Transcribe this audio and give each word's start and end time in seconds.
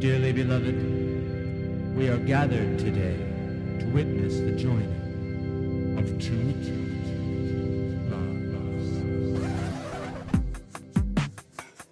Dearly 0.00 0.32
beloved, 0.32 1.94
we 1.94 2.08
are 2.08 2.16
gathered 2.16 2.78
today 2.78 3.18
to 3.80 3.86
witness 3.92 4.38
the 4.38 4.52
joining 4.52 5.98
of 5.98 6.06
two 6.18 6.40
loves. 8.08 9.50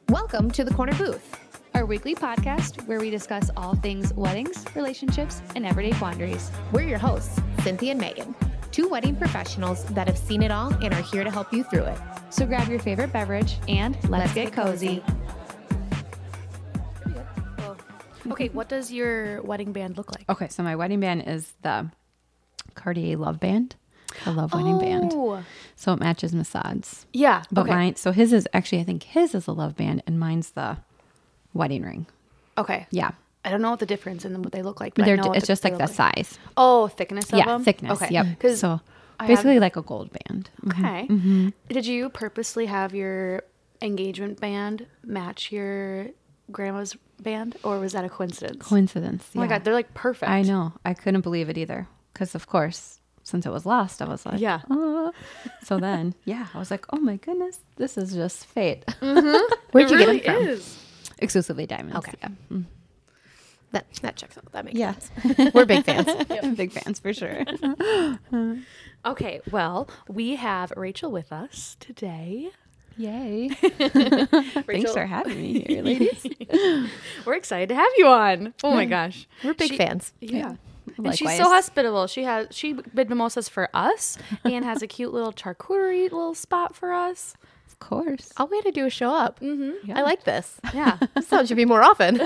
Welcome 0.09 0.51
to 0.53 0.65
the 0.65 0.73
Corner 0.73 0.95
Booth. 0.95 1.37
our 1.75 1.85
weekly 1.85 2.15
podcast 2.15 2.87
where 2.89 2.99
we 2.99 3.11
discuss 3.11 3.51
all 3.59 3.75
things 3.75 4.15
weddings, 4.15 4.65
relationships, 4.75 5.43
and 5.55 5.67
everyday 5.67 5.93
quandaries. 5.99 6.51
We're 6.73 6.89
your 6.89 6.99
hosts, 6.99 7.39
Cynthia 7.63 7.91
and 7.91 8.01
Megan, 8.01 8.35
two 8.73 8.89
wedding 8.89 9.17
professionals 9.17 9.85
that 9.85 10.07
have 10.07 10.17
seen 10.17 10.43
it 10.43 10.51
all 10.51 10.73
and 10.83 10.95
are 10.95 11.03
here 11.03 11.25
to 11.25 11.31
help 11.31 11.53
you 11.53 11.63
through 11.63 11.85
it. 11.85 11.99
So 12.31 12.47
grab 12.47 12.69
your 12.69 12.79
favorite 12.79 13.13
beverage 13.13 13.59
and 13.69 13.97
let's, 14.05 14.11
Let's 14.11 14.33
get, 14.33 14.45
get 14.47 14.65
cozy. 14.65 15.05
Okay, 18.33 18.49
what 18.49 18.69
does 18.69 18.93
your 18.93 19.43
wedding 19.43 19.73
band 19.73 19.97
look 19.97 20.13
like? 20.15 20.25
Okay, 20.29 20.49
so 20.49 20.63
my 20.63 20.77
wedding 20.77 21.01
band 21.01 21.25
is 21.27 21.53
the 21.63 21.91
Cartier 22.75 23.17
Love 23.17 23.41
Band, 23.41 23.75
the 24.25 24.33
Love 24.33 24.53
Wedding 24.55 24.79
Band. 24.79 25.13
Oh, 25.15 25.43
So 25.77 25.93
it 25.93 26.01
matches 26.01 26.33
Massad's. 26.35 27.07
yeah. 27.13 27.43
But 27.51 27.63
okay. 27.63 27.71
mine, 27.71 27.97
so 27.97 28.13
his 28.13 28.33
is 28.33 28.47
actually, 28.53 28.81
I 28.81 28.85
think 28.85 29.03
his 29.05 29.35
is 29.35 29.47
a 29.47 29.53
love 29.53 29.77
band 29.77 30.03
and 30.07 30.19
mine's 30.19 30.51
the 30.51 30.79
wedding 31.55 31.83
ring. 31.83 32.07
Okay. 32.57 32.87
Yeah. 32.91 33.13
I 33.45 33.51
don't 33.51 33.63
know 33.63 33.71
what 33.71 33.79
the 33.81 33.87
difference 33.87 34.25
in 34.25 34.33
them, 34.33 34.43
what 34.43 34.53
they 34.53 34.63
look 34.63 34.81
like. 34.81 34.95
But 34.95 35.05
They're, 35.07 35.17
know 35.17 35.33
it's 35.33 35.43
the- 35.43 35.47
just 35.47 35.65
like 35.65 35.75
the 35.75 35.87
like. 35.87 35.95
size. 35.95 36.39
Oh, 36.57 36.89
thickness 36.89 37.33
of 37.33 37.39
Yeah, 37.39 37.47
them? 37.47 37.65
thickness. 37.65 38.03
Okay. 38.03 38.13
Yep. 38.13 38.57
So 38.57 38.81
I 39.21 39.27
basically 39.27 39.55
have- 39.55 39.63
like 39.63 39.77
a 39.77 39.83
gold 39.83 40.11
band. 40.13 40.51
Mhm. 40.65 40.71
Okay. 40.79 41.07
Mm-hmm. 41.09 41.49
Did 41.69 41.87
you 41.87 42.09
purposely 42.11 42.67
have 42.67 42.95
your 42.95 43.43
engagement 43.81 44.41
band 44.41 44.87
match 45.05 45.51
your 45.53 46.09
grandma's 46.51 46.97
band, 47.21 47.57
or 47.63 47.79
was 47.79 47.93
that 47.93 48.05
a 48.05 48.09
coincidence? 48.09 48.65
Coincidence. 48.67 49.29
Oh 49.35 49.39
my 49.39 49.45
yeah. 49.45 49.49
god, 49.51 49.65
they're 49.65 49.75
like 49.75 49.93
perfect. 49.95 50.31
I 50.31 50.43
know. 50.43 50.73
I 50.85 50.95
couldn't 50.95 51.23
believe 51.23 51.49
it 51.49 51.59
either. 51.59 51.89
Because, 52.13 52.35
of 52.35 52.47
course, 52.47 53.01
since 53.23 53.47
it 53.47 53.51
was 53.51 53.65
lost, 53.67 54.01
I 54.03 54.07
was 54.09 54.25
like, 54.27 54.41
Yeah. 54.41 54.61
"Ah." 54.71 55.11
So 55.65 55.79
then, 55.79 56.15
yeah, 56.25 56.47
I 56.55 56.59
was 56.59 56.71
like, 56.71 56.85
oh 56.91 56.99
my 56.99 57.17
goodness, 57.17 57.61
this 57.77 57.97
is 57.99 58.15
just 58.15 58.47
fate. 58.47 58.85
Where'd 59.01 59.47
it 59.75 59.91
you 59.91 59.97
really 59.97 60.21
get 60.21 60.35
it 60.37 60.39
from? 60.39 60.49
is. 60.49 60.85
Exclusively 61.21 61.67
diamonds. 61.67 61.97
Okay. 61.99 62.15
Yeah. 62.21 62.29
Mm. 62.51 62.65
That, 63.73 63.87
that 64.01 64.17
checks 64.17 64.39
out. 64.39 64.51
That 64.53 64.65
makes 64.65 64.79
sense. 64.79 65.11
We're 65.55 65.67
big 65.67 65.85
fans. 65.85 66.07
Big 66.57 66.73
fans 66.73 66.99
for 67.01 67.13
sure. 67.13 67.45
Okay, 69.05 69.41
well, 69.51 69.89
we 70.09 70.37
have 70.37 70.73
Rachel 70.77 71.11
with 71.11 71.33
us 71.33 71.77
today. 71.79 72.51
Yay. 72.99 73.49
Thanks 74.67 74.93
for 74.93 75.07
having 75.07 75.41
me 75.41 75.61
here, 75.69 75.83
ladies. 75.83 76.27
We're 77.25 77.35
excited 77.35 77.69
to 77.71 77.75
have 77.75 77.89
you 77.97 78.07
on. 78.09 78.55
Oh 78.63 78.75
my 78.75 78.85
gosh. 78.85 79.27
We're 79.45 79.55
big 79.55 79.71
She- 79.71 79.77
fans. 79.77 80.13
Yeah. 80.21 80.57
And 80.97 81.17
she's 81.17 81.37
so 81.37 81.45
hospitable. 81.45 82.07
She 82.09 82.25
has 82.25 82.49
she 82.51 82.73
did 82.73 83.09
mimosas 83.09 83.49
for 83.49 83.69
us 83.73 84.19
and 84.45 84.65
has 84.65 84.83
a 84.83 84.87
cute 84.89 85.13
little 85.13 85.33
charcuterie 85.33 86.05
little 86.11 86.35
spot 86.35 86.75
for 86.75 86.93
us. 86.93 87.35
Of 87.69 87.79
course. 87.79 88.33
All 88.37 88.49
we 88.49 88.57
had 88.57 88.65
to 88.65 88.73
do 88.73 88.87
is 88.87 88.93
show 88.93 89.11
up. 89.15 89.39
Mm-hmm. 89.39 89.93
I 89.93 90.03
like 90.03 90.25
this. 90.25 90.59
Yeah. 90.75 90.99
This 91.15 91.29
sound 91.29 91.47
should 91.47 91.57
be 91.57 91.67
more 91.67 91.83
often. 91.85 92.17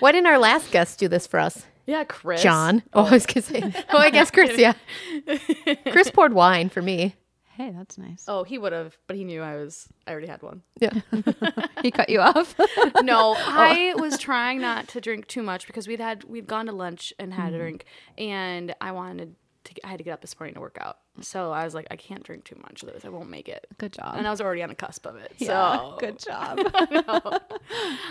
Why 0.00 0.12
didn't 0.12 0.26
our 0.26 0.38
last 0.38 0.70
guest 0.72 0.98
do 0.98 1.08
this 1.08 1.26
for 1.26 1.40
us? 1.40 1.64
Yeah, 1.86 2.04
Chris. 2.04 2.42
John. 2.42 2.82
Oh, 2.92 3.04
I 3.06 3.10
was 3.12 3.24
going 3.24 3.42
to 3.42 3.72
say. 3.72 3.84
Oh, 3.90 3.96
I 3.98 4.10
guess 4.10 4.30
Chris, 4.30 4.58
yeah. 4.58 4.74
Chris 5.90 6.10
poured 6.10 6.34
wine 6.34 6.68
for 6.68 6.82
me. 6.82 7.14
Hey, 7.60 7.74
that's 7.76 7.98
nice. 7.98 8.24
Oh, 8.26 8.42
he 8.42 8.56
would 8.56 8.72
have, 8.72 8.96
but 9.06 9.16
he 9.16 9.24
knew 9.24 9.42
I 9.42 9.56
was 9.56 9.86
I 10.06 10.12
already 10.12 10.28
had 10.28 10.42
one. 10.42 10.62
Yeah. 10.80 10.92
He 11.82 11.90
cut 11.90 12.08
you 12.08 12.20
off. 12.20 12.54
No, 13.02 13.34
oh. 13.34 13.36
I 13.38 13.94
was 13.96 14.18
trying 14.18 14.60
not 14.60 14.88
to 14.88 15.00
drink 15.00 15.26
too 15.26 15.42
much 15.42 15.66
because 15.66 15.86
we'd 15.86 16.00
had 16.00 16.24
we'd 16.24 16.46
gone 16.46 16.66
to 16.66 16.72
lunch 16.72 17.12
and 17.18 17.34
had 17.34 17.48
a 17.48 17.50
mm-hmm. 17.50 17.58
drink 17.58 17.84
and 18.16 18.74
I 18.80 18.92
wanted 18.92 19.34
to 19.64 19.86
I 19.86 19.88
had 19.88 19.98
to 19.98 20.04
get 20.04 20.12
up 20.12 20.22
this 20.22 20.38
morning 20.40 20.54
to 20.54 20.60
work 20.60 20.78
out. 20.80 20.98
So 21.22 21.52
I 21.52 21.64
was 21.64 21.74
like 21.74 21.86
I 21.90 21.96
can't 21.96 22.22
drink 22.22 22.44
too 22.44 22.56
much 22.62 22.82
of 22.82 22.92
this. 22.92 23.04
I 23.04 23.08
won't 23.08 23.30
make 23.30 23.48
it. 23.48 23.66
Good 23.78 23.92
job. 23.92 24.14
And 24.16 24.26
I 24.26 24.30
was 24.30 24.40
already 24.40 24.62
on 24.62 24.68
the 24.68 24.74
cusp 24.74 25.06
of 25.06 25.16
it. 25.16 25.32
Yeah, 25.38 25.76
So 25.76 25.96
good 26.00 26.18
job. 26.18 26.58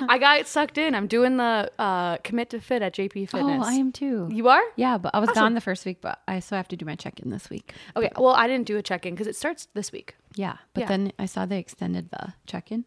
I 0.08 0.18
got 0.20 0.48
sucked 0.48 0.78
in. 0.78 0.96
I'm 0.96 1.08
doing 1.08 1.38
the 1.38 1.72
uh, 1.80 2.18
commit 2.18 2.50
to 2.52 2.60
fit 2.62 2.82
at 2.82 2.94
JP 2.94 3.30
Fitness. 3.30 3.62
Oh, 3.62 3.64
I 3.64 3.74
am 3.74 3.92
too. 3.92 4.30
You 4.32 4.48
are? 4.50 4.64
Yeah, 4.76 4.98
but 4.98 5.14
I 5.14 5.20
was 5.20 5.30
gone 5.32 5.54
the 5.54 5.62
first 5.62 5.86
week, 5.86 6.02
but 6.02 6.20
I 6.28 6.40
still 6.40 6.58
have 6.58 6.68
to 6.70 6.76
do 6.76 6.86
my 6.86 6.96
check 6.96 7.20
in 7.20 7.30
this 7.30 7.50
week. 7.50 7.74
Okay. 7.96 8.10
Well, 8.18 8.34
I 8.34 8.48
didn't 8.48 8.68
do 8.68 8.78
a 8.78 8.82
check 8.82 9.06
in 9.06 9.14
because 9.14 9.28
it 9.28 9.36
starts 9.36 9.68
this 9.74 9.92
week. 9.92 10.16
Yeah, 10.36 10.58
but 10.74 10.82
Yeah. 10.82 10.88
then 10.88 11.12
I 11.20 11.26
saw 11.26 11.46
they 11.46 11.60
extended 11.60 12.10
the 12.12 12.34
check 12.46 12.72
in. 12.72 12.86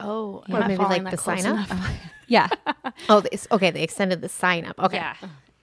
Oh, 0.00 0.44
Or 0.48 0.60
maybe 0.60 0.76
like 0.76 1.10
the 1.10 1.16
sign 1.16 1.44
up. 1.46 1.68
Yeah. 2.30 2.48
Oh, 3.08 3.20
this, 3.22 3.48
okay. 3.50 3.70
They 3.70 3.82
extended 3.82 4.20
the 4.20 4.28
sign 4.28 4.66
up. 4.66 4.78
Okay. 4.78 4.98
yeah. 4.98 5.14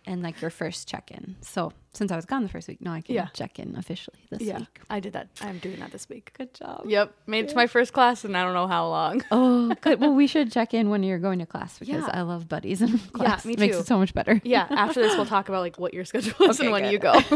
And 0.08 0.24
like 0.24 0.42
your 0.42 0.50
first 0.50 0.88
check 0.88 1.12
in. 1.12 1.36
So 1.42 1.72
since 1.96 2.12
I 2.12 2.16
was 2.16 2.26
gone 2.26 2.44
the 2.44 2.50
first 2.50 2.68
week, 2.68 2.82
now 2.82 2.94
I 2.94 3.02
can 3.02 3.16
Yeah. 3.16 3.28
check 3.34 3.58
in 3.60 3.76
officially 3.76 4.18
this 4.30 4.42
Yeah, 4.42 4.60
week. 4.60 4.80
I 4.90 5.00
did 5.00 5.14
that. 5.14 5.28
I'm 5.42 5.58
doing 5.60 5.80
that 5.80 5.92
this 5.92 6.08
week. 6.10 6.32
Good 6.38 6.54
job. 6.54 6.84
Yep, 6.86 7.14
made 7.28 7.46
it 7.46 7.50
to 7.50 7.56
my 7.56 7.68
first 7.68 7.94
class, 7.94 8.24
and 8.26 8.36
I 8.38 8.44
don't 8.44 8.54
know 8.54 8.68
how 8.68 8.88
long. 8.88 9.24
Oh, 9.32 9.74
good. 9.82 10.00
Well, 10.00 10.14
we 10.14 10.28
should 10.28 10.52
check 10.52 10.74
in 10.74 10.90
when 10.90 11.04
you're 11.04 11.20
going 11.20 11.40
to 11.40 11.46
class 11.46 11.80
because 11.80 12.04
Yeah. 12.04 12.12
I 12.14 12.22
love 12.22 12.48
buddies 12.50 12.82
in 12.82 12.98
class. 13.14 13.46
me 13.46 13.54
It 13.54 13.60
makes 13.60 13.76
too. 13.76 13.82
it 13.82 13.88
so 13.88 13.98
much 13.98 14.14
better. 14.14 14.42
Yeah, 14.44 14.68
after 14.70 15.02
this, 15.02 15.16
we'll 15.16 15.26
talk 15.26 15.50
about 15.50 15.62
like 15.62 15.80
what 15.80 15.94
your 15.94 16.06
schedule 16.06 16.50
is 16.50 16.60
Okay, 16.60 16.66
and 16.68 16.72
when 16.74 16.84
good. 16.84 16.92
you 16.92 17.00
go, 17.00 17.14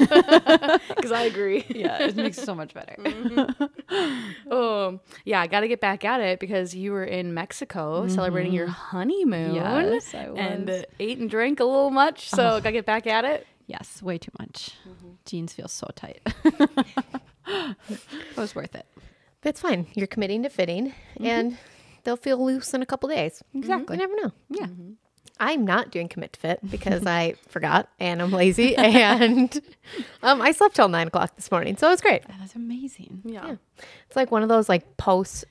because 0.95 1.11
I 1.11 1.23
agree. 1.23 1.65
Yeah, 1.69 2.03
it 2.03 2.15
makes 2.15 2.37
it 2.37 2.45
so 2.45 2.53
much 2.55 2.73
better. 2.73 2.95
Um, 4.51 4.99
yeah, 5.25 5.41
I 5.41 5.47
got 5.47 5.61
to 5.61 5.67
get 5.67 5.79
back 5.81 6.03
at 6.05 6.21
it 6.21 6.39
because 6.39 6.75
you 6.75 6.91
were 6.91 7.03
in 7.03 7.33
Mexico 7.33 8.07
celebrating 8.07 8.53
your 8.53 8.67
honeymoon. 8.67 9.55
Yes, 9.55 10.13
I 10.13 10.25
And 10.35 10.69
uh, 10.69 10.81
ate 10.99 11.17
and 11.19 11.29
drank 11.29 11.59
a 11.59 11.65
little 11.65 11.89
much, 11.91 12.29
so 12.29 12.37
got 12.37 12.63
to 12.63 12.71
get 12.71 12.85
back 12.85 13.07
at 13.07 13.25
it. 13.25 13.45
Yes, 13.69 14.01
way 14.01 14.17
too 14.17 14.31
much. 14.39 14.71
Mm-hmm. 14.81 15.09
Jeans 15.25 15.53
feel 15.53 15.67
so 15.67 15.87
tight. 15.95 16.21
it 17.47 18.35
was 18.35 18.55
worth 18.55 18.73
it. 18.73 18.87
But 19.41 19.49
it's 19.49 19.61
fine. 19.61 19.85
You're 19.93 20.07
committing 20.07 20.41
to 20.41 20.49
fitting 20.49 20.87
mm-hmm. 20.87 21.25
and 21.25 21.57
they'll 22.03 22.17
feel 22.17 22.43
loose 22.43 22.73
in 22.73 22.81
a 22.81 22.85
couple 22.87 23.09
days. 23.09 23.43
Exactly. 23.53 23.95
You 23.95 24.01
never 24.01 24.15
know. 24.15 24.31
Yeah. 24.49 24.65
I'm 25.39 25.65
not 25.65 25.91
doing 25.91 26.07
commit 26.07 26.33
to 26.33 26.39
fit 26.39 26.59
because 26.67 27.05
I 27.05 27.35
forgot 27.47 27.89
and 27.99 28.23
I'm 28.23 28.31
lazy 28.31 28.75
and 28.77 29.61
um, 30.23 30.41
I 30.41 30.51
slept 30.51 30.75
till 30.75 30.89
nine 30.89 31.07
o'clock 31.07 31.35
this 31.35 31.51
morning. 31.51 31.77
So 31.77 31.89
it 31.89 31.91
was 31.91 32.01
great. 32.01 32.27
That 32.27 32.41
was 32.41 32.55
amazing. 32.55 33.21
Yeah. 33.23 33.57
It's 34.07 34.15
like 34.15 34.31
one 34.31 34.41
of 34.41 34.49
those 34.49 34.67
like 34.67 34.97
posts. 34.97 35.45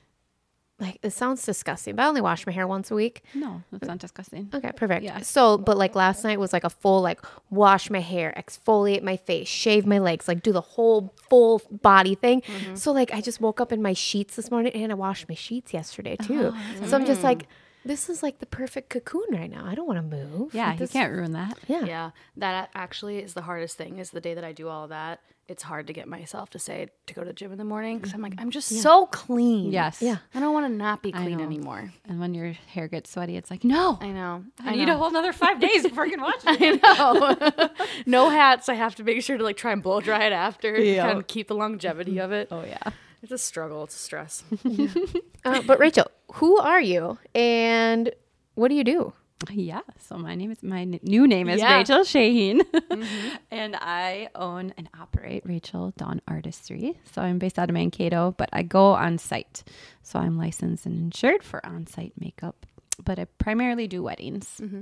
Like 0.79 0.99
it 1.01 1.11
sounds 1.11 1.45
disgusting, 1.45 1.95
but 1.95 2.03
I 2.03 2.07
only 2.07 2.21
wash 2.21 2.45
my 2.45 2.53
hair 2.53 2.65
once 2.67 2.89
a 2.89 2.95
week. 2.95 3.23
No, 3.33 3.61
that's 3.71 3.87
not 3.87 3.97
disgusting. 3.97 4.49
Okay, 4.53 4.71
perfect. 4.75 5.03
Yeah. 5.03 5.19
So, 5.21 5.57
but 5.57 5.77
like 5.77 5.93
last 5.95 6.23
night 6.23 6.39
was 6.39 6.53
like 6.53 6.63
a 6.63 6.69
full 6.69 7.01
like 7.01 7.19
wash 7.49 7.89
my 7.89 7.99
hair, 7.99 8.33
exfoliate 8.37 9.03
my 9.03 9.17
face, 9.17 9.47
shave 9.47 9.85
my 9.85 9.99
legs, 9.99 10.27
like 10.27 10.41
do 10.41 10.51
the 10.53 10.61
whole 10.61 11.13
full 11.29 11.61
body 11.69 12.15
thing. 12.15 12.41
Mm-hmm. 12.41 12.75
So 12.75 12.91
like 12.91 13.13
I 13.13 13.21
just 13.21 13.41
woke 13.41 13.59
up 13.59 13.71
in 13.73 13.81
my 13.81 13.93
sheets 13.93 14.35
this 14.35 14.49
morning 14.49 14.71
and 14.73 14.91
I 14.91 14.95
washed 14.95 15.27
my 15.27 15.35
sheets 15.35 15.73
yesterday 15.73 16.15
ah, 16.19 16.23
too. 16.23 16.53
so 16.85 16.95
I'm 16.95 17.05
just 17.05 17.23
like, 17.23 17.47
this 17.85 18.09
is 18.09 18.21
like 18.21 18.39
the 18.39 18.45
perfect 18.45 18.89
cocoon 18.89 19.27
right 19.31 19.49
now. 19.49 19.65
I 19.65 19.75
don't 19.75 19.87
want 19.87 19.97
to 19.97 20.17
move. 20.17 20.53
Yeah, 20.53 20.75
This- 20.75 20.93
you 20.93 20.99
can't 20.99 21.13
ruin 21.13 21.33
that. 21.33 21.57
Yeah. 21.67 21.85
Yeah, 21.85 22.11
that 22.37 22.69
actually 22.75 23.19
is 23.19 23.33
the 23.33 23.41
hardest 23.41 23.77
thing. 23.77 23.99
Is 23.99 24.11
the 24.11 24.21
day 24.21 24.33
that 24.33 24.43
I 24.43 24.51
do 24.51 24.67
all 24.67 24.83
of 24.83 24.89
that, 24.89 25.21
it's 25.49 25.63
hard 25.63 25.87
to 25.87 25.93
get 25.93 26.07
myself 26.07 26.51
to 26.51 26.59
say 26.59 26.87
to 27.07 27.13
go 27.13 27.21
to 27.21 27.27
the 27.27 27.33
gym 27.33 27.51
in 27.51 27.57
the 27.57 27.63
morning 27.63 27.97
because 27.97 28.13
I'm 28.13 28.21
like, 28.21 28.35
I'm 28.37 28.51
just 28.51 28.69
so 28.69 29.07
clean. 29.07 29.71
Yes. 29.71 29.99
Yeah. 29.99 30.17
I 30.35 30.39
don't 30.39 30.53
want 30.53 30.67
to 30.67 30.71
not 30.71 31.01
be 31.01 31.11
clean 31.11 31.41
anymore. 31.41 31.91
And 32.07 32.19
when 32.19 32.35
your 32.35 32.51
hair 32.67 32.87
gets 32.87 33.09
sweaty, 33.11 33.35
it's 33.35 33.49
like, 33.49 33.63
no, 33.63 33.97
I 33.99 34.11
know. 34.11 34.45
I, 34.59 34.75
need 34.75 34.89
a 34.89 34.95
whole 34.95 35.07
another 35.07 35.33
five 35.33 35.59
days 35.59 35.83
before 35.83 36.03
I 36.03 36.09
can 36.09 36.21
watch 36.21 36.41
it. 36.45 36.79
I 36.83 36.97
know. 36.97 37.69
no 38.05 38.29
hats. 38.29 38.69
I 38.69 38.75
have 38.75 38.93
to 38.95 39.03
make 39.03 39.23
sure 39.23 39.37
to 39.37 39.43
like 39.43 39.57
try 39.57 39.71
and 39.71 39.81
blow 39.81 39.99
dry 40.01 40.25
it 40.25 40.33
after. 40.33 40.77
Yeah. 40.77 41.07
Kind 41.07 41.17
of 41.17 41.27
keep 41.27 41.47
the 41.47 41.55
longevity 41.55 42.19
of 42.19 42.31
it. 42.31 42.49
Oh, 42.51 42.63
yeah. 42.63 42.91
It's 43.23 43.31
a 43.31 43.37
struggle. 43.39 43.83
It's 43.83 43.95
a 43.95 43.99
stress. 43.99 44.43
Uh, 45.45 45.61
but 45.61 45.79
Rachel, 45.79 46.05
who 46.33 46.57
are 46.57 46.81
you 46.81 47.17
and 47.33 48.11
what 48.55 48.67
do 48.67 48.75
you 48.75 48.83
do? 48.83 49.13
Yeah. 49.51 49.81
So 50.07 50.17
my 50.17 50.35
name 50.35 50.51
is 50.51 50.61
my 50.61 50.81
n- 50.81 50.99
new 51.03 51.25
name 51.27 51.47
is 51.49 51.59
Yeah. 51.61 51.77
Rachel 51.77 51.99
Chahine, 52.03 52.59
mm-hmm. 52.61 53.35
and 53.51 53.75
I 53.75 54.29
own 54.35 54.73
and 54.77 54.89
operate 54.99 55.43
Rachel 55.45 55.93
Dawn 55.97 56.21
Artistry. 56.27 56.99
So 57.13 57.21
I'm 57.21 57.39
based 57.39 57.57
out 57.57 57.69
of 57.69 57.73
Mankato, 57.73 58.35
but 58.37 58.49
I 58.51 58.63
go 58.63 58.91
on 58.93 59.17
site. 59.17 59.63
So 60.03 60.19
I'm 60.19 60.37
licensed 60.37 60.85
and 60.85 60.97
insured 60.99 61.43
for 61.43 61.65
on 61.65 61.87
site 61.87 62.13
makeup, 62.19 62.65
but 63.03 63.17
I 63.17 63.25
primarily 63.37 63.87
do 63.87 64.03
weddings. 64.03 64.59
Mm-hmm. 64.61 64.81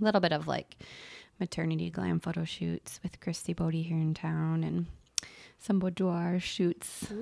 A 0.00 0.04
little 0.04 0.20
bit 0.20 0.32
of 0.32 0.48
like 0.48 0.76
maternity 1.38 1.90
glam 1.90 2.18
photo 2.18 2.44
shoots 2.44 2.98
with 3.02 3.20
Christy 3.20 3.52
Bodie 3.52 3.82
here 3.82 3.98
in 3.98 4.14
town, 4.14 4.64
and 4.64 4.86
some 5.62 5.78
boudoir 5.78 6.38
shoots 6.40 7.12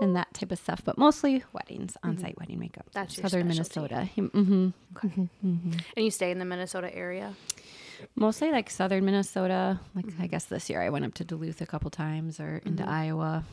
and 0.00 0.14
that 0.16 0.32
type 0.32 0.52
of 0.52 0.58
stuff, 0.58 0.82
but 0.84 0.96
mostly 0.96 1.42
weddings, 1.52 1.94
mm-hmm. 1.94 2.08
on 2.10 2.18
site 2.18 2.38
wedding 2.38 2.58
makeup. 2.58 2.86
That's 2.92 3.16
your 3.16 3.28
Southern 3.28 3.52
specialty. 3.52 3.94
Minnesota. 4.16 4.30
hmm 4.32 4.68
And 5.96 6.04
you 6.04 6.10
stay 6.10 6.30
in 6.30 6.38
the 6.38 6.44
Minnesota 6.44 6.94
area. 6.94 7.34
Mostly 8.14 8.52
like 8.52 8.70
southern 8.70 9.04
Minnesota. 9.04 9.80
Like 9.96 10.06
I 10.20 10.28
guess 10.28 10.44
this 10.44 10.70
year 10.70 10.80
I 10.80 10.88
went 10.90 11.04
up 11.04 11.14
to 11.14 11.24
Duluth 11.24 11.60
a 11.60 11.66
couple 11.66 11.90
times 11.90 12.38
or 12.38 12.62
into 12.64 12.88
Iowa. 12.88 13.44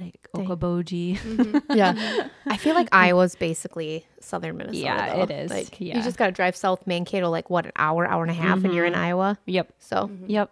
like 0.00 0.28
Okoboji. 0.34 1.62
Yeah. 1.74 2.28
I 2.46 2.56
feel 2.56 2.74
like 2.74 2.88
Iowa's 2.92 3.36
basically 3.36 4.04
southern 4.20 4.56
Minnesota. 4.56 4.78
Yeah, 4.84 5.14
though. 5.14 5.22
it 5.22 5.30
is. 5.30 5.50
Like 5.52 5.80
Yeah. 5.80 5.98
you 5.98 6.02
just 6.02 6.16
gotta 6.16 6.32
drive 6.32 6.56
south 6.56 6.84
Mankato 6.88 7.30
like 7.30 7.48
what 7.48 7.66
an 7.66 7.72
hour, 7.76 8.04
hour 8.06 8.22
and 8.22 8.30
a 8.30 8.34
half, 8.34 8.64
and 8.64 8.74
you're 8.74 8.86
in 8.86 8.96
Iowa. 8.96 9.38
Yep. 9.46 9.72
So 9.78 10.10
Yep. 10.26 10.50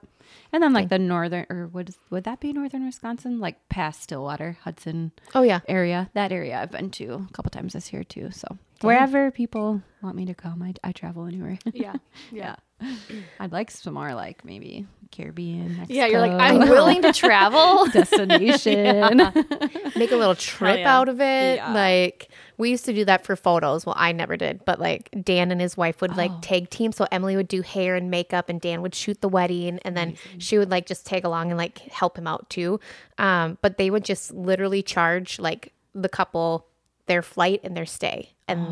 And 0.52 0.62
then 0.62 0.72
like 0.72 0.88
the 0.88 0.98
northern 0.98 1.46
or 1.50 1.68
would 1.68 1.94
would 2.10 2.24
that 2.24 2.40
be 2.40 2.52
northern 2.52 2.84
Wisconsin? 2.84 3.40
Like 3.40 3.68
past 3.68 4.02
Stillwater, 4.02 4.58
Hudson 4.62 5.12
oh 5.34 5.42
yeah. 5.42 5.60
area. 5.68 6.10
That 6.14 6.32
area 6.32 6.60
I've 6.60 6.70
been 6.70 6.90
to 6.92 7.26
a 7.28 7.32
couple 7.32 7.50
times 7.50 7.72
this 7.72 7.92
year 7.92 8.04
too. 8.04 8.30
So 8.30 8.58
wherever 8.80 9.30
people 9.30 9.82
want 10.02 10.16
me 10.16 10.26
to 10.26 10.34
come, 10.34 10.62
I, 10.62 10.74
I 10.82 10.92
travel 10.92 11.26
anywhere. 11.26 11.58
Yeah. 11.72 11.94
Yeah. 12.32 12.56
I'd 13.40 13.52
like 13.52 13.70
some 13.70 13.94
more 13.94 14.14
like 14.14 14.44
maybe 14.44 14.86
Caribbean. 15.14 15.76
Mexico, 15.78 15.94
Yeah. 15.94 16.06
You're 16.06 16.20
like, 16.20 16.32
I'm 16.32 16.58
willing 16.68 17.02
to 17.02 17.12
travel. 17.12 17.86
destination. 17.92 19.16
Make 19.96 20.10
a 20.10 20.16
little 20.16 20.34
trip 20.34 20.80
yeah. 20.80 20.96
out 20.96 21.08
of 21.08 21.20
it. 21.20 21.56
Yeah. 21.56 21.72
Like 21.72 22.28
we 22.56 22.70
used 22.70 22.84
to 22.86 22.92
do 22.92 23.04
that 23.04 23.24
for 23.24 23.36
photos. 23.36 23.86
Well, 23.86 23.94
I 23.96 24.12
never 24.12 24.36
did, 24.36 24.64
but 24.64 24.78
like 24.80 25.10
Dan 25.22 25.50
and 25.50 25.60
his 25.60 25.76
wife 25.76 26.00
would 26.00 26.16
like 26.16 26.32
tag 26.40 26.70
team. 26.70 26.92
So 26.92 27.06
Emily 27.10 27.36
would 27.36 27.48
do 27.48 27.62
hair 27.62 27.94
and 27.96 28.10
makeup, 28.10 28.48
and 28.48 28.60
Dan 28.60 28.82
would 28.82 28.94
shoot 28.94 29.20
the 29.20 29.28
wedding, 29.28 29.78
and 29.84 29.96
then 29.96 30.16
she 30.38 30.58
would 30.58 30.70
like 30.70 30.86
just 30.86 31.06
tag 31.06 31.24
along 31.24 31.50
and 31.50 31.58
like 31.58 31.78
help 31.78 32.18
him 32.18 32.26
out 32.26 32.48
too. 32.50 32.80
Um, 33.18 33.58
but 33.62 33.78
they 33.78 33.90
would 33.90 34.04
just 34.04 34.32
literally 34.32 34.82
charge 34.82 35.38
like 35.38 35.72
the 35.94 36.08
couple 36.08 36.66
their 37.06 37.22
flight 37.22 37.60
and 37.64 37.76
their 37.76 37.86
stay, 37.86 38.34
and 38.48 38.66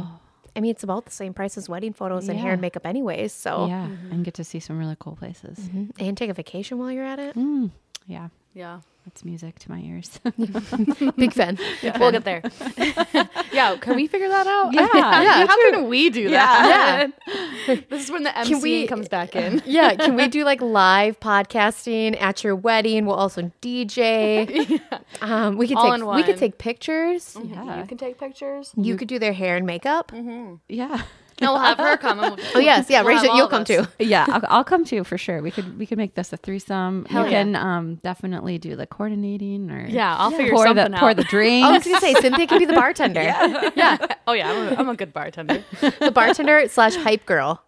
I 0.54 0.60
mean 0.60 0.70
it's 0.70 0.82
about 0.82 1.04
the 1.04 1.12
same 1.12 1.32
price 1.32 1.56
as 1.56 1.68
wedding 1.68 1.92
photos 1.92 2.28
and 2.28 2.38
hair 2.38 2.52
and 2.52 2.60
makeup, 2.60 2.86
anyways. 2.86 3.32
So 3.32 3.66
yeah, 3.66 3.86
mm-hmm. 3.86 4.12
and 4.12 4.24
get 4.24 4.34
to 4.34 4.44
see 4.44 4.60
some 4.60 4.78
really 4.78 4.96
cool 4.98 5.16
places. 5.16 5.58
Mm-hmm. 5.58 6.02
and 6.02 6.16
take 6.16 6.30
a 6.30 6.34
vacation 6.34 6.78
while 6.78 6.90
you're 6.90 7.04
at 7.04 7.18
it. 7.18 7.34
Mm, 7.36 7.70
yeah, 8.06 8.28
Yeah. 8.54 8.80
It's 9.06 9.24
music 9.24 9.58
to 9.60 9.70
my 9.70 9.80
ears. 9.80 10.20
Big 11.16 11.32
fan. 11.32 11.58
We'll 11.98 12.12
get 12.12 12.24
there. 12.24 12.42
yeah. 13.52 13.76
Can 13.76 13.96
we 13.96 14.06
figure 14.06 14.28
that 14.28 14.46
out? 14.46 14.72
Yeah, 14.72 14.86
How, 14.92 15.46
how 15.46 15.70
can 15.70 15.88
we 15.88 16.08
do 16.10 16.30
that? 16.30 17.10
Yeah. 17.66 17.76
This 17.90 18.04
is 18.04 18.10
when 18.10 18.22
the 18.22 18.36
MC 18.38 18.60
we- 18.62 18.86
comes 18.86 19.08
back 19.08 19.34
in. 19.36 19.60
Yeah, 19.66 19.94
can 19.96 20.14
we 20.16 20.28
do 20.28 20.44
like 20.44 20.60
live 20.62 21.18
podcasting 21.20 22.20
at 22.20 22.42
your 22.44 22.54
wedding? 22.56 23.06
We'll 23.06 23.16
also 23.16 23.50
DJ. 23.60 24.80
Um, 25.20 25.56
we 25.58 25.68
could 25.68 25.76
All 25.76 25.96
take 25.98 26.06
we 26.06 26.22
could 26.22 26.38
take 26.38 26.58
pictures. 26.58 27.36
yeah, 27.44 27.80
You 27.80 27.86
can 27.86 27.98
take 27.98 28.18
pictures. 28.18 28.72
You 28.76 28.96
could 28.96 29.08
do 29.08 29.18
their 29.18 29.32
hair 29.32 29.56
and 29.56 29.66
makeup. 29.66 30.12
yeah, 30.68 31.02
No, 31.42 31.52
we'll 31.54 31.62
have 31.62 31.78
her 31.78 31.96
come. 31.96 32.20
And 32.20 32.36
we'll, 32.36 32.46
Oh 32.54 32.58
yes, 32.58 32.86
yeah, 32.88 33.02
we'll 33.02 33.16
Rachel, 33.16 33.36
you'll 33.36 33.48
come 33.48 33.62
us. 33.62 33.68
too. 33.68 33.86
yeah. 33.98 34.24
I'll, 34.28 34.42
I'll 34.48 34.64
come 34.64 34.84
too 34.84 35.04
for 35.04 35.18
sure. 35.18 35.42
We 35.42 35.50
could 35.50 35.78
we 35.78 35.84
could 35.86 35.98
make 35.98 36.14
this 36.14 36.32
a 36.32 36.36
threesome. 36.36 37.04
Hell 37.06 37.24
we 37.24 37.30
yeah. 37.30 37.42
can 37.42 37.56
um 37.56 37.96
definitely 37.96 38.58
do 38.58 38.76
the 38.76 38.86
coordinating 38.86 39.70
or 39.70 39.86
Yeah, 39.86 40.16
I'll 40.16 40.30
figure 40.30 40.52
pour 40.52 40.64
something 40.66 40.90
the 40.90 40.94
out. 40.96 41.00
pour 41.00 41.14
the 41.14 41.24
drink. 41.24 41.66
I 41.66 41.72
was 41.72 41.84
gonna 41.84 42.00
say 42.00 42.14
Cynthia 42.14 42.46
can 42.46 42.58
be 42.58 42.64
the 42.66 42.72
bartender. 42.74 43.22
yeah. 43.76 43.98
Oh 44.26 44.32
yeah, 44.32 44.50
I'm 44.50 44.68
a, 44.68 44.76
I'm 44.80 44.88
a 44.88 44.96
good 44.96 45.12
bartender. 45.12 45.64
The 45.80 46.10
bartender 46.12 46.68
slash 46.68 46.94
hype 46.96 47.26
girl. 47.26 47.62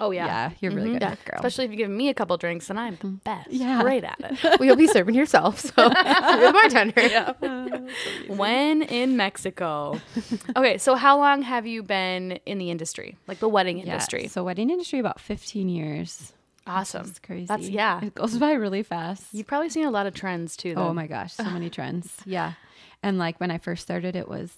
Oh 0.00 0.10
yeah. 0.10 0.26
yeah, 0.26 0.50
you're 0.60 0.72
really 0.72 0.88
mm-hmm. 0.88 0.98
good, 0.98 1.02
at 1.02 1.12
it, 1.12 1.24
girl. 1.26 1.36
Especially 1.36 1.66
if 1.66 1.70
you 1.70 1.76
give 1.76 1.90
me 1.90 2.08
a 2.08 2.14
couple 2.14 2.36
drinks, 2.38 2.70
and 2.70 2.80
I'm 2.80 2.96
the 3.00 3.08
best. 3.08 3.50
Yeah. 3.50 3.82
Great 3.82 4.02
at 4.04 4.18
it. 4.18 4.38
Well, 4.58 4.66
you'll 4.66 4.76
be 4.76 4.86
serving 4.86 5.14
yourself, 5.14 5.60
so 5.60 5.72
you're 5.76 5.90
the 5.90 6.52
bartender. 6.52 7.86
when 8.34 8.82
in 8.82 9.16
Mexico. 9.16 10.00
Okay, 10.56 10.78
so 10.78 10.94
how 10.94 11.18
long 11.18 11.42
have 11.42 11.66
you 11.66 11.82
been 11.82 12.32
in 12.46 12.58
the 12.58 12.70
industry, 12.70 13.16
like 13.26 13.38
the 13.38 13.48
wedding 13.48 13.78
Yeah, 13.78 13.84
industry? 13.84 14.28
So 14.28 14.42
wedding 14.42 14.70
industry 14.70 14.98
about 14.98 15.20
15 15.20 15.68
years. 15.68 16.32
awesome. 16.66 17.06
It's 17.06 17.18
crazy. 17.18 17.46
That's 17.46 17.68
yeah. 17.68 18.02
It 18.02 18.14
goes 18.14 18.38
by 18.38 18.52
really 18.52 18.82
fast. 18.82 19.26
You've 19.32 19.46
probably 19.46 19.68
seen 19.68 19.86
a 19.86 19.90
lot 19.90 20.06
of 20.06 20.14
trends 20.14 20.56
too. 20.56 20.74
Oh 20.76 20.94
my 20.94 21.06
gosh, 21.06 21.34
so 21.34 21.44
many 21.44 21.68
trends. 21.70 22.16
Yeah. 22.24 22.54
And 23.02 23.18
like 23.18 23.38
when 23.38 23.50
I 23.50 23.58
first 23.58 23.82
started, 23.82 24.16
it 24.16 24.28
was 24.28 24.52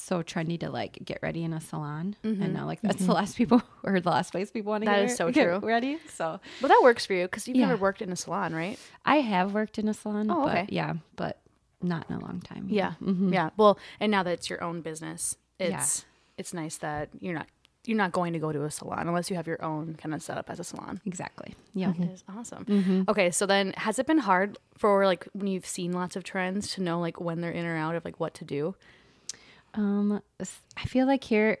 so 0.00 0.22
trendy 0.22 0.58
to 0.60 0.70
like 0.70 0.98
get 1.04 1.18
ready 1.22 1.44
in 1.44 1.52
a 1.52 1.60
salon. 1.60 2.16
And 2.22 2.36
mm-hmm. 2.36 2.52
now 2.52 2.66
like 2.66 2.80
that's 2.80 2.96
the 2.96 3.04
mm-hmm. 3.04 3.12
last 3.12 3.36
people 3.36 3.62
or 3.82 4.00
the 4.00 4.10
last 4.10 4.30
place 4.32 4.50
people 4.50 4.70
want 4.70 4.84
to 4.84 4.90
That 4.90 5.00
get, 5.00 5.10
is 5.10 5.16
so 5.16 5.30
get 5.32 5.44
true. 5.44 5.58
ready. 5.58 5.98
So 6.12 6.40
Well, 6.60 6.68
that 6.68 6.80
works 6.82 7.06
for 7.06 7.14
you 7.14 7.24
because 7.24 7.46
you've 7.46 7.56
Yeah. 7.56 7.68
never 7.68 7.80
worked 7.80 8.02
in 8.02 8.10
a 8.12 8.16
salon, 8.16 8.54
right? 8.54 8.78
I 9.04 9.16
have 9.16 9.54
worked 9.54 9.78
in 9.78 9.88
a 9.88 9.94
salon. 9.94 10.30
Oh, 10.30 10.44
but 10.44 10.72
yeah, 10.72 10.94
but 11.16 11.40
not 11.82 12.06
in 12.08 12.16
a 12.16 12.20
long 12.20 12.40
time. 12.40 12.66
Yeah. 12.68 12.94
Mm-hmm. 13.02 13.32
Yeah. 13.32 13.50
Well, 13.56 13.78
and 14.00 14.10
now 14.10 14.22
that 14.22 14.32
it's 14.32 14.48
your 14.50 14.62
own 14.62 14.80
business, 14.80 15.36
it's 15.58 16.04
it's 16.38 16.54
nice 16.54 16.76
that 16.78 17.10
you're 17.20 17.34
not 17.34 17.46
you're 17.84 17.96
not 17.96 18.12
going 18.12 18.32
to 18.32 18.38
go 18.38 18.52
to 18.52 18.64
a 18.64 18.70
salon 18.70 19.08
unless 19.08 19.28
you 19.28 19.36
have 19.36 19.46
your 19.46 19.62
own 19.64 19.94
kind 19.94 20.14
of 20.14 20.22
setup 20.22 20.48
as 20.48 20.60
a 20.60 20.64
salon. 20.64 21.00
Exactly. 21.04 21.54
Yeah. 21.74 21.92
It 21.98 22.10
is 22.10 22.24
awesome. 22.28 23.04
Okay, 23.08 23.30
so 23.30 23.44
then 23.44 23.72
has 23.76 23.98
it 23.98 24.06
been 24.06 24.18
hard 24.18 24.56
for 24.76 25.04
like 25.04 25.26
when 25.32 25.48
you've 25.48 25.66
seen 25.66 25.92
lots 25.92 26.14
of 26.14 26.22
trends 26.22 26.72
to 26.74 26.82
know 26.82 27.00
like 27.00 27.20
when 27.20 27.40
they're 27.40 27.50
in 27.50 27.66
or 27.66 27.76
out 27.76 27.96
of 27.96 28.04
like 28.04 28.20
what 28.20 28.34
to 28.34 28.44
do? 28.44 28.76
Um, 29.74 30.20
s- 30.40 30.60
I 30.76 30.84
feel 30.84 31.06
like 31.06 31.24
here, 31.24 31.58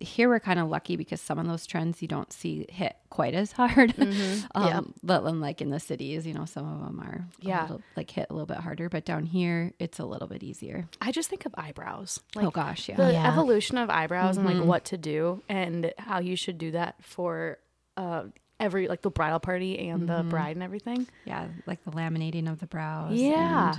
here 0.00 0.28
we're 0.28 0.40
kind 0.40 0.58
of 0.58 0.68
lucky 0.68 0.96
because 0.96 1.20
some 1.20 1.38
of 1.38 1.46
those 1.46 1.66
trends 1.66 2.02
you 2.02 2.08
don't 2.08 2.32
see 2.32 2.66
hit 2.68 2.96
quite 3.08 3.34
as 3.34 3.52
hard. 3.52 3.94
um, 4.54 4.92
But 5.02 5.20
then, 5.22 5.40
like 5.40 5.60
in 5.62 5.70
the 5.70 5.78
cities, 5.80 6.26
you 6.26 6.34
know, 6.34 6.44
some 6.44 6.66
of 6.66 6.80
them 6.84 7.00
are 7.00 7.24
Yeah. 7.40 7.60
a 7.60 7.62
little, 7.62 7.82
like 7.96 8.10
hit 8.10 8.26
a 8.28 8.32
little 8.32 8.46
bit 8.46 8.58
harder. 8.58 8.88
But 8.88 9.04
down 9.04 9.24
here, 9.24 9.72
it's 9.78 9.98
a 9.98 10.04
little 10.04 10.28
bit 10.28 10.42
easier. 10.42 10.88
I 11.00 11.12
just 11.12 11.30
think 11.30 11.46
of 11.46 11.54
eyebrows. 11.56 12.20
Like 12.34 12.46
oh 12.46 12.50
gosh, 12.50 12.88
yeah. 12.88 12.96
the 12.96 13.12
Yeah. 13.12 13.28
evolution 13.32 13.78
of 13.78 13.88
eyebrows 13.88 14.36
and 14.36 14.46
like 14.46 14.62
what 14.64 14.84
to 14.86 14.98
do 14.98 15.42
and 15.48 15.92
how 15.98 16.18
you 16.18 16.36
should 16.36 16.58
do 16.58 16.72
that 16.72 16.96
for 17.02 17.58
uh 17.96 18.24
every 18.58 18.88
like 18.88 19.02
the 19.02 19.10
bridal 19.10 19.38
party 19.38 19.88
and 19.88 20.08
the 20.08 20.22
bride 20.28 20.56
and 20.56 20.62
everything. 20.62 21.06
Yeah, 21.24 21.46
like 21.66 21.84
the 21.84 21.90
laminating 21.92 22.50
of 22.50 22.58
the 22.58 22.66
brows. 22.66 23.14
Yeah. 23.18 23.74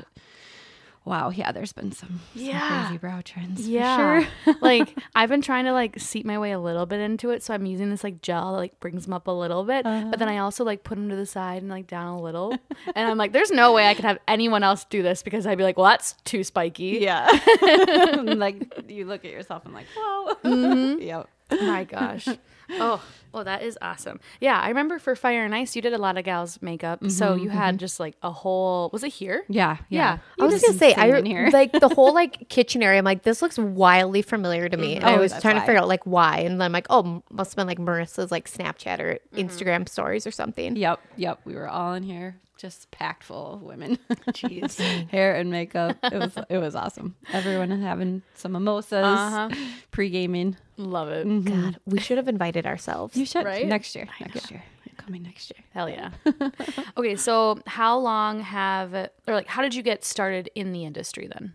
Wow. 1.07 1.29
Yeah, 1.29 1.51
there's 1.51 1.73
been 1.73 1.91
some, 1.91 2.19
some 2.35 2.45
Yeah. 2.45 2.85
crazy 2.85 2.97
brow 2.97 3.21
trends. 3.23 3.67
Yeah. 3.67 4.21
For 4.21 4.27
sure. 4.45 4.55
like 4.61 4.97
I've 5.15 5.29
been 5.29 5.41
trying 5.41 5.65
to 5.65 5.71
like 5.73 5.99
seep 5.99 6.25
my 6.25 6.37
way 6.37 6.51
a 6.51 6.59
little 6.59 6.85
bit 6.85 6.99
into 6.99 7.29
it. 7.31 7.41
So 7.43 7.53
I'm 7.53 7.65
using 7.65 7.89
this 7.89 8.03
like 8.03 8.21
gel 8.21 8.51
that 8.53 8.57
like 8.57 8.79
brings 8.79 9.05
them 9.05 9.13
up 9.13 9.27
a 9.27 9.31
little 9.31 9.63
bit. 9.63 9.83
But 9.83 10.19
then 10.19 10.29
I 10.29 10.35
uh-huh. 10.35 10.43
also 10.43 10.63
like 10.63 10.83
put 10.83 10.95
them 10.95 11.09
to 11.09 11.15
the 11.15 11.25
side 11.25 11.61
and 11.61 11.71
like 11.71 11.87
down 11.87 12.07
a 12.07 12.21
little. 12.21 12.51
and 12.95 13.09
I'm 13.09 13.17
like, 13.17 13.31
there's 13.31 13.51
no 13.51 13.73
way 13.73 13.87
I 13.87 13.93
could 13.93 14.05
have 14.05 14.19
anyone 14.27 14.63
else 14.63 14.85
do 14.85 15.01
this 15.01 15.23
because 15.23 15.47
I'd 15.47 15.57
be 15.57 15.63
like, 15.63 15.77
well, 15.77 15.87
that's 15.87 16.13
too 16.23 16.43
spiky. 16.43 16.99
Yeah. 17.01 17.27
like 18.23 18.85
you 18.89 19.05
look 19.05 19.25
at 19.25 19.31
yourself 19.31 19.65
and 19.65 19.73
like, 19.73 19.87
whoa. 19.95 20.35
Mm-hmm. 20.43 21.01
Yep. 21.01 21.29
Oh 21.51 21.61
my 21.65 21.83
gosh. 21.85 22.27
oh, 22.71 23.01
well, 23.37 23.43
that 23.45 23.61
is 23.61 23.77
awesome. 23.83 24.19
Yeah, 24.41 24.59
I 24.59 24.69
remember 24.69 24.97
for 24.97 25.15
Fire 25.15 25.45
and 25.45 25.53
Ice, 25.53 25.75
you 25.75 25.81
did 25.83 25.93
a 25.93 25.99
lot 25.99 26.17
of 26.17 26.25
gals' 26.25 26.59
makeup. 26.59 27.07
so 27.11 27.27
mm-hmm, 27.33 27.43
you 27.43 27.49
had 27.49 27.75
mm-hmm. 27.75 27.77
just 27.77 27.99
like 27.99 28.15
a 28.23 28.31
whole. 28.31 28.89
Was 28.91 29.03
it 29.03 29.09
here? 29.13 29.43
Yeah. 29.47 29.77
Yeah. 29.89 30.17
I 30.39 30.45
was 30.45 30.59
gonna 30.59 30.77
say, 30.77 30.95
I 30.95 31.21
here. 31.21 31.49
like 31.53 31.71
the 31.71 31.89
whole 31.89 32.15
like 32.15 32.49
kitchen 32.49 32.81
area. 32.81 32.97
I'm 32.97 33.05
like, 33.05 33.21
this 33.21 33.43
looks 33.43 33.59
wildly 33.59 34.23
familiar 34.23 34.67
to 34.69 34.75
me, 34.75 34.95
mm-hmm. 34.95 35.05
and 35.05 35.15
I 35.15 35.17
Oh, 35.17 35.19
was 35.21 35.31
that's 35.33 35.43
trying 35.43 35.55
to 35.55 35.61
figure 35.61 35.77
out 35.79 35.87
like 35.87 36.05
why, 36.05 36.39
and 36.39 36.59
then 36.59 36.65
I'm 36.65 36.71
like, 36.71 36.87
oh, 36.89 37.21
must 37.29 37.51
have 37.51 37.57
been 37.57 37.67
like 37.67 37.77
Marissa's 37.79 38.31
like 38.31 38.49
Snapchat 38.49 38.99
or 38.99 39.19
Instagram 39.35 39.87
stories 39.87 40.25
or 40.25 40.31
something. 40.31 40.75
Yep, 40.75 40.99
yep. 41.15 41.39
We 41.45 41.53
were 41.53 41.69
all 41.69 41.93
in 41.93 42.01
here, 42.01 42.37
just 42.57 42.89
packed 42.89 43.23
full 43.23 43.53
of 43.55 43.61
women. 43.61 43.99
Jeez. 44.29 44.77
Hair 45.11 45.35
and 45.35 45.51
makeup. 45.51 45.97
It 46.03 46.13
was 46.13 46.37
it 46.49 46.57
was 46.57 46.75
awesome. 46.75 47.15
Everyone 47.31 47.69
having 47.81 48.23
some 48.33 48.53
mimosas, 48.53 49.05
Uh-huh. 49.05 49.49
pre 49.91 50.09
gaming. 50.09 50.57
Love 50.79 51.09
it. 51.09 51.45
God, 51.45 51.79
we 51.87 51.99
should 51.99 52.17
have 52.17 52.27
invited 52.27 52.67
ourselves. 52.67 53.15
You 53.17 53.25
should 53.27 53.45
Right? 53.45 53.67
next 53.67 53.95
year. 53.95 54.07
Next 54.19 54.51
year. 54.51 54.63
Coming 54.97 55.23
next 55.23 55.51
year. 55.51 55.63
Hell 55.73 55.89
yeah. 55.89 56.11
okay, 56.97 57.15
so 57.15 57.59
how 57.67 57.97
long 57.97 58.41
have, 58.41 58.93
or 58.93 59.09
like, 59.27 59.47
how 59.47 59.61
did 59.61 59.75
you 59.75 59.83
get 59.83 60.03
started 60.03 60.49
in 60.55 60.71
the 60.71 60.85
industry 60.85 61.27
then? 61.31 61.53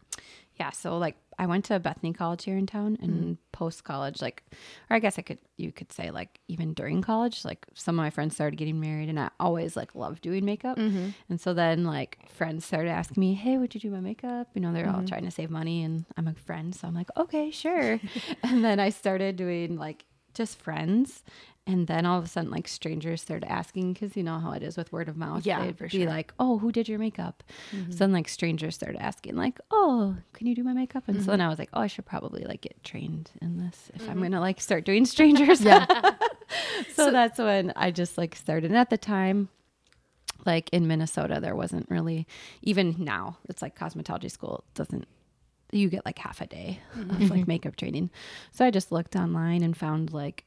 Yeah. 0.59 0.71
So 0.71 0.97
like 0.97 1.17
I 1.38 1.47
went 1.47 1.64
to 1.67 1.81
Bethany 1.81 2.12
College 2.12 2.45
here 2.45 2.57
in 2.57 2.67
town 2.67 2.97
and 3.00 3.12
mm-hmm. 3.12 3.33
post 3.52 3.85
college, 3.85 4.21
like 4.21 4.45
or 4.91 4.97
I 4.97 4.99
guess 4.99 5.19
I 5.19 5.23
could 5.23 5.38
you 5.57 5.73
could 5.73 5.91
say 5.91 6.11
like 6.11 6.38
even 6.47 6.75
during 6.75 7.02
college, 7.02 7.45
like 7.45 7.67
some 7.75 7.99
of 7.99 8.02
my 8.05 8.11
friends 8.11 8.35
started 8.35 8.57
getting 8.57 8.79
married 8.79 9.09
and 9.09 9.19
I 9.19 9.31
always 9.41 9.76
like 9.76 9.95
loved 9.95 10.23
doing 10.23 10.45
makeup. 10.45 10.79
Mm-hmm. 10.79 11.09
And 11.29 11.41
so 11.41 11.55
then 11.55 11.85
like 11.85 12.19
friends 12.29 12.64
started 12.64 12.91
asking 12.91 13.21
me, 13.21 13.35
Hey, 13.35 13.59
would 13.59 13.75
you 13.75 13.81
do 13.81 13.91
my 13.91 14.00
makeup? 14.00 14.49
You 14.55 14.61
know, 14.61 14.73
they're 14.73 14.87
all 14.87 14.97
mm-hmm. 14.97 15.07
trying 15.07 15.25
to 15.25 15.31
save 15.31 15.50
money 15.50 15.83
and 15.83 16.05
I'm 16.17 16.29
a 16.29 16.35
friend, 16.35 16.75
so 16.75 16.87
I'm 16.87 16.95
like, 16.95 17.11
Okay, 17.17 17.50
sure. 17.50 17.99
and 18.43 18.64
then 18.64 18.79
I 18.79 18.91
started 18.91 19.37
doing 19.37 19.76
like 19.76 20.05
just 20.35 20.59
friends. 20.59 21.25
And 21.64 21.87
then 21.87 22.07
all 22.07 22.19
of 22.19 22.25
a 22.25 22.28
sudden, 22.28 22.50
like 22.50 22.66
strangers 22.66 23.23
started 23.23 23.49
asking 23.49 23.92
because 23.92 24.16
you 24.16 24.25
know 24.25 24.40
how 24.40 24.50
it 24.50 24.64
is 24.64 24.76
with 24.76 24.90
word 24.90 25.09
of 25.09 25.16
mouth. 25.16 25.47
Yeah, 25.47 25.64
They'd 25.64 25.78
for 25.78 25.85
be 25.85 25.99
sure. 25.99 26.07
like, 26.07 26.35
"Oh, 26.40 26.59
who 26.59 26.73
did 26.73 26.88
your 26.88 26.99
makeup?" 26.99 27.45
Mm-hmm. 27.71 27.92
So 27.92 27.99
then, 27.99 28.12
like 28.12 28.28
strangers 28.28 28.75
started 28.75 29.00
asking, 29.00 29.37
like, 29.37 29.61
"Oh, 29.71 30.16
can 30.33 30.49
you 30.49 30.57
do 30.57 30.64
my 30.64 30.73
makeup?" 30.73 31.04
And 31.07 31.19
so 31.19 31.23
mm-hmm. 31.23 31.31
then 31.31 31.40
I 31.40 31.49
was 31.49 31.61
like, 31.61 31.69
"Oh, 31.73 31.81
I 31.81 31.87
should 31.87 32.04
probably 32.04 32.42
like 32.42 32.62
get 32.62 32.83
trained 32.83 33.31
in 33.40 33.59
this 33.59 33.92
if 33.95 34.02
I'm 34.02 34.14
mm-hmm. 34.14 34.23
gonna 34.25 34.40
like 34.40 34.61
start 34.61 34.85
doing 34.85 35.04
strangers." 35.04 35.61
Yeah. 35.61 35.87
so, 36.95 37.12
that's 37.12 37.38
when 37.38 37.73
I 37.76 37.92
just 37.92 38.19
like 38.19 38.35
started. 38.35 38.71
And 38.71 38.76
at 38.76 38.90
the 38.90 38.99
time, 38.99 39.49
like 40.45 40.69
in 40.71 40.88
Minnesota, 40.88 41.38
there 41.40 41.54
wasn't 41.54 41.88
really 41.88 42.26
even 42.62 42.97
now. 42.99 43.38
It's 43.49 43.62
like 43.62 43.78
cosmetology 43.78 44.33
school 44.33 44.64
doesn't. 44.75 45.07
You 45.71 45.88
get 45.88 46.04
like 46.04 46.19
half 46.19 46.40
a 46.40 46.47
day 46.47 46.81
of 46.95 47.31
like 47.31 47.47
makeup 47.49 47.76
training. 47.76 48.11
So 48.50 48.64
I 48.64 48.71
just 48.71 48.90
looked 48.90 49.14
online 49.16 49.62
and 49.62 49.76
found 49.76 50.12
like 50.12 50.45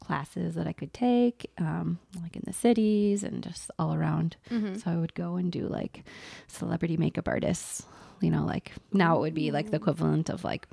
classes 0.00 0.54
that 0.56 0.66
I 0.66 0.72
could 0.72 0.92
take, 0.92 1.50
um, 1.58 1.98
like 2.22 2.34
in 2.36 2.42
the 2.46 2.52
cities 2.52 3.22
and 3.22 3.42
just 3.42 3.70
all 3.78 3.94
around. 3.94 4.36
Mm-hmm. 4.50 4.76
So 4.76 4.90
I 4.90 4.96
would 4.96 5.14
go 5.14 5.36
and 5.36 5.52
do 5.52 5.66
like 5.68 6.04
celebrity 6.48 6.96
makeup 6.96 7.28
artists. 7.28 7.84
You 8.20 8.30
know, 8.30 8.44
like 8.44 8.72
now 8.92 9.16
it 9.16 9.20
would 9.20 9.34
be 9.34 9.50
like 9.50 9.70
the 9.70 9.76
equivalent 9.76 10.28
of 10.28 10.44
like 10.44 10.66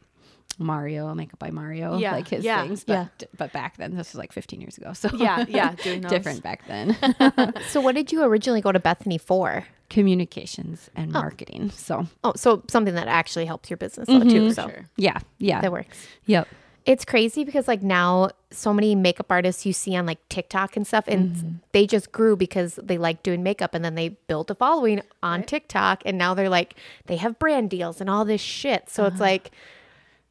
Mario, 0.59 1.13
makeup 1.13 1.37
by 1.39 1.51
Mario, 1.51 1.97
Yeah, 1.97 2.13
like 2.13 2.27
his 2.27 2.43
yeah, 2.43 2.63
things. 2.63 2.83
But, 2.83 3.09
yeah. 3.19 3.27
but 3.37 3.53
back 3.53 3.77
then, 3.77 3.95
this 3.95 4.11
was 4.13 4.15
like 4.15 4.31
15 4.33 4.59
years 4.59 4.77
ago. 4.77 4.91
So 4.95 5.09
Yeah, 5.13 5.45
yeah, 5.47 5.75
doing 5.75 6.01
different 6.15 6.41
back 6.43 6.65
then. 6.67 6.97
So 7.69 7.79
what 7.79 7.95
did 7.95 8.11
you 8.11 8.23
originally 8.23 8.61
go 8.61 8.71
to 8.71 8.79
Bethany 8.79 9.17
for? 9.17 9.65
Communications 9.89 10.89
and 10.95 11.11
marketing. 11.11 11.69
So 11.71 12.07
Oh, 12.23 12.33
so 12.35 12.63
something 12.69 12.95
that 12.95 13.07
actually 13.07 13.45
helps 13.45 13.69
your 13.69 13.77
business 13.77 14.07
though 14.07 14.23
too. 14.23 14.51
So 14.51 14.67
Sure. 14.67 14.85
yeah, 14.97 15.19
yeah. 15.37 15.61
that 15.61 15.71
works. 15.71 15.97
Yep. 16.25 16.47
It's 16.87 17.03
crazy 17.03 17.43
because 17.43 17.67
like 17.67 17.83
now 17.83 18.29
so 18.49 18.73
many 18.73 18.95
makeup 18.95 19.27
artists 19.29 19.65
you 19.65 19.73
see 19.73 19.95
on 19.95 20.05
like 20.05 20.27
TikTok 20.29 20.77
and 20.77 20.87
stuff 20.87 21.03
and 21.07 21.35
mm-hmm. 21.35 21.49
they 21.73 21.85
just 21.85 22.13
grew 22.13 22.37
because 22.37 22.79
they 22.81 22.97
like 22.97 23.23
doing 23.23 23.43
makeup 23.43 23.75
and 23.75 23.83
then 23.83 23.95
they 23.95 24.09
built 24.09 24.49
a 24.49 24.55
following 24.55 25.01
on 25.21 25.43
TikTok 25.43 26.01
and 26.05 26.17
now 26.17 26.33
they're 26.33 26.49
like 26.49 26.75
they 27.07 27.17
have 27.17 27.37
brand 27.37 27.69
deals 27.69 27.99
and 27.99 28.09
all 28.09 28.23
this 28.23 28.41
shit. 28.41 28.89
So 28.89 29.05
it's 29.05 29.15
uh-huh. 29.15 29.23
like 29.23 29.51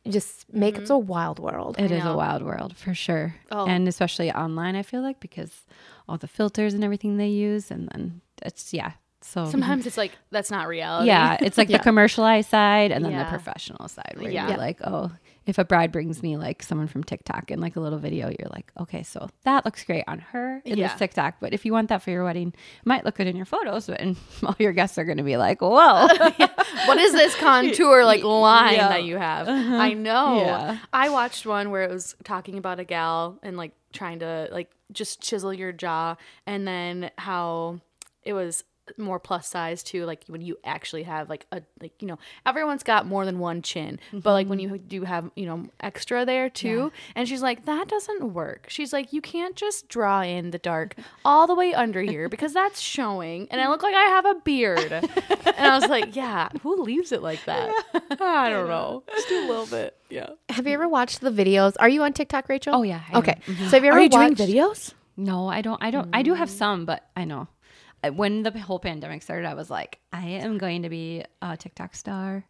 just 0.09 0.53
makeup's 0.53 0.85
mm-hmm. 0.85 0.93
a 0.95 0.99
wild 0.99 1.39
world. 1.39 1.77
It 1.79 1.91
is 1.91 2.03
know. 2.03 2.15
a 2.15 2.17
wild 2.17 2.43
world 2.43 2.77
for 2.77 2.95
sure. 2.95 3.35
Oh. 3.51 3.67
And 3.67 3.87
especially 3.87 4.33
online, 4.33 4.77
I 4.77 4.83
feel 4.83 5.03
like 5.03 5.21
because 5.21 5.67
all 6.09 6.17
the 6.17 6.29
filters 6.29 6.75
and 6.75 6.83
everything 6.83 7.17
they 7.17 7.29
use, 7.29 7.71
and 7.71 7.89
then 7.89 8.21
it's 8.43 8.73
yeah. 8.73 8.93
So 9.23 9.45
Sometimes 9.51 9.87
it's 9.87 9.97
like 9.97 10.13
that's 10.31 10.51
not 10.51 10.69
reality. 10.69 11.09
yeah, 11.09 11.37
it's 11.41 11.59
like 11.59 11.69
the 11.77 11.79
commercialized 11.79 12.49
side 12.51 12.93
and 12.93 13.05
then 13.05 13.13
Yeah. 13.13 13.25
the 13.25 13.31
professional 13.31 13.89
side 13.89 14.15
where 14.17 14.31
Yeah. 14.31 14.43
you're 14.43 14.51
Yeah. 14.53 14.57
like, 14.57 14.81
oh, 14.85 15.11
if 15.47 15.59
a 15.59 15.65
bride 15.65 15.93
brings 15.93 16.25
me 16.25 16.37
like 16.37 16.61
someone 16.63 16.89
from 16.89 17.05
TikTok 17.05 17.53
in 17.53 17.61
like 17.61 17.77
a 17.77 17.81
little 17.81 18.01
video, 18.01 18.27
you're 18.37 18.49
like, 18.51 18.73
okay, 18.81 19.05
so 19.05 19.29
that 19.45 19.65
looks 19.65 19.85
great 19.85 20.03
on 20.09 20.19
her 20.19 20.61
in 20.65 20.77
Yeah. 20.79 20.89
this 20.89 20.99
TikTok, 20.99 21.37
but 21.41 21.53
if 21.55 21.65
you 21.65 21.73
want 21.73 21.89
that 21.91 22.03
for 22.03 22.11
your 22.11 22.25
wedding, 22.25 22.49
it 22.49 22.87
might 22.87 23.05
look 23.05 23.15
good 23.15 23.29
in 23.29 23.37
your 23.37 23.47
photos, 23.47 23.87
but 23.87 24.01
and 24.01 24.17
all 24.45 24.57
your 24.59 24.73
guests 24.73 24.99
are 24.99 25.05
going 25.05 25.19
to 25.19 25.23
be 25.25 25.37
like, 25.37 25.61
whoa, 25.63 26.09
what 26.87 26.99
is 26.99 27.13
this 27.13 27.35
contour 27.37 28.05
like 28.05 28.25
line 28.25 28.75
Yeah. 28.75 28.89
that 28.89 29.05
you 29.05 29.17
have? 29.19 29.49
Uh-huh. 29.49 29.77
I 29.77 29.93
know. 29.93 30.41
Yeah. 30.41 30.79
I 30.93 31.09
watched 31.11 31.47
one 31.47 31.71
where 31.71 31.85
it 31.85 31.91
was 31.91 32.17
talking 32.25 32.59
about 32.59 32.81
a 32.81 32.85
gal 32.85 33.39
and 33.43 33.57
like 33.57 33.73
trying 33.93 34.19
to 34.21 34.49
like 34.51 34.71
just 34.93 35.21
chisel 35.21 35.53
your 35.55 35.73
jaw 35.73 36.17
and 36.47 36.67
then 36.67 37.11
how 37.19 37.81
it 38.25 38.33
was 38.33 38.65
more 38.97 39.19
plus 39.19 39.49
size 39.49 39.83
too 39.83 40.05
like 40.05 40.25
when 40.29 40.41
you 40.41 40.57
actually 40.65 41.03
have 41.03 41.29
like 41.29 41.47
a 41.53 41.63
like 41.81 41.93
you 42.01 42.09
know 42.09 42.19
everyone's 42.45 42.83
got 42.83 43.07
more 43.07 43.25
than 43.25 43.39
one 43.39 43.63
chin 43.63 43.99
but 44.13 44.33
like 44.33 44.47
when 44.47 44.59
mm-hmm. 44.59 44.75
you 44.75 44.79
do 44.79 45.03
have 45.03 45.31
you 45.37 45.47
know 45.47 45.67
extra 45.81 46.25
there 46.25 46.49
too 46.49 46.93
and 47.15 47.29
she's 47.29 47.43
like 47.43 47.65
that 47.65 47.89
doesn't 47.89 48.33
work 48.33 48.67
she's 48.69 48.93
like 48.93 49.13
you 49.13 49.21
can't 49.21 49.57
just 49.57 49.89
draw 49.89 50.23
in 50.23 50.51
the 50.51 50.59
dark 50.59 50.95
all 51.25 51.47
the 51.47 51.55
way 51.55 51.75
under 51.75 52.01
here 52.01 52.29
because 52.37 52.53
that's 52.53 52.81
showing 52.81 53.49
and 53.51 53.61
i 53.61 53.69
look 53.69 53.83
like 53.83 53.95
i 53.95 54.05
have 54.05 54.25
a 54.25 54.35
beard 54.45 54.93
and 54.93 55.09
i 55.59 55.79
was 55.79 55.89
like 55.89 56.15
yeah 56.15 56.49
who 56.63 56.83
leaves 56.83 57.13
it 57.13 57.23
like 57.23 57.45
that 57.45 57.71
i 58.21 58.49
don't 58.49 58.69
know 58.69 59.03
just 59.15 59.29
do 59.29 59.47
a 59.47 59.49
little 59.49 59.67
bit 59.67 59.97
yeah 60.09 60.31
Have 60.49 60.67
you 60.67 60.75
ever 60.75 60.89
watched 60.89 61.21
the 61.21 61.31
videos? 61.31 61.75
Are 61.81 61.89
you 61.89 62.03
on 62.03 62.13
TikTok, 62.13 62.49
Rachel? 62.49 62.75
Oh, 62.75 62.83
yeah, 62.83 63.03
I 63.09 63.13
am. 63.13 63.19
okay. 63.19 63.41
So 63.47 63.53
have 63.53 63.85
you 63.85 63.91
ever 63.91 63.99
are 63.99 64.03
you 64.03 64.09
doing 64.09 64.35
videos 64.35 64.95
No, 65.17 65.49
I 65.49 65.63
don't. 65.63 65.83
I 65.83 65.91
don't. 65.91 66.09
I 66.13 66.23
do 66.23 66.35
have 66.35 66.49
mm. 66.49 66.53
some, 66.53 66.85
but 66.85 67.09
I 67.17 67.25
know 67.25 67.49
when 68.11 68.43
the 68.43 68.51
whole 68.59 68.79
pandemic 68.79 69.23
started, 69.23 69.47
I 69.47 69.55
was 69.55 69.71
like, 69.71 69.99
I 70.13 70.27
am 70.27 70.59
going 70.59 70.83
to 70.83 70.89
be 70.89 71.25
a 71.43 71.57
TikTok 71.57 71.95
star, 71.95 72.45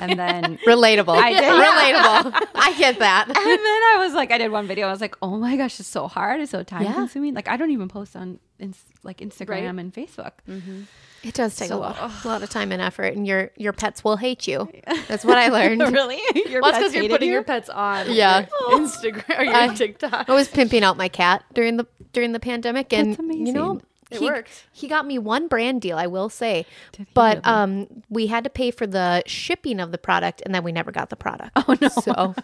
and 0.00 0.18
then 0.18 0.58
relatable? 0.66 1.16
I 1.16 1.32
did. 1.32 1.42
relatable. 1.42 2.48
I 2.54 2.74
get 2.78 2.98
that. 2.98 3.26
and 3.28 3.36
then 3.36 3.44
I 3.46 3.96
was 4.04 4.14
like, 4.14 4.30
I 4.32 4.38
did 4.38 4.50
one 4.50 4.66
video. 4.66 4.86
I 4.88 4.90
was 4.90 5.00
like, 5.00 5.16
oh 5.22 5.36
my 5.38 5.56
gosh, 5.56 5.78
it's 5.80 5.88
so 5.88 6.08
hard. 6.08 6.40
It's 6.40 6.50
so 6.50 6.62
time 6.62 6.82
Yeah. 6.82 6.94
consuming. 6.94 7.34
Like 7.34 7.48
I 7.48 7.56
don't 7.56 7.70
even 7.70 7.88
post 7.88 8.16
on 8.16 8.38
ins- 8.58 8.84
like 9.02 9.18
Instagram 9.18 9.48
Right. 9.48 9.64
and 9.78 9.92
Facebook. 9.92 10.32
Mm-hmm. 10.48 10.82
It 11.22 11.32
does 11.32 11.56
take 11.56 11.68
So- 11.68 11.78
a, 11.78 11.80
lot, 11.80 12.24
a 12.24 12.28
lot 12.28 12.42
of 12.42 12.50
time 12.50 12.70
and 12.70 12.82
effort, 12.82 13.14
and 13.14 13.26
your 13.26 13.50
your 13.56 13.72
pets 13.72 14.04
will 14.04 14.16
hate 14.18 14.46
you. 14.46 14.68
That's 15.08 15.24
what 15.24 15.38
I 15.38 15.48
learned. 15.48 15.80
really? 15.80 16.20
Your 16.50 16.60
well, 16.60 16.72
that's 16.72 16.82
pets 16.82 16.92
because 16.92 16.94
you're 16.94 17.08
putting 17.08 17.28
you? 17.28 17.34
your 17.34 17.42
pets 17.44 17.68
on 17.70 18.12
Yeah. 18.12 18.46
your 18.70 18.80
instagram 18.80 19.38
or 19.38 19.44
your 19.44 19.54
I- 19.54 19.74
tiktok 19.74 20.28
I 20.28 20.34
was 20.34 20.48
pimping 20.48 20.82
out 20.84 20.96
my 20.98 21.08
cat 21.08 21.42
during 21.54 21.76
the 21.78 21.86
during 22.12 22.32
the 22.32 22.40
pandemic, 22.40 22.92
and 22.92 23.16
That's 23.16 23.22
you 23.38 23.52
know, 23.52 23.70
amazing. 23.70 23.82
It 24.10 24.18
he, 24.18 24.26
worked. 24.26 24.66
He 24.72 24.86
got 24.88 25.06
me 25.06 25.18
one 25.18 25.48
brand 25.48 25.80
deal, 25.80 25.96
I 25.96 26.06
will 26.06 26.28
say, 26.28 26.66
Did 26.92 27.06
he 27.06 27.12
but 27.14 27.36
really? 27.38 27.44
um, 27.44 27.86
we 28.10 28.26
had 28.26 28.44
to 28.44 28.50
pay 28.50 28.70
for 28.70 28.86
the 28.86 29.22
shipping 29.26 29.80
of 29.80 29.92
the 29.92 29.98
product, 29.98 30.42
and 30.44 30.54
then 30.54 30.62
we 30.62 30.72
never 30.72 30.92
got 30.92 31.10
the 31.10 31.16
product. 31.16 31.50
Oh 31.56 31.74
no! 31.80 31.88
So 31.88 32.34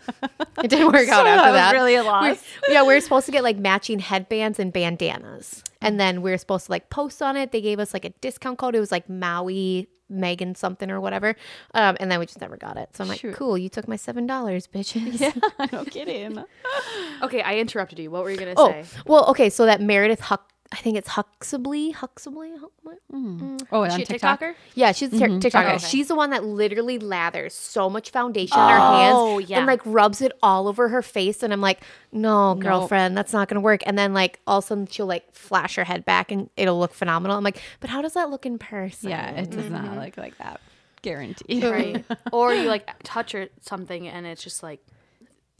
it 0.62 0.68
didn't 0.68 0.86
work 0.92 1.08
out 1.08 1.24
So 1.24 1.26
after 1.26 1.42
that 1.42 1.50
was 1.50 1.54
that. 1.54 1.72
really 1.74 1.94
a 1.96 2.02
We- 2.02 2.08
loss. 2.08 2.42
yeah, 2.68 2.82
we 2.82 2.94
were 2.94 3.00
supposed 3.00 3.26
to 3.26 3.32
get 3.32 3.42
like 3.44 3.58
matching 3.58 3.98
headbands 3.98 4.58
and 4.58 4.72
bandanas, 4.72 5.62
and 5.80 6.00
then 6.00 6.22
we 6.22 6.30
were 6.30 6.38
supposed 6.38 6.66
to 6.66 6.72
like 6.72 6.90
post 6.90 7.20
on 7.22 7.36
it. 7.36 7.52
They 7.52 7.60
gave 7.60 7.78
us 7.78 7.92
like 7.92 8.04
a 8.04 8.10
discount 8.20 8.58
code. 8.58 8.74
It 8.74 8.80
was 8.80 8.90
like 8.92 9.08
Maui. 9.08 9.88
Megan 10.12 10.56
something 10.56 10.90
or 10.90 11.00
whatever, 11.00 11.36
um, 11.72 11.96
and 12.00 12.10
then 12.10 12.18
we 12.18 12.26
just 12.26 12.40
never 12.40 12.56
got 12.56 12.76
it. 12.76 12.88
So 12.96 13.04
I'm 13.04 13.08
like, 13.08 13.20
Shoot. 13.20 13.36
cool, 13.36 13.56
you 13.56 13.68
took 13.68 13.86
my 13.86 13.94
seven 13.94 14.26
dollars, 14.26 14.66
bitches. 14.66 15.20
Yeah, 15.20 15.66
no 15.72 15.84
kidding. 15.84 16.42
okay 17.22 17.42
i 17.42 17.58
interrupted 17.58 18.00
you 18.00 18.10
what 18.10 18.24
were 18.24 18.30
you 18.32 18.36
gonna 18.36 18.54
Oh, 18.56 18.70
say 18.72 18.84
well, 19.06 19.26
okay. 19.26 19.48
So 19.50 19.66
that 19.66 19.80
Meredith 19.80 20.18
Huck, 20.18 20.49
I 20.72 20.76
think 20.76 20.96
it's 20.96 21.08
Huxley, 21.08 21.90
Huxley. 21.90 22.52
Huxley? 22.52 22.94
Hmm. 23.10 23.56
Mm. 23.56 23.66
Oh, 23.72 23.82
Is 23.82 23.92
on 23.92 23.98
she 23.98 24.02
a 24.04 24.06
TikTok. 24.06 24.40
tiktoker 24.40 24.54
Yeah, 24.74 24.92
she's 24.92 25.12
a 25.12 25.18
tic- 25.18 25.30
mm-hmm. 25.30 25.38
TikToker. 25.38 25.74
Okay. 25.74 25.78
She's 25.78 26.06
the 26.08 26.14
one 26.14 26.30
that 26.30 26.44
literally 26.44 26.98
lathers 26.98 27.52
so 27.52 27.90
much 27.90 28.10
foundation 28.10 28.56
on 28.56 28.70
her 28.70 28.78
oh, 28.78 28.98
hands 28.98 29.14
Oh, 29.16 29.38
yeah. 29.38 29.58
and 29.58 29.66
like 29.66 29.80
rubs 29.84 30.20
it 30.20 30.32
all 30.42 30.68
over 30.68 30.88
her 30.88 31.02
face. 31.02 31.42
And 31.42 31.52
I'm 31.52 31.60
like, 31.60 31.82
no, 32.12 32.54
girlfriend, 32.54 33.16
that's 33.16 33.32
not 33.32 33.48
gonna 33.48 33.60
work. 33.60 33.80
And 33.84 33.98
then 33.98 34.14
like 34.14 34.38
all 34.46 34.58
of 34.58 34.64
a 34.64 34.66
sudden 34.68 34.86
she'll 34.86 35.06
like 35.06 35.34
flash 35.34 35.74
her 35.74 35.84
head 35.84 36.04
back 36.04 36.30
and 36.30 36.48
it'll 36.56 36.78
look 36.78 36.94
phenomenal. 36.94 37.36
I'm 37.36 37.44
like, 37.44 37.60
but 37.80 37.90
how 37.90 38.00
does 38.00 38.12
that 38.12 38.30
look 38.30 38.46
in 38.46 38.56
person? 38.58 39.10
Yeah, 39.10 39.30
it 39.32 39.50
does 39.50 39.70
not 39.70 39.84
mm-hmm. 39.84 39.98
look 39.98 40.16
like 40.16 40.38
that. 40.38 40.60
Guaranteed. 41.02 41.64
right 41.64 42.04
or 42.32 42.54
you 42.54 42.68
like 42.68 42.88
touch 43.02 43.34
or 43.34 43.48
something 43.60 44.06
and 44.06 44.24
it's 44.24 44.44
just 44.44 44.62
like 44.62 44.84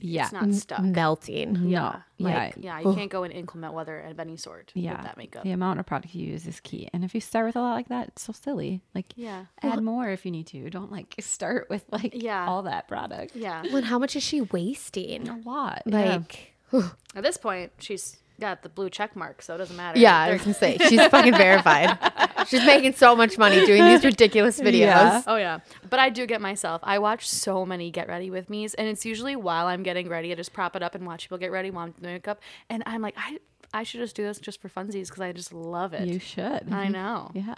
Yeah. 0.00 0.24
it's 0.24 0.32
not 0.32 0.52
stuck 0.54 0.82
melting. 0.82 1.52
no. 1.70 1.96
Yeah. 2.16 2.26
like 2.44 2.54
yeah 2.58 2.80
you 2.80 2.94
can't 2.94 3.10
go 3.10 3.22
in 3.24 3.30
inclement 3.30 3.72
weather 3.74 4.00
of 4.00 4.20
any 4.20 4.36
sort 4.36 4.72
yeah. 4.74 4.92
with 4.96 5.04
that 5.04 5.16
makeup 5.16 5.42
The 5.44 5.52
amount 5.52 5.80
of 5.80 5.86
product 5.86 6.14
you 6.14 6.26
use 6.26 6.46
is 6.46 6.60
key. 6.60 6.88
And 6.92 7.04
if 7.04 7.14
you 7.14 7.20
start 7.20 7.46
with 7.46 7.56
a 7.56 7.60
lot 7.60 7.74
like 7.74 7.88
that, 7.88 8.08
it's 8.08 8.22
so 8.22 8.32
silly. 8.32 8.82
Like, 8.94 9.12
Yeah. 9.16 9.46
add 9.62 9.82
more 9.82 10.08
if 10.10 10.24
you 10.26 10.30
need 10.30 10.46
to. 10.48 10.68
Don't 10.70 10.92
like 10.92 11.14
start 11.20 11.68
with 11.70 11.84
like 11.90 12.12
Yeah. 12.22 12.46
all 12.46 12.62
that 12.62 12.88
product. 12.88 13.34
yeah 13.36 13.62
Well, 13.62 13.76
and 13.76 13.86
how 13.86 13.98
much 13.98 14.14
is 14.16 14.22
she 14.22 14.40
wasting? 14.42 15.28
A 15.28 15.36
lot. 15.38 15.82
yeah. 15.86 16.16
Like, 16.16 16.54
at 17.16 17.22
this 17.24 17.36
point 17.36 17.72
she's 17.78 18.16
got 18.40 18.62
the 18.62 18.68
blue 18.68 18.90
check 18.90 19.14
mark 19.14 19.42
so 19.42 19.54
it 19.54 19.58
doesn't 19.58 19.76
matter 19.76 19.98
yeah, 19.98 20.18
I 20.18 20.32
was 20.32 20.40
gonna 20.40 20.54
say 20.54 20.78
she's 20.88 21.04
fucking 21.06 21.36
verified. 21.36 21.98
She's 22.48 22.64
making 22.64 22.94
so 22.94 23.14
much 23.14 23.38
money 23.38 23.64
doing 23.66 23.84
these 23.84 24.04
ridiculous 24.04 24.58
videos. 24.58 24.80
Yeah. 24.80 25.22
Oh 25.26 25.36
yeah, 25.36 25.60
but 25.88 26.00
I 26.00 26.10
do 26.10 26.26
get 26.26 26.40
myself. 26.40 26.80
I 26.84 26.98
watch 26.98 27.28
so 27.28 27.64
many 27.64 27.90
get 27.90 28.08
ready 28.08 28.30
with 28.30 28.50
me's, 28.50 28.74
and 28.74 28.88
it's 28.88 29.04
usually 29.04 29.36
while 29.36 29.66
I'm 29.66 29.82
getting 29.82 30.08
ready. 30.08 30.32
I 30.32 30.34
just 30.34 30.52
prop 30.52 30.74
it 30.74 30.82
up 30.82 30.94
and 30.94 31.06
watch 31.06 31.24
people 31.24 31.38
get 31.38 31.52
ready 31.52 31.70
while 31.70 31.84
I'm 31.84 31.92
doing 31.92 32.14
makeup, 32.14 32.40
and 32.68 32.82
I'm 32.86 33.02
like, 33.02 33.14
I 33.16 33.38
I 33.72 33.84
should 33.84 34.00
just 34.00 34.16
do 34.16 34.24
this 34.24 34.38
just 34.38 34.60
for 34.60 34.68
funsies 34.68 35.06
because 35.08 35.20
I 35.20 35.32
just 35.32 35.52
love 35.52 35.92
it. 35.94 36.08
You 36.08 36.18
should. 36.18 36.72
I 36.72 36.88
know. 36.88 37.30
Yeah. 37.34 37.54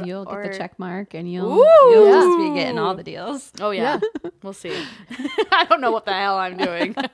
But- 0.00 0.06
you'll 0.06 0.24
get 0.24 0.52
the 0.52 0.58
check 0.58 0.78
mark 0.78 1.14
and 1.14 1.30
you'll, 1.30 1.52
Ooh. 1.52 1.90
you'll 1.90 2.12
just 2.12 2.38
be 2.38 2.60
getting 2.60 2.78
all 2.78 2.94
the 2.94 3.02
deals. 3.04 3.52
Oh 3.60 3.70
yeah, 3.70 4.00
we'll 4.42 4.52
see. 4.52 4.70
I 5.52 5.64
don't 5.68 5.80
know 5.80 5.92
what 5.92 6.04
the 6.04 6.12
hell 6.12 6.36
I'm 6.36 6.56
doing. 6.56 6.94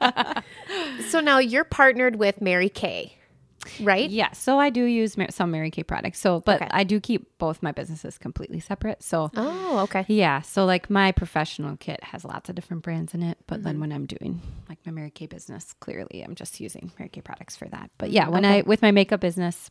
So 1.09 1.21
now 1.21 1.39
you're 1.39 1.65
partnered 1.65 2.17
with 2.17 2.41
Mary 2.41 2.69
Kay, 2.69 3.17
right? 3.81 4.09
Yeah. 4.09 4.31
So 4.33 4.59
I 4.61 4.71
do 4.71 4.85
use 4.85 5.17
some 5.31 5.51
Mary 5.51 5.71
Kay 5.71 5.83
products. 5.83 6.21
So, 6.21 6.41
but 6.41 6.63
Okay. 6.63 6.69
I 6.71 6.85
do 6.85 7.01
keep 7.01 7.37
both 7.39 7.63
my 7.63 7.73
businesses 7.73 8.17
completely 8.17 8.61
separate. 8.61 9.03
So, 9.03 9.31
Oh, 9.37 9.81
okay. 9.81 10.05
Yeah, 10.09 10.43
so 10.43 10.65
like 10.65 10.89
my 10.89 11.11
professional 11.11 11.77
kit 11.77 12.03
has 12.05 12.25
lots 12.25 12.49
of 12.49 12.55
different 12.55 12.83
brands 12.85 13.13
in 13.15 13.23
it, 13.23 13.39
but 13.49 13.63
then 13.65 13.75
mm-hmm. 13.75 13.81
when 13.81 13.93
I'm 13.93 14.07
doing 14.07 14.41
like 14.69 14.79
my 14.87 14.93
Mary 14.93 15.11
Kay 15.11 15.27
business, 15.27 15.75
clearly 15.81 16.23
I'm 16.23 16.35
just 16.37 16.61
using 16.61 16.93
Mary 16.99 17.09
Kay 17.09 17.23
products 17.23 17.57
for 17.57 17.67
that. 17.69 17.91
But 17.99 18.11
mm, 18.11 18.15
yeah, 18.15 18.29
when 18.29 18.45
I 18.45 18.63
with 18.63 18.83
my 18.83 18.93
makeup 18.93 19.21
business, 19.21 19.71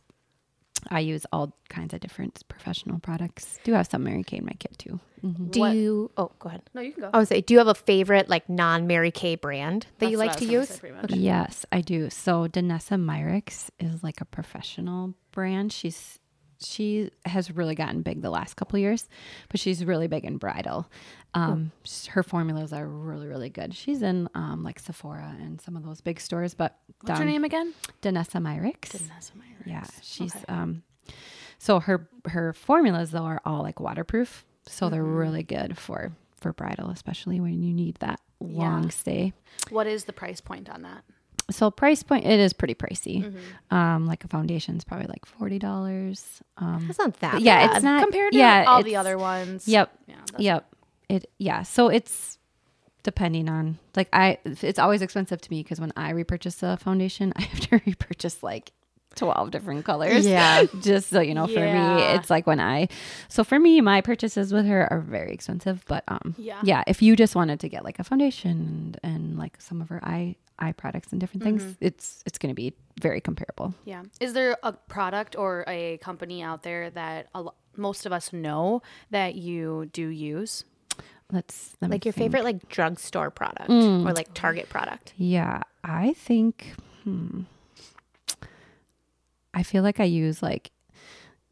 I 0.90 1.00
use 1.00 1.24
all 1.32 1.52
kinds 1.68 1.94
of 1.94 2.00
different 2.00 2.42
professional 2.48 2.98
products. 2.98 3.58
Do 3.64 3.72
have 3.74 3.86
some 3.88 4.02
Mary 4.02 4.22
Kay 4.24 4.38
in 4.38 4.44
my 4.44 4.52
kit 4.58 4.76
too. 4.78 4.98
Mm-hmm. 5.24 5.46
Do 5.50 5.60
What- 5.60 5.74
you? 5.76 6.10
Oh, 6.16 6.32
go 6.38 6.48
ahead. 6.48 6.62
no, 6.74 6.80
you 6.80 6.92
can 6.92 7.02
go. 7.02 7.10
I 7.14 7.18
would 7.18 7.28
say, 7.28 7.40
do 7.42 7.54
you 7.54 7.58
have 7.58 7.68
a 7.68 7.74
favorite 7.74 8.28
like 8.28 8.48
non 8.48 8.86
Mary 8.86 9.10
Kay 9.10 9.36
brand 9.36 9.86
that 9.98 10.10
you 10.10 10.16
That's 10.16 10.26
what 10.40 10.40
like 10.42 10.48
to 10.48 10.52
use? 10.52 10.68
say. 10.68 11.16
Yes, 11.16 11.64
I 11.70 11.80
do. 11.80 12.10
So 12.10 12.48
Danessa 12.48 12.98
Myricks 13.00 13.70
is 13.78 14.02
like 14.02 14.20
a 14.20 14.24
professional 14.24 15.14
brand. 15.32 15.72
She's 15.72 16.18
she 16.62 17.10
has 17.24 17.50
really 17.50 17.74
gotten 17.74 18.02
big 18.02 18.22
the 18.22 18.30
last 18.30 18.54
couple 18.54 18.78
years, 18.78 19.08
but 19.48 19.58
she's 19.60 19.84
really 19.84 20.06
big 20.06 20.24
in 20.24 20.36
bridal. 20.36 20.86
Um, 21.34 21.72
s- 21.84 22.06
Her 22.06 22.22
formulas 22.22 22.72
are 22.72 22.86
really, 22.86 23.26
really 23.26 23.50
good. 23.50 23.74
She's 23.74 24.02
in 24.02 24.28
um, 24.34 24.62
like 24.62 24.78
Sephora 24.78 25.36
and 25.40 25.60
some 25.60 25.76
of 25.76 25.84
those 25.84 26.00
big 26.00 26.20
stores. 26.20 26.54
But 26.54 26.76
What's 27.02 27.18
her 27.18 27.24
name 27.24 27.44
again? 27.44 27.72
Danessa 28.02 28.40
Myricks. 28.42 28.92
Vanessa 28.92 29.32
Myers. 29.36 29.62
Yeah, 29.66 29.84
she's 30.02 30.34
um. 30.48 30.82
So 31.58 31.80
her 31.80 32.08
her 32.26 32.52
formulas 32.52 33.10
though 33.10 33.24
are 33.24 33.40
all 33.44 33.62
like 33.62 33.80
waterproof, 33.80 34.44
so 34.66 34.88
they're 34.88 35.04
really 35.04 35.42
good 35.42 35.76
for 35.78 36.12
for 36.40 36.52
bridal, 36.52 36.90
especially 36.90 37.38
when 37.40 37.62
you 37.62 37.72
need 37.74 37.96
that 37.96 38.20
long 38.40 38.90
stay. 38.90 39.32
What 39.68 39.86
is 39.86 40.04
the 40.04 40.12
price 40.14 40.40
point 40.40 40.70
on 40.70 40.82
that? 40.82 41.04
So 41.50 41.70
price 41.70 42.02
point 42.02 42.24
it 42.26 42.40
is 42.40 42.52
pretty 42.52 42.74
pricey. 42.74 43.24
Mm-hmm. 43.24 43.74
Um, 43.74 44.06
like 44.06 44.24
a 44.24 44.28
foundation's 44.28 44.84
probably 44.84 45.06
like 45.06 45.26
forty 45.26 45.58
dollars. 45.58 46.40
Um, 46.56 46.84
That's 46.86 46.98
not 46.98 47.20
that 47.20 47.40
yeah, 47.40 47.66
bad. 47.66 47.76
it's 47.76 47.84
not 47.84 48.02
Compared 48.02 48.32
to 48.32 48.38
yeah, 48.38 48.64
all 48.66 48.82
the 48.82 48.96
other 48.96 49.18
ones. 49.18 49.66
Yep. 49.68 49.90
Yeah, 50.06 50.14
Yep. 50.38 50.74
It 51.08 51.30
yeah. 51.38 51.62
So 51.62 51.88
it's 51.88 52.38
depending 53.02 53.48
on 53.48 53.78
like 53.96 54.08
I 54.12 54.38
it's 54.44 54.78
always 54.78 55.02
expensive 55.02 55.40
to 55.40 55.50
me 55.50 55.62
because 55.62 55.80
when 55.80 55.92
I 55.96 56.10
repurchase 56.10 56.62
a 56.62 56.76
foundation, 56.76 57.32
I 57.36 57.42
have 57.42 57.60
to 57.60 57.80
repurchase 57.86 58.42
like 58.42 58.72
12 59.16 59.50
different 59.50 59.84
colors. 59.84 60.26
Yeah. 60.26 60.64
Just 60.80 61.10
so 61.10 61.20
you 61.20 61.34
know, 61.34 61.46
for 61.46 61.60
me, 61.60 62.02
it's 62.14 62.30
like 62.30 62.46
when 62.46 62.60
I 62.60 62.88
so 63.28 63.42
for 63.44 63.58
me, 63.58 63.80
my 63.80 64.00
purchases 64.00 64.52
with 64.52 64.66
her 64.66 64.86
are 64.92 65.00
very 65.00 65.32
expensive. 65.32 65.84
But 65.88 66.04
um 66.08 66.34
Yeah. 66.38 66.60
yeah, 66.62 66.84
if 66.86 67.02
you 67.02 67.16
just 67.16 67.34
wanted 67.34 67.60
to 67.60 67.68
get 67.68 67.84
like 67.84 67.98
a 67.98 68.04
foundation 68.04 68.50
and, 68.50 69.00
and 69.02 69.38
like 69.38 69.60
some 69.60 69.80
of 69.82 69.88
her 69.88 70.00
eye 70.04 70.36
eye 70.58 70.72
products 70.72 71.10
and 71.12 71.20
different 71.20 71.42
things, 71.42 71.62
Mm-hmm. 71.62 71.84
it's 71.84 72.22
it's 72.26 72.38
gonna 72.38 72.54
be 72.54 72.72
very 73.00 73.20
comparable. 73.20 73.74
Yeah. 73.84 74.02
Is 74.20 74.32
there 74.32 74.56
a 74.62 74.72
product 74.72 75.36
or 75.36 75.64
a 75.66 75.98
company 75.98 76.42
out 76.42 76.62
there 76.62 76.90
that 76.90 77.28
a 77.34 77.42
lo- 77.42 77.54
most 77.76 78.06
of 78.06 78.12
us 78.12 78.32
know 78.32 78.82
that 79.10 79.34
you 79.34 79.88
do 79.92 80.06
use? 80.08 80.64
Let's 81.32 81.76
let 81.80 81.88
me 81.90 81.94
like 81.94 82.04
your 82.04 82.12
think. 82.12 82.32
favorite 82.32 82.44
like 82.44 82.68
drugstore 82.68 83.30
product 83.30 83.70
Mm. 83.70 84.06
or 84.08 84.12
like 84.12 84.34
Target 84.34 84.68
product. 84.68 85.14
Yeah, 85.16 85.62
I 85.84 86.12
think. 86.14 86.74
Hmm, 87.04 87.42
I 89.54 89.62
feel 89.62 89.82
like 89.82 90.00
I 90.00 90.04
use 90.04 90.42
like 90.42 90.70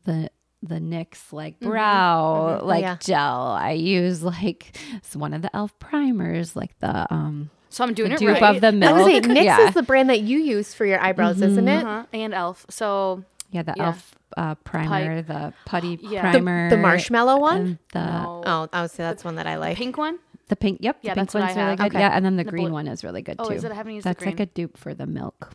the 0.04 0.30
the 0.62 0.76
NYX 0.76 1.32
like 1.32 1.60
brow 1.60 2.60
like 2.64 2.82
Yeah. 2.82 2.96
gel. 3.00 3.42
I 3.60 3.72
use 3.72 4.22
like 4.22 4.76
it's 4.94 5.14
one 5.16 5.32
of 5.34 5.42
the 5.42 5.54
Elf 5.54 5.78
primers, 5.78 6.56
like 6.56 6.76
the 6.80 7.12
um 7.12 7.50
So 7.70 7.84
I'm 7.84 7.94
doing 7.94 8.10
the 8.10 8.16
it 8.16 8.18
dupe 8.18 8.40
right. 8.40 8.54
of 8.56 8.60
the 8.60 8.68
I 8.86 8.92
was 8.92 9.06
milk. 9.06 9.22
gonna 9.22 9.34
say, 9.34 9.40
NYX 9.40 9.44
yeah, 9.44 9.68
is 9.68 9.74
the 9.74 9.82
brand 9.82 10.10
that 10.10 10.20
you 10.20 10.38
use 10.38 10.74
for 10.74 10.84
your 10.84 11.00
eyebrows, 11.00 11.40
isn't 11.40 11.68
it? 11.68 11.84
uh-huh. 11.84 12.04
and 12.12 12.34
Elf. 12.34 12.66
So 12.70 13.24
yeah, 13.50 13.62
the 13.62 13.74
yeah. 13.76 13.86
Elf 13.86 14.14
uh, 14.36 14.54
primer, 14.56 15.22
the 15.22 15.52
putty 15.64 15.98
Yeah. 16.02 16.30
Primer, 16.30 16.70
the 16.70 16.76
marshmallow 16.76 17.38
one. 17.38 17.78
the 17.92 18.04
no. 18.04 18.42
Oh, 18.44 18.68
I 18.72 18.82
would 18.82 18.90
say 18.90 19.02
that's 19.04 19.24
one 19.24 19.36
that 19.36 19.46
I 19.46 19.56
like. 19.56 19.76
pink 19.76 19.96
one. 19.96 20.18
the 20.48 20.56
pink. 20.56 20.78
Yep, 20.80 20.98
Yeah, 21.02 21.14
the 21.14 21.20
pink 21.20 21.30
that's 21.30 21.34
one's 21.34 21.56
really 21.56 21.76
good. 21.76 21.86
Okay. 21.86 21.98
Yeah, 22.00 22.10
and 22.16 22.24
then 22.24 22.36
the, 22.36 22.44
The 22.44 22.50
green 22.50 22.64
blue- 22.66 22.72
one 22.74 22.88
is 22.88 23.04
really 23.04 23.22
good 23.22 23.38
too. 23.38 23.44
Oh, 23.44 23.48
too. 23.48 23.54
is 23.54 23.64
it? 23.64 23.70
I 23.72 23.74
haven't 23.74 23.94
used 23.94 24.04
the 24.04 24.10
That's 24.10 24.24
like 24.26 24.40
a 24.40 24.46
dupe 24.46 24.76
for 24.76 24.92
the 24.94 25.06
milk 25.06 25.52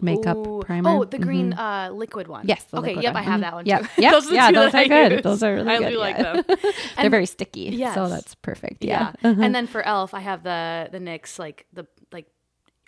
makeup 0.00 0.36
Ooh. 0.36 0.60
primer. 0.64 0.88
Oh, 0.90 1.04
the 1.04 1.18
green 1.18 1.52
Mhm. 1.52 1.58
uh, 1.58 1.92
liquid 1.92 2.26
one. 2.28 2.46
Yes. 2.46 2.64
the 2.64 2.78
Okay. 2.78 2.94
Yep, 2.94 3.14
one. 3.14 3.16
I 3.16 3.22
have 3.22 3.40
that 3.40 3.54
one 3.54 3.66
Yep. 3.66 3.80
too. 3.82 3.88
Yep. 4.02 4.12
those 4.12 4.30
are 4.30 4.34
yeah, 4.34 4.48
two 4.48 4.54
those 4.54 4.72
that 4.72 4.78
I 4.78 4.84
are 4.84 4.88
good. 5.08 5.12
use. 5.12 5.22
Those 5.22 5.42
are 5.42 5.54
really 5.54 5.68
I 5.70 5.78
good. 5.78 5.90
do 5.90 5.98
like 5.98 6.16
yeah. 6.18 6.32
them. 6.32 6.44
They're 6.62 6.72
And- 6.98 7.10
very 7.10 7.26
sticky. 7.26 7.60
Yes. 7.72 7.94
So 7.94 8.08
that's 8.08 8.34
perfect. 8.36 8.84
Yeah. 8.84 9.12
Yeah. 9.22 9.30
and 9.44 9.54
then 9.54 9.66
for 9.66 9.82
Elf, 9.82 10.14
I 10.14 10.20
have 10.20 10.42
the 10.42 10.88
the 10.92 10.98
NYX 10.98 11.38
like 11.38 11.66
the 11.72 11.86
like 12.12 12.26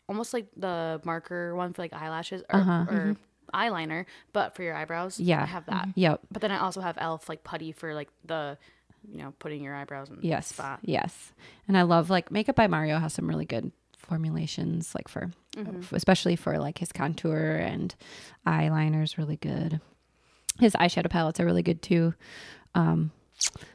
almost 0.08 0.34
like 0.34 0.46
the 0.56 1.00
marker 1.04 1.54
one 1.54 1.72
for 1.72 1.82
like 1.82 1.92
eyelashes 1.92 2.42
or, 2.52 2.60
Uh-huh. 2.60 2.84
or 2.90 3.16
eyeliner, 3.54 4.06
but 4.32 4.54
for 4.56 4.62
your 4.62 4.74
eyebrows. 4.74 5.20
Yeah. 5.20 5.42
I 5.42 5.46
have 5.46 5.66
that. 5.66 5.88
Yep. 5.94 6.20
But 6.30 6.42
then 6.42 6.50
I 6.50 6.58
also 6.58 6.80
have 6.80 6.96
Elf 6.98 7.28
like 7.28 7.44
putty 7.44 7.72
for 7.72 7.94
like 7.94 8.08
the 8.24 8.58
you 9.10 9.18
know 9.18 9.32
putting 9.40 9.62
your 9.62 9.74
eyebrows 9.74 10.10
in 10.10 10.20
the 10.20 10.26
Yes. 10.26 10.46
spot. 10.48 10.80
Yes. 10.82 11.32
And 11.68 11.76
I 11.76 11.82
love 11.82 12.08
like 12.10 12.30
Makeup 12.30 12.56
by 12.56 12.66
Mario 12.66 12.98
has 12.98 13.12
some 13.12 13.28
really 13.28 13.44
good 13.44 13.72
formulations, 14.02 14.94
like 14.94 15.08
for, 15.08 15.30
Mm-hmm. 15.56 15.94
especially 15.94 16.34
for 16.36 16.58
like 16.58 16.78
his 16.78 16.92
contour 16.92 17.56
and 17.56 17.94
eyeliners, 18.46 19.18
really 19.18 19.36
good. 19.36 19.80
His 20.58 20.72
eyeshadow 20.74 21.10
palettes 21.10 21.40
are 21.40 21.44
really 21.44 21.62
good 21.62 21.82
too. 21.82 22.14
Um, 22.74 23.10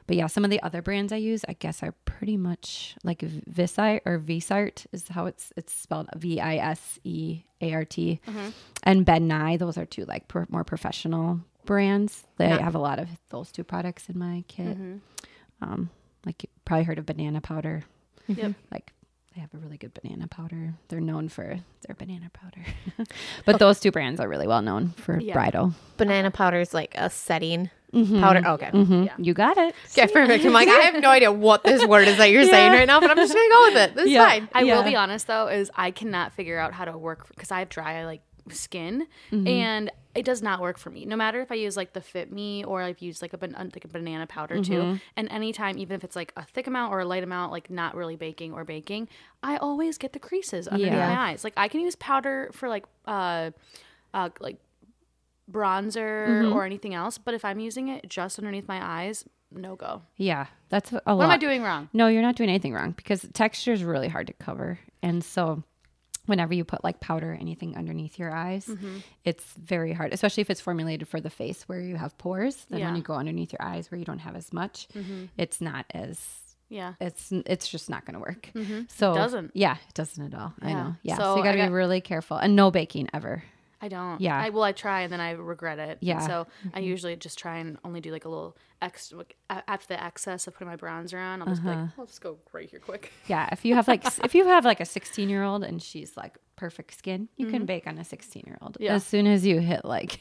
but 0.08 0.16
yeah, 0.16 0.26
some 0.28 0.44
of 0.44 0.50
the 0.50 0.62
other 0.64 0.82
brands 0.82 1.12
I 1.14 1.18
use, 1.18 1.44
I 1.48 1.54
guess, 1.54 1.84
are 1.84 1.94
pretty 2.06 2.36
much 2.38 2.96
like 3.04 3.22
Visite 3.22 4.02
or 4.06 4.18
Visart 4.18 4.86
is 4.92 5.08
how 5.10 5.26
it's 5.28 5.52
it's 5.58 5.74
spelled 5.74 6.08
V 6.16 6.40
I 6.40 6.56
S 6.56 6.98
E 7.04 7.44
A 7.62 7.74
R 7.74 7.86
T, 7.86 8.20
Mm-hmm. 8.26 8.50
and 8.84 9.06
Ben 9.06 9.28
Nye. 9.28 9.58
Those 9.58 9.78
are 9.78 9.86
two 9.86 10.06
like 10.06 10.28
pro- 10.28 10.46
more 10.50 10.64
professional 10.64 11.42
brands. 11.66 12.24
They 12.38 12.48
Yeah. 12.48 12.60
have 12.64 12.76
a 12.76 12.80
lot 12.80 12.98
of 12.98 13.10
those 13.30 13.52
two 13.52 13.64
products 13.64 14.08
in 14.10 14.18
my 14.18 14.44
kit. 14.48 14.78
Mm-hmm. 14.80 14.98
Um, 15.62 15.90
like 16.26 16.42
you 16.44 16.50
probably 16.66 16.86
heard 16.86 16.98
of 16.98 17.06
banana 17.06 17.42
powder. 17.42 17.84
Yep. 18.28 18.54
Like 18.72 18.94
they 19.38 19.42
have 19.42 19.54
a 19.54 19.58
really 19.60 19.78
good 19.78 19.94
banana 19.94 20.28
powder. 20.28 20.74
They're 20.88 21.00
known 21.00 21.30
for 21.30 21.44
their 21.86 21.96
banana 21.96 22.32
powder. 22.34 22.66
but 23.46 23.60
those 23.60 23.80
two 23.80 23.92
brands 23.92 24.20
are 24.20 24.28
really 24.28 24.48
well 24.48 24.64
known 24.64 24.94
for 24.98 25.20
Yeah. 25.20 25.34
bridal. 25.34 25.76
Banana 25.98 26.32
powder 26.32 26.60
is 26.60 26.74
like 26.74 26.96
a 26.98 27.12
setting 27.12 27.70
powder. 27.94 28.42
Okay. 28.48 28.72
Mhm. 28.72 29.06
Yeah. 29.06 29.14
You 29.20 29.36
got 29.36 29.56
it. 29.60 29.76
Okay, 29.96 30.12
perfect. 30.12 30.44
I'm 30.44 30.54
like, 30.54 30.68
I 30.68 30.80
have 30.86 31.00
no 31.00 31.12
idea 31.12 31.32
what 31.32 31.64
this 31.64 31.86
word 31.86 32.08
is 32.08 32.18
that 32.18 32.32
you're 32.32 32.46
saying 32.50 32.72
right 32.72 32.88
now, 32.88 33.00
but 33.00 33.12
I'm 33.12 33.18
just 33.18 33.32
gonna 33.36 33.48
go 33.50 33.62
with 33.68 33.78
it. 33.78 33.94
This 33.96 34.06
is 34.06 34.12
Yeah. 34.12 34.28
fine. 34.28 34.50
I 34.54 34.64
will 34.64 34.82
be 34.84 34.96
honest 34.96 35.28
though, 35.28 35.48
is 35.50 35.70
I 35.76 35.92
cannot 35.92 36.34
figure 36.34 36.58
out 36.58 36.74
how 36.74 36.86
to 36.86 36.98
work 36.98 37.28
because 37.30 37.52
I 37.52 37.60
have 37.60 37.70
dry 37.70 38.06
like 38.06 38.22
skin, 38.50 39.06
Mm-hmm. 39.32 39.48
and 39.48 39.92
it 40.18 40.26
does 40.26 40.42
not 40.42 40.60
work 40.62 40.78
for 40.78 40.90
me. 40.90 41.06
No 41.06 41.16
matter 41.16 41.40
if 41.42 41.52
I 41.52 41.56
use 41.56 41.78
like 41.78 41.94
the 41.94 42.02
Fit 42.02 42.32
Me 42.32 42.64
or 42.64 42.82
I've 42.82 43.00
used 43.00 43.22
like 43.22 43.34
a 43.34 43.38
ban- 43.38 43.56
like 43.74 43.86
a 43.86 43.88
banana 43.88 44.26
powder 44.28 44.56
Mm-hmm. 44.56 44.74
too, 44.74 45.00
and 45.16 45.30
anytime, 45.32 45.78
even 45.78 45.96
if 45.96 46.04
it's 46.04 46.16
like 46.16 46.34
a 46.36 46.44
thick 46.44 46.68
amount 46.68 46.92
or 46.92 47.00
a 47.02 47.06
light 47.06 47.24
amount, 47.24 47.52
like 47.52 47.70
not 47.70 47.96
really 47.96 48.16
baking 48.16 48.52
or 48.54 48.66
baking, 48.66 49.08
I 49.44 49.58
always 49.58 49.98
get 49.98 50.14
the 50.14 50.20
creases 50.20 50.68
underneath 50.68 50.94
Yeah. 50.94 51.08
my 51.16 51.30
eyes. 51.30 51.44
Like 51.44 51.54
I 51.56 51.68
can 51.68 51.82
use 51.82 51.96
powder 51.96 52.50
for 52.54 52.68
like 52.68 52.86
uh, 53.06 53.52
uh 54.14 54.30
like 54.40 54.58
bronzer 55.52 56.28
Mm-hmm. 56.28 56.54
or 56.54 56.66
anything 56.66 56.94
else, 56.94 57.18
but 57.18 57.34
if 57.34 57.46
I'm 57.46 57.60
using 57.60 57.88
it 57.88 58.10
just 58.10 58.38
underneath 58.38 58.68
my 58.68 58.80
eyes, 58.84 59.24
no 59.52 59.76
go. 59.76 60.02
Yeah, 60.18 60.48
that's 60.70 60.92
a 60.92 60.96
lot. 60.96 61.18
What 61.18 61.24
am 61.26 61.30
I 61.32 61.38
doing 61.38 61.64
wrong? 61.64 61.90
No, 61.94 62.08
you're 62.08 62.22
not 62.22 62.36
doing 62.36 62.50
anything 62.50 62.74
wrong 62.74 62.92
because 62.92 63.26
texture 63.34 63.72
is 63.72 63.84
really 63.84 64.10
hard 64.10 64.28
to 64.28 64.34
cover. 64.34 64.80
And 65.02 65.24
so 65.24 65.64
whenever 66.28 66.54
you 66.54 66.64
put 66.64 66.84
like 66.84 67.00
powder 67.00 67.32
or 67.32 67.36
anything 67.36 67.76
underneath 67.76 68.20
your 68.20 68.32
eyes, 68.34 68.68
Mm-hmm. 68.68 68.98
it's 69.26 69.44
very 69.54 69.92
hard, 69.94 70.14
especially 70.14 70.42
if 70.42 70.50
it's 70.52 70.62
formulated 70.62 71.08
for 71.08 71.20
the 71.20 71.30
face 71.32 71.64
where 71.64 71.82
you 71.82 71.96
have 71.96 72.16
pores. 72.20 72.56
Then 72.70 72.80
Yeah. 72.80 72.86
when 72.88 72.96
you 72.98 73.02
go 73.02 73.16
underneath 73.16 73.52
your 73.52 73.62
eyes 73.62 73.90
where 73.92 73.98
you 73.98 74.06
don't 74.06 74.20
have 74.20 74.36
as 74.36 74.54
much, 74.54 74.88
it's 75.38 75.60
not 75.60 75.86
as 75.94 76.20
Yeah. 76.70 76.94
it's 77.00 77.32
it's 77.32 77.68
just 77.68 77.90
not 77.90 78.06
going 78.06 78.14
to 78.14 78.20
work. 78.20 78.52
So 78.90 79.14
doesn't. 79.16 79.52
Yeah, 79.56 79.78
it 79.90 79.94
doesn't 79.96 80.34
at 80.34 80.40
all. 80.40 80.54
I 80.62 80.74
know. 80.74 80.96
Yeah. 81.02 81.16
So 81.18 81.24
So, 81.24 81.38
you 81.38 81.44
got 81.44 81.54
to 81.54 81.64
be 81.66 81.70
really 81.74 82.02
careful 82.02 82.38
and 82.38 82.56
no 82.56 82.70
baking 82.72 83.10
ever. 83.14 83.44
I 83.82 83.88
don't. 83.90 84.20
Yeah. 84.20 84.38
I 84.40 84.50
well, 84.50 84.64
I 84.64 84.72
try 84.72 85.02
and 85.02 85.12
then 85.14 85.20
I 85.20 85.32
regret 85.32 85.78
it. 85.80 86.00
Yeah. 86.02 86.20
So 86.26 86.48
I 86.74 86.80
usually 86.80 87.16
just 87.16 87.38
try 87.38 87.58
and 87.58 87.78
only 87.84 88.02
do 88.02 88.12
like 88.12 88.26
a 88.26 88.30
little 88.30 88.58
ex 88.82 89.12
like, 89.12 89.36
after 89.50 89.88
the 89.88 90.04
excess 90.04 90.48
of 90.48 90.54
putting 90.54 90.68
my 90.68 90.78
bronzer 90.78 91.20
on. 91.20 91.42
I'll 91.42 91.48
just 91.48 91.62
Uh-huh. 91.62 91.70
like, 91.82 91.90
I'll 92.00 92.06
just 92.08 92.22
go 92.22 92.38
right 92.54 92.70
here 92.70 92.80
quick. 92.80 93.12
Yeah, 93.28 93.48
if 93.52 93.66
you 93.66 93.76
have 93.76 93.88
like 93.88 94.04
if 94.24 94.34
you 94.34 94.46
have 94.48 94.66
like 94.66 94.80
a 94.80 94.86
16 94.86 95.30
year 95.30 95.44
old 95.44 95.64
and 95.64 95.82
she's 95.82 96.18
like 96.18 96.38
perfect 96.58 96.98
skin, 96.98 97.30
you 97.38 97.48
can 97.48 97.66
bake 97.66 97.88
on 97.88 97.98
a 97.98 98.04
16 98.04 98.44
year 98.46 98.58
old. 98.62 98.74
Mm-hmm. 98.74 98.84
Yeah. 98.84 98.96
As 98.96 99.06
soon 99.06 99.28
as 99.28 99.46
you 99.46 99.60
hit 99.60 99.86
like 99.86 100.20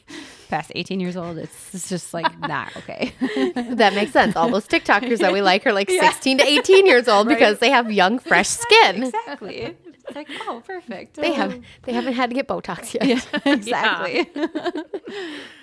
past 0.48 0.70
18 0.74 1.00
years 1.00 1.16
old, 1.16 1.38
it's, 1.38 1.74
it's 1.74 1.88
just 1.88 2.14
like 2.14 2.38
not 2.54 2.76
okay. 2.76 3.12
That 3.56 3.94
makes 3.94 4.12
sense. 4.12 4.36
All 4.36 4.48
those 4.50 4.68
TikTokers 4.68 5.18
that 5.18 5.32
we 5.32 5.42
like 5.42 5.66
are 5.66 5.72
like 5.72 5.90
16 6.06 6.38
to 6.38 6.44
18 6.46 6.86
years 6.86 7.08
old 7.08 7.26
because 7.26 7.58
they 7.58 7.70
have 7.70 7.90
young, 7.90 8.18
fresh 8.20 8.48
skin. 8.48 9.02
exactly. 9.04 9.76
It's 10.06 10.14
like 10.14 10.28
oh, 10.46 10.62
perfect. 10.64 11.16
They 11.16 11.32
have 11.32 11.60
they 11.82 11.92
haven't 11.92 12.12
had 12.12 12.30
to 12.30 12.34
get 12.34 12.46
Botox 12.46 12.94
yet. 12.94 13.06
Yeah, 13.06 13.52
exactly. 13.52 14.30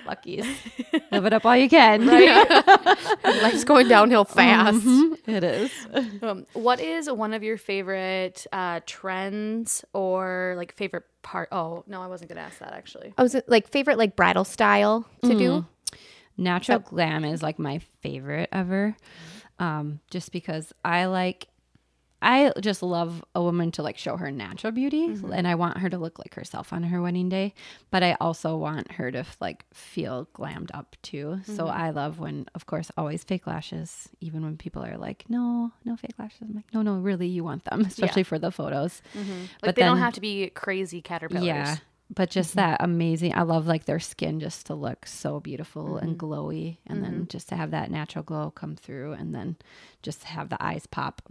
Luckies. 0.06 0.46
Live 1.12 1.26
it 1.26 1.34
up 1.34 1.46
while 1.46 1.56
you 1.56 1.70
can. 1.70 2.06
Life's 2.06 3.64
going 3.64 3.88
downhill 3.88 4.26
fast. 4.26 4.78
Mhm. 4.80 5.18
It 5.28 5.44
is. 5.46 5.72
Um, 6.22 6.46
what 6.54 6.82
is 6.82 7.10
one 7.10 7.34
of 7.34 7.42
your 7.44 7.58
favorite 7.58 8.46
uh, 8.52 8.82
trends 8.86 9.86
or 9.94 10.56
like 10.58 10.63
favorite 10.72 11.04
part? 11.22 11.50
Oh 11.52 11.84
no, 11.88 12.02
I 12.02 12.08
wasn't 12.08 12.30
gonna 12.30 12.42
ask 12.42 12.60
that 12.60 12.74
actually. 12.74 13.14
I 13.18 13.24
was 13.24 13.36
like 13.48 13.68
favorite 13.68 13.98
like 13.98 14.16
bridal 14.16 14.46
style 14.46 15.06
to 15.24 15.38
do. 15.38 15.66
Natural 16.38 16.80
glam 16.80 17.26
is 17.26 17.44
like 17.44 17.60
my 17.60 17.80
favorite 18.02 18.50
ever. 18.52 18.96
Um, 19.60 20.00
just 20.10 20.32
because 20.32 20.74
I 20.84 21.06
like 21.06 21.48
I 22.24 22.54
just 22.62 22.82
love 22.82 23.24
a 23.36 23.44
woman 23.44 23.72
to 23.74 23.84
like 23.84 23.98
show 23.98 24.16
her 24.16 24.32
natural 24.32 24.72
beauty 24.72 25.10
mm-hmm. 25.10 25.34
and 25.34 25.46
I 25.46 25.56
want 25.56 25.80
her 25.80 25.90
to 25.90 25.98
look 25.98 26.18
like 26.18 26.36
herself 26.36 26.72
on 26.72 26.84
her 26.84 27.02
wedding 27.02 27.28
day, 27.28 27.54
but 27.92 28.02
I 28.02 28.16
also 28.22 28.56
want 28.56 28.94
her 28.94 29.12
to 29.12 29.26
like 29.42 29.66
feel 29.74 30.30
glammed 30.34 30.72
up 30.74 30.96
too. 31.02 31.42
So 31.44 31.66
mm-hmm. 31.66 31.78
I 31.78 31.90
love 31.90 32.20
when 32.20 32.48
of 32.56 32.66
course 32.66 32.90
always 32.98 33.26
fake 33.26 33.46
lashes, 33.46 34.08
even 34.22 34.44
when 34.44 34.56
people 34.56 34.84
are 34.84 34.98
like, 34.98 35.26
No, 35.28 35.74
no 35.84 35.98
fake 35.98 36.16
lashes. 36.18 36.40
I'm 36.42 36.56
like, 36.56 36.74
No, 36.74 36.82
no, 36.82 36.96
really 36.96 37.28
you 37.28 37.44
want 37.44 37.66
them, 37.66 37.82
especially 37.88 38.24
for 38.24 38.40
the 38.40 38.52
photos. 38.52 39.02
Mm-hmm. 39.14 39.32
Like 39.32 39.50
But 39.62 39.76
they 39.76 39.84
don't 39.84 39.98
have 39.98 40.14
to 40.14 40.22
be 40.22 40.50
crazy 40.50 41.02
caterpillars. 41.02 41.46
Yeah. 41.46 41.76
But 42.14 42.30
just 42.30 42.56
that 42.56 42.78
amazing. 42.80 43.36
I 43.36 43.42
love 43.42 43.66
like 43.66 43.86
their 43.86 44.00
skin 44.00 44.40
just 44.40 44.68
to 44.68 44.76
look 44.76 45.08
so 45.08 45.40
beautiful 45.40 45.98
and 45.98 46.18
glowy 46.18 46.78
and 46.86 47.04
then 47.04 47.28
just 47.28 47.50
to 47.50 47.56
have 47.56 47.72
that 47.72 47.90
natural 47.90 48.24
glow 48.24 48.52
come 48.52 48.76
through 48.76 49.14
and 49.14 49.34
then 49.34 49.56
just 50.04 50.26
have 50.26 50.50
the 50.50 50.64
eyes 50.64 50.86
pop. 50.86 51.24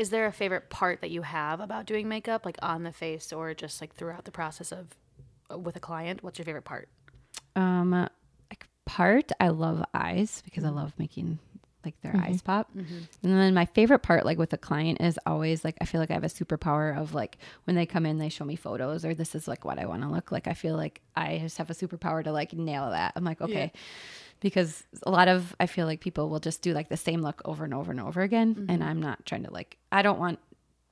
Is 0.00 0.08
there 0.08 0.24
a 0.24 0.32
favorite 0.32 0.70
part 0.70 1.02
that 1.02 1.10
you 1.10 1.20
have 1.20 1.60
about 1.60 1.84
doing 1.84 2.08
makeup, 2.08 2.46
like 2.46 2.56
on 2.62 2.84
the 2.84 2.92
face 2.92 3.34
or 3.34 3.52
just 3.52 3.82
like 3.82 3.94
throughout 3.94 4.24
the 4.24 4.30
process 4.30 4.72
of 4.72 4.86
uh, 5.52 5.58
with 5.58 5.76
a 5.76 5.80
client? 5.80 6.22
What's 6.22 6.38
your 6.38 6.46
favorite 6.46 6.64
part? 6.64 6.88
Um 7.54 7.90
like 8.50 8.66
part 8.86 9.30
I 9.38 9.48
love 9.48 9.84
eyes 9.92 10.40
because 10.42 10.64
I 10.64 10.70
love 10.70 10.94
making 10.96 11.38
like 11.84 12.00
their 12.00 12.16
eyes 12.16 12.40
pop. 12.40 12.70
And 12.74 13.06
then 13.22 13.52
my 13.52 13.66
favorite 13.66 13.98
part, 13.98 14.24
like 14.24 14.38
with 14.38 14.52
a 14.54 14.58
client, 14.58 15.02
is 15.02 15.18
always 15.26 15.64
like 15.64 15.76
I 15.82 15.84
feel 15.84 16.00
like 16.00 16.10
I 16.10 16.14
have 16.14 16.24
a 16.24 16.28
superpower 16.28 16.96
of 16.96 17.12
like 17.12 17.36
when 17.64 17.76
they 17.76 17.84
come 17.84 18.06
in, 18.06 18.16
they 18.16 18.30
show 18.30 18.46
me 18.46 18.56
photos 18.56 19.04
or 19.04 19.14
this 19.14 19.34
is 19.34 19.46
like 19.46 19.66
what 19.66 19.78
I 19.78 19.84
want 19.84 20.00
to 20.02 20.08
look 20.08 20.32
like. 20.32 20.46
I 20.46 20.54
feel 20.54 20.76
like 20.76 21.02
I 21.14 21.38
just 21.42 21.58
have 21.58 21.68
a 21.68 21.74
superpower 21.74 22.24
to 22.24 22.32
like 22.32 22.54
nail 22.54 22.88
that. 22.90 23.12
I'm 23.16 23.24
like, 23.24 23.42
okay. 23.42 23.72
Because 24.40 24.84
a 25.02 25.10
lot 25.10 25.28
of 25.28 25.54
I 25.60 25.66
feel 25.66 25.86
like 25.86 26.00
people 26.00 26.28
will 26.28 26.40
just 26.40 26.62
do 26.62 26.72
like 26.72 26.88
the 26.88 26.96
same 26.96 27.20
look 27.20 27.42
over 27.44 27.64
and 27.64 27.74
over 27.74 27.90
and 27.90 28.00
over 28.00 28.22
again. 28.22 28.54
Mm-hmm. 28.54 28.70
And 28.70 28.84
I'm 28.84 29.00
not 29.00 29.24
trying 29.26 29.44
to 29.44 29.52
like 29.52 29.76
I 29.92 30.02
don't 30.02 30.18
want 30.18 30.38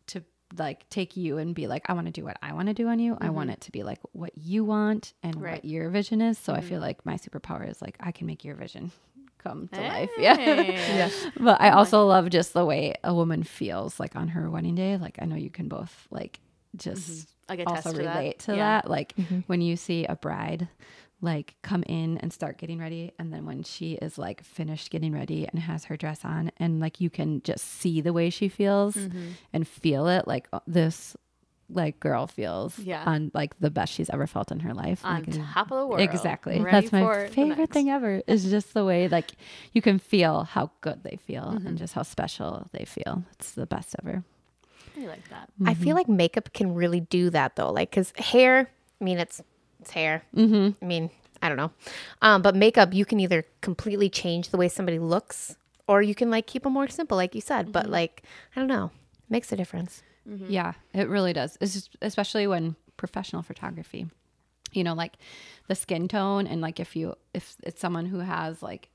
to 0.08 0.22
like 0.56 0.88
take 0.90 1.16
you 1.16 1.38
and 1.38 1.54
be 1.54 1.66
like, 1.66 1.88
I 1.88 1.92
want 1.94 2.06
to 2.06 2.12
do 2.12 2.24
what 2.24 2.38
I 2.42 2.52
want 2.52 2.68
to 2.68 2.74
do 2.74 2.88
on 2.88 2.98
you. 2.98 3.16
I 3.20 3.30
want 3.30 3.48
mm-hmm. 3.48 3.54
it 3.54 3.60
to 3.62 3.72
be 3.72 3.82
like 3.82 4.00
what 4.12 4.36
you 4.36 4.64
want 4.64 5.14
and 5.22 5.40
Right. 5.40 5.54
what 5.54 5.64
your 5.64 5.90
vision 5.90 6.20
is. 6.20 6.38
So 6.38 6.52
I 6.52 6.58
mm-hmm. 6.58 6.68
feel 6.68 6.80
like 6.80 7.04
my 7.06 7.14
superpower 7.16 7.68
is 7.68 7.80
like 7.80 7.96
I 8.00 8.12
can 8.12 8.26
make 8.26 8.44
your 8.44 8.54
vision 8.54 8.90
come 9.38 9.68
to 9.68 9.80
life. 9.80 10.10
Yeah. 10.18 10.38
Yeah. 10.38 11.10
But 11.38 11.60
I 11.60 11.70
also 11.70 12.04
love 12.06 12.28
just 12.30 12.52
the 12.52 12.64
way 12.64 12.94
a 13.02 13.14
woman 13.14 13.44
feels 13.44 13.98
like 13.98 14.16
on 14.16 14.28
her 14.28 14.50
wedding 14.50 14.74
day. 14.74 14.96
Like 14.96 15.18
I 15.20 15.24
know 15.24 15.36
you 15.36 15.50
can 15.50 15.68
both 15.68 16.06
like 16.10 16.40
just 16.76 17.28
Like 17.48 17.60
attest 17.60 17.86
also 17.86 17.98
to 17.98 18.04
that. 18.04 18.16
relate 18.16 18.38
to 18.40 18.52
Yeah. 18.52 18.80
that. 18.82 18.90
Like 18.90 19.14
when 19.46 19.60
you 19.60 19.76
see 19.76 20.04
a 20.04 20.16
bride 20.16 20.68
like 21.20 21.56
come 21.62 21.82
in 21.84 22.16
and 22.18 22.32
start 22.32 22.58
getting 22.58 22.78
ready 22.78 23.12
and 23.18 23.32
then 23.32 23.44
when 23.44 23.62
she 23.64 23.94
is 23.94 24.18
like 24.18 24.42
finished 24.44 24.90
getting 24.90 25.12
ready 25.12 25.48
and 25.48 25.60
has 25.60 25.84
her 25.84 25.96
dress 25.96 26.24
on 26.24 26.50
and 26.58 26.78
like 26.80 27.00
you 27.00 27.10
can 27.10 27.42
just 27.42 27.64
see 27.64 28.00
the 28.00 28.12
way 28.12 28.30
she 28.30 28.48
feels 28.48 28.94
Mm-hmm. 28.96 29.30
and 29.52 29.66
feel 29.66 30.06
it 30.06 30.28
like 30.28 30.46
uh, 30.52 30.60
this 30.66 31.16
like 31.70 31.98
girl 32.00 32.26
feels 32.26 32.78
Yeah. 32.78 33.02
on 33.04 33.30
like 33.34 33.58
the 33.60 33.68
best 33.68 33.92
she's 33.92 34.08
ever 34.10 34.26
felt 34.26 34.50
in 34.52 34.60
her 34.60 34.72
life 34.72 35.04
On 35.04 35.16
Like, 35.24 35.34
top 35.54 35.70
of 35.70 35.78
the 35.78 35.86
world. 35.86 36.00
Exactly. 36.00 36.60
Ready 36.60 36.88
That's 36.88 36.92
my 36.92 37.26
favorite 37.28 37.70
thing 37.70 37.90
ever. 37.90 38.22
Is 38.26 38.48
just 38.56 38.72
the 38.72 38.84
way 38.86 39.06
like 39.08 39.32
you 39.72 39.82
can 39.82 39.98
feel 39.98 40.44
how 40.44 40.70
good 40.80 41.02
they 41.02 41.18
feel 41.26 41.42
Mm-hmm. 41.44 41.66
and 41.66 41.76
just 41.76 41.92
how 41.94 42.02
special 42.04 42.66
they 42.72 42.84
feel. 42.86 43.22
It's 43.32 43.52
the 43.52 43.66
best 43.66 43.94
ever. 44.02 44.22
I 44.96 45.06
like 45.06 45.28
that. 45.30 45.50
I 45.66 45.74
feel 45.74 45.94
like 45.94 46.08
makeup 46.08 46.52
can 46.54 46.74
really 46.74 47.00
do 47.00 47.28
that 47.30 47.56
though. 47.56 47.70
Like, 47.70 47.92
cause 47.92 48.12
hair, 48.16 48.70
I 49.00 49.04
mean, 49.04 49.18
it's 49.18 49.42
it's 49.80 49.90
hair. 49.90 50.22
Mm-hmm. 50.34 50.82
I 50.82 50.86
mean, 50.86 51.10
I 51.42 51.48
don't 51.48 51.56
know, 51.56 51.70
um, 52.22 52.42
but 52.42 52.56
makeup, 52.56 52.92
you 52.92 53.04
can 53.04 53.20
either 53.20 53.44
completely 53.60 54.08
change 54.10 54.48
the 54.48 54.56
way 54.56 54.68
somebody 54.68 54.98
looks, 54.98 55.56
or 55.86 56.02
you 56.02 56.14
can 56.14 56.30
like 56.30 56.46
keep 56.46 56.64
them 56.64 56.72
more 56.72 56.88
simple, 56.88 57.16
like 57.16 57.34
you 57.34 57.40
said. 57.40 57.72
But 57.72 57.88
like, 57.88 58.22
I 58.54 58.60
don't 58.60 58.68
know, 58.68 58.90
makes 59.28 59.52
a 59.52 59.56
difference. 59.56 60.02
Yeah, 60.46 60.74
it 60.92 61.08
really 61.08 61.32
does. 61.32 61.56
Just, 61.60 61.96
especially 62.02 62.46
when 62.46 62.76
professional 62.98 63.42
photography, 63.42 64.08
you 64.72 64.84
know, 64.84 64.92
like 64.92 65.14
the 65.68 65.74
skin 65.74 66.06
tone 66.06 66.46
and 66.46 66.60
like 66.60 66.80
if 66.80 66.94
you 66.94 67.14
if 67.32 67.56
it's 67.62 67.80
someone 67.80 68.04
who 68.04 68.18
has 68.18 68.62
like 68.62 68.90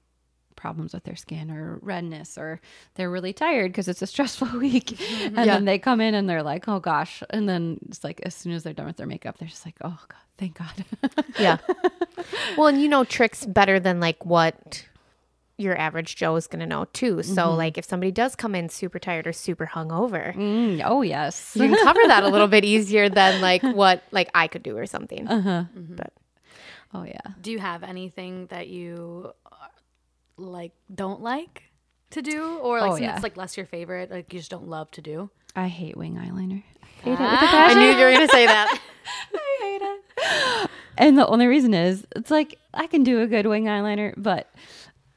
problems 0.56 0.94
with 0.94 1.04
their 1.04 1.16
skin 1.16 1.52
or 1.52 1.80
redness 1.82 2.38
or 2.38 2.62
they're 2.96 3.10
really 3.10 3.34
tired 3.34 3.72
because 3.72 3.88
it's 3.88 4.02
a 4.02 4.08
stressful 4.08 4.48
week. 4.60 4.88
Mm-hmm. 4.88 5.38
And 5.38 5.50
then 5.50 5.66
they 5.66 5.80
come 5.80 6.02
in 6.02 6.14
and 6.14 6.30
they're 6.30 6.44
like 6.44 6.68
oh 6.68 6.80
gosh. 6.80 7.24
And 7.30 7.48
then 7.48 7.80
it's 7.88 8.04
like 8.04 8.22
as 8.24 8.36
soon 8.36 8.54
as 8.54 8.64
they're 8.64 8.74
done 8.74 8.88
with 8.88 8.98
their 8.98 9.08
makeup 9.08 9.38
they're 9.38 9.48
just 9.48 9.66
like 9.66 9.76
oh 9.84 10.00
god 10.08 10.24
thank 10.38 10.58
god. 10.58 10.86
Yeah. 11.40 11.58
well, 12.58 12.68
and 12.68 12.82
you 12.82 12.88
know 12.88 13.04
tricks 13.04 13.46
better 13.46 13.80
than 13.80 14.00
like 14.00 14.26
what 14.26 14.86
your 15.58 15.78
average 15.78 16.16
Joe 16.16 16.36
is 16.36 16.48
gonna 16.48 16.66
know 16.66 16.86
too. 16.94 17.24
So 17.24 17.44
mm-hmm. 17.44 17.58
like, 17.58 17.78
if 17.78 17.86
somebody 17.86 18.12
does 18.12 18.36
come 18.36 18.56
in 18.56 18.70
super 18.70 19.00
tired 19.00 19.28
or 19.28 19.34
super 19.34 19.68
hungover, 19.68 20.36
Mm, 20.36 20.82
oh 20.86 21.02
yes. 21.02 21.56
you 21.56 21.70
can 21.70 21.84
cover 21.84 22.02
that 22.08 22.24
a 22.24 22.28
little 22.28 22.48
bit 22.48 22.66
easier 22.66 23.10
than 23.10 23.42
like 23.42 23.62
what 23.82 24.04
like 24.12 24.30
I 24.34 24.48
could 24.48 24.64
do 24.64 24.78
or 24.78 24.86
something. 24.86 25.28
Uh-huh. 25.28 25.50
Mm-hmm. 25.78 25.96
But 25.96 26.14
oh 26.94 27.04
yeah. 27.04 27.22
Do 27.42 27.52
you 27.52 27.60
have 27.60 27.84
anything 27.84 28.48
that 28.48 28.68
you 28.68 29.34
like 30.38 30.72
don't 30.94 31.22
like 31.22 31.64
to 32.12 32.22
do, 32.22 32.58
or 32.58 32.80
like 32.80 32.88
Oh, 32.88 32.92
something 32.92 33.04
yeah. 33.04 33.12
that's 33.14 33.24
like 33.24 33.38
less 33.38 33.58
your 33.58 33.66
favorite, 33.66 34.12
like 34.12 34.32
you 34.34 34.40
just 34.40 34.52
don't 34.52 34.68
love 34.68 34.90
to 34.92 35.02
do? 35.02 35.30
I 35.56 35.68
hate 35.68 35.96
wing 35.98 36.16
eyeliner. 36.16 36.64
I 37.06 37.74
knew 37.74 37.98
you 37.98 38.06
were 38.06 38.12
gonna 38.14 38.28
say 38.30 38.46
that. 38.46 38.80
I 39.34 39.58
hate 39.62 39.82
it. 40.64 40.70
And 40.98 41.18
the 41.18 41.28
only 41.28 41.48
reason 41.48 41.74
is 41.74 42.06
it's 42.16 42.32
like 42.32 42.58
I 42.74 42.88
can 42.88 43.04
do 43.04 43.22
a 43.22 43.28
good 43.28 43.46
wing 43.46 43.66
eyeliner, 43.66 44.14
but 44.16 44.54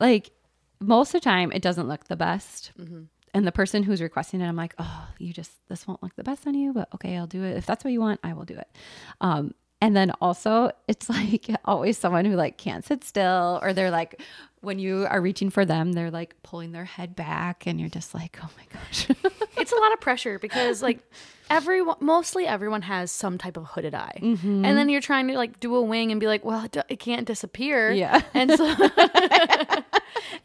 like 0.01 0.31
most 0.81 1.15
of 1.15 1.21
the 1.21 1.25
time 1.25 1.53
it 1.53 1.63
doesn't 1.63 1.89
look 1.89 2.05
the 2.05 2.17
best. 2.17 2.73
And 3.35 3.47
the 3.47 3.53
person 3.53 3.83
who's 3.83 4.01
requesting 4.01 4.41
it, 4.41 4.47
I'm 4.49 4.57
like, 4.57 4.75
oh, 4.79 5.09
you 5.19 5.33
just 5.35 5.53
this 5.69 5.87
won't 5.87 6.03
look 6.03 6.17
the 6.17 6.25
best 6.25 6.47
on 6.47 6.55
you, 6.55 6.73
but 6.73 6.89
okay, 6.95 7.17
I'll 7.19 7.27
do 7.27 7.45
it. 7.45 7.57
If 7.57 7.67
that's 7.67 7.85
what 7.85 7.93
you 7.93 8.01
want, 8.01 8.21
I 8.25 8.33
will 8.33 8.47
do 8.47 8.55
it. 8.57 8.69
Um, 9.21 9.55
and 9.83 9.95
then 9.95 10.11
also 10.23 10.71
it's 10.89 11.09
like 11.19 11.49
always 11.67 11.99
someone 11.99 12.25
who 12.25 12.35
like 12.35 12.57
can't 12.59 12.85
sit 12.85 13.05
still 13.05 13.59
or 13.63 13.73
they're 13.75 13.91
like 13.91 14.23
when 14.67 14.79
you 14.79 15.07
are 15.09 15.21
reaching 15.21 15.49
for 15.49 15.65
them, 15.65 15.93
they're 15.95 16.11
like 16.11 16.35
pulling 16.43 16.73
their 16.73 16.85
head 16.85 17.17
back 17.17 17.67
and 17.67 17.81
you're 17.81 17.89
just 17.89 18.15
like, 18.15 18.39
oh 18.43 18.51
my 18.59 18.65
gosh. 18.79 19.09
It's 19.59 19.73
a 19.73 19.77
lot 19.77 19.93
of 19.95 20.01
pressure 20.01 20.39
because 20.39 20.83
like 20.83 20.99
everyone, 21.49 21.97
mostly 22.01 22.47
everyone 22.47 22.83
has 22.83 23.11
some 23.11 23.39
type 23.39 23.57
of 23.57 23.65
hooded 23.65 23.95
eye, 23.95 24.19
Mm-hmm. 24.23 24.65
and 24.67 24.77
then 24.77 24.89
you're 24.91 25.01
trying 25.01 25.29
to 25.29 25.35
like 25.35 25.59
do 25.61 25.75
a 25.77 25.83
wing 25.83 26.11
and 26.11 26.21
be 26.21 26.27
like, 26.27 26.45
well, 26.45 26.65
it, 26.67 26.77
it 26.91 26.99
can't 27.01 27.27
disappear. 27.27 27.91
Yeah. 27.91 28.21
and 28.35 28.53
so. 28.53 28.67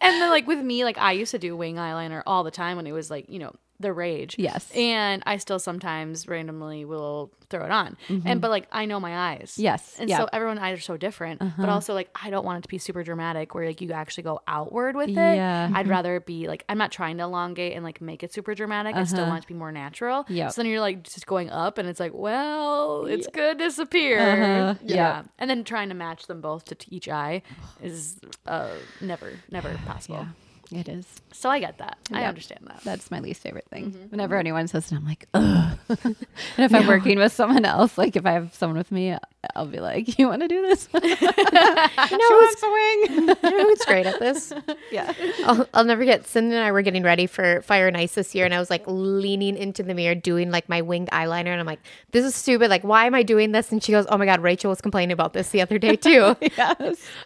And 0.03 0.19
then, 0.21 0.29
like 0.31 0.47
with 0.47 0.59
me, 0.59 0.83
like 0.83 0.97
I 0.97 1.11
used 1.11 1.31
to 1.31 1.39
do 1.39 1.55
wing 1.55 1.75
eyeliner 1.75 2.23
all 2.25 2.43
the 2.43 2.51
time 2.51 2.75
when 2.77 2.87
it 2.87 2.91
was 2.91 3.09
like 3.11 3.29
you 3.29 3.37
know 3.39 3.53
the 3.81 3.93
rage. 3.93 4.35
Yes. 4.37 4.69
And 4.75 5.23
I 5.25 5.37
still 5.37 5.59
sometimes 5.59 6.27
randomly 6.27 6.85
will 6.85 7.31
throw 7.49 7.65
it 7.65 7.71
on, 7.71 7.97
and 8.25 8.39
but 8.39 8.49
like 8.49 8.67
I 8.71 8.85
know 8.85 8.99
my 9.01 9.31
eyes. 9.33 9.51
Mm-hmm. 9.53 9.61
Yes, 9.63 9.97
And 9.99 10.09
yeah. 10.09 10.15
Uh-huh. 10.17 10.25
so 10.25 10.29
everyone 10.31 10.57
eyes 10.57 10.77
are 10.77 10.81
so 10.81 10.95
different, 10.95 11.41
but 11.57 11.67
also 11.67 11.93
like 11.93 12.09
I 12.15 12.29
don't 12.29 12.45
want 12.45 12.59
it 12.59 12.61
to 12.63 12.69
be 12.69 12.77
super 12.77 13.03
dramatic 13.03 13.53
where 13.53 13.65
like 13.67 13.81
you 13.81 13.91
actually 13.91 14.23
go 14.23 14.39
outward 14.47 14.95
with 14.95 15.09
it. 15.09 15.13
Yeah. 15.15 15.69
I'd 15.73 15.87
rather 15.89 16.19
be 16.21 16.47
like 16.47 16.63
I'm 16.69 16.77
not 16.77 16.91
trying 16.93 17.17
to 17.17 17.23
elongate 17.23 17.73
and 17.75 17.83
like 17.83 17.99
make 17.99 18.23
it 18.23 18.33
super 18.33 18.55
dramatic. 18.55 18.95
I 18.95 19.03
still 19.03 19.25
want 19.25 19.39
it 19.39 19.41
to 19.41 19.47
be 19.47 19.53
more 19.53 19.71
natural. 19.71 20.19
Uh-huh. 20.19 20.49
So 20.49 20.61
then 20.61 20.71
you're 20.71 20.79
like 20.79 21.03
just 21.03 21.25
going 21.27 21.49
up, 21.49 21.77
and 21.77 21.89
it's 21.89 21.99
like, 21.99 22.13
well, 22.13 23.05
it's 23.05 23.27
good 23.27 23.57
to 23.59 23.65
disappear. 23.65 24.19
Uh-huh. 24.19 24.75
Yeah. 24.83 25.17
Yep. 25.17 25.25
And 25.39 25.49
then 25.49 25.63
trying 25.65 25.89
to 25.89 25.95
match 25.95 26.27
them 26.27 26.39
both 26.39 26.63
to 26.65 26.75
t- 26.75 26.87
each 26.95 27.09
eye 27.09 27.41
is 27.83 28.17
uh, 28.45 28.69
never, 29.01 29.33
never 29.49 29.77
possible. 29.85 30.15
yeah, 30.19 30.25
it 30.71 30.87
is. 30.87 31.05
So 31.31 31.49
I 31.49 31.59
get 31.59 31.77
that. 31.79 31.97
I 32.11 32.23
understand 32.23 32.61
that. 32.67 32.81
That's 32.83 33.11
my 33.11 33.19
least 33.19 33.41
favorite 33.41 33.67
thing. 33.69 33.91
Mm-hmm. 33.91 34.07
Whenever 34.09 34.37
anyone 34.37 34.67
says 34.67 34.91
it, 34.91 34.95
I'm 34.95 35.05
like, 35.05 35.27
ugh. 35.33 35.77
and 36.03 36.15
if 36.57 36.73
I'm 36.73 36.87
working 36.87 37.17
with 37.19 37.33
someone 37.33 37.65
else, 37.65 37.97
like 37.97 38.15
if 38.15 38.25
I 38.25 38.31
have 38.31 38.53
someone 38.53 38.77
with 38.77 38.91
me, 38.91 39.17
I'll 39.55 39.65
be 39.65 39.79
like, 39.79 40.19
you 40.19 40.27
want 40.27 40.41
to 40.43 40.47
do 40.47 40.61
this? 40.61 40.87
You 40.93 40.99
know 41.01 42.39
who's, 42.39 42.61
you 42.61 43.25
know 43.25 43.63
who's 43.63 43.85
great 43.85 44.05
at 44.05 44.19
this? 44.19 44.53
yeah. 44.91 45.11
I'll, 45.45 45.67
I'll 45.73 45.83
never 45.83 46.05
get. 46.05 46.27
Cindy 46.27 46.55
and 46.55 46.63
I 46.63 46.71
were 46.71 46.81
getting 46.83 47.01
ready 47.03 47.25
for 47.25 47.61
Fire 47.63 47.87
and 47.87 47.97
Ice 47.97 48.13
this 48.13 48.35
year, 48.35 48.45
and 48.45 48.53
I 48.53 48.59
was 48.59 48.69
like 48.69 48.83
leaning 48.85 49.57
into 49.57 49.81
the 49.83 49.93
mirror 49.95 50.13
doing 50.15 50.51
like 50.51 50.69
my 50.69 50.81
winged 50.81 51.09
eyeliner, 51.09 51.47
and 51.47 51.59
I'm 51.59 51.65
like, 51.65 51.79
"This 52.11 52.23
is 52.23 52.35
stupid. 52.35 52.69
Like, 52.69 52.83
why 52.83 53.05
am 53.07 53.15
I 53.15 53.23
doing 53.23 53.51
this?" 53.51 53.71
And 53.71 53.83
she 53.83 53.91
goes, 53.91 54.05
"Oh 54.09 54.17
my 54.17 54.25
god, 54.25 54.41
Rachel 54.41 54.69
was 54.69 54.79
complaining 54.81 55.13
about 55.13 55.33
this 55.33 55.49
the 55.49 55.61
other 55.61 55.79
day 55.79 55.95
too." 55.97 56.35
yes. 56.41 56.57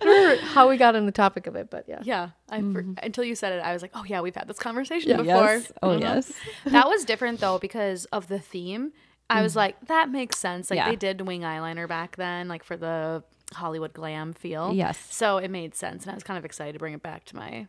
I 0.01 0.05
don't 0.05 0.23
remember 0.23 0.41
how 0.45 0.69
we 0.69 0.77
got 0.77 0.95
on 0.95 1.05
the 1.05 1.11
topic 1.11 1.47
of 1.47 1.55
it, 1.55 1.69
but 1.69 1.85
yeah. 1.87 1.99
Yeah. 2.03 2.29
I 2.49 2.61
for, 2.61 2.85
until 3.03 3.23
you 3.23 3.35
said 3.35 3.51
it, 3.53 3.59
I 3.63 3.73
was 3.73 3.81
like, 3.81 3.91
oh 3.93 4.03
yeah, 4.05 4.21
we've 4.21 4.35
had 4.35 4.47
this 4.47 4.59
conversation 4.59 5.09
Yeah. 5.09 5.17
before. 5.17 5.33
Yes. 5.55 5.71
Oh, 5.81 5.89
Mhm. 5.89 6.01
yes. 6.01 6.31
that 6.65 6.87
was 6.87 7.03
different 7.03 7.39
though 7.39 7.57
because 7.59 8.05
of 8.05 8.27
the 8.27 8.39
theme. 8.39 8.93
I 9.29 9.41
was 9.41 9.55
like, 9.55 9.75
that 9.87 10.09
makes 10.09 10.37
sense. 10.39 10.69
Like 10.69 10.77
Yeah. 10.77 10.89
they 10.89 10.95
did 10.95 11.21
wing 11.21 11.41
eyeliner 11.41 11.87
back 11.87 12.15
then, 12.15 12.47
like 12.47 12.63
for 12.63 12.77
the 12.77 13.23
Hollywood 13.53 13.93
glam 13.93 14.33
feel. 14.33 14.71
Yes. 14.73 14.97
So 15.09 15.37
it 15.37 15.49
made 15.49 15.75
sense, 15.75 16.03
and 16.03 16.11
I 16.11 16.15
was 16.15 16.23
kind 16.23 16.37
of 16.37 16.45
excited 16.45 16.73
to 16.73 16.79
bring 16.79 16.93
it 16.93 17.01
back 17.03 17.25
to 17.25 17.35
my 17.35 17.67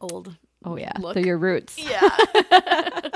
old. 0.00 0.36
Oh, 0.64 0.76
yeah. 0.76 0.92
Look. 0.98 1.14
They're 1.14 1.26
your 1.26 1.38
roots. 1.38 1.76
Yeah. 1.78 2.08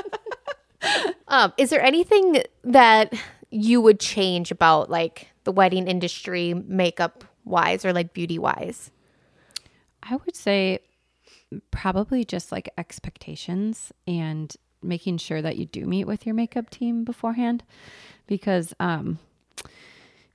Um, 1.28 1.52
is 1.58 1.70
there 1.70 1.82
anything 1.82 2.42
that 2.62 3.12
you 3.50 3.80
would 3.80 3.98
change 3.98 4.52
about 4.52 4.88
like 4.88 5.28
the 5.42 5.50
wedding 5.50 5.88
industry, 5.88 6.54
makeup 6.54 7.24
wise, 7.44 7.84
or 7.84 7.92
like 7.92 8.12
beauty 8.12 8.38
wise? 8.38 8.92
I 10.04 10.14
would 10.24 10.36
say 10.36 10.78
probably 11.72 12.24
just 12.24 12.52
like 12.52 12.68
expectations 12.78 13.92
and 14.06 14.54
making 14.82 15.18
sure 15.18 15.42
that 15.42 15.56
you 15.56 15.66
do 15.66 15.86
meet 15.86 16.06
with 16.06 16.26
your 16.26 16.34
makeup 16.34 16.70
team 16.70 17.04
beforehand 17.04 17.64
because 18.26 18.74
um 18.80 19.18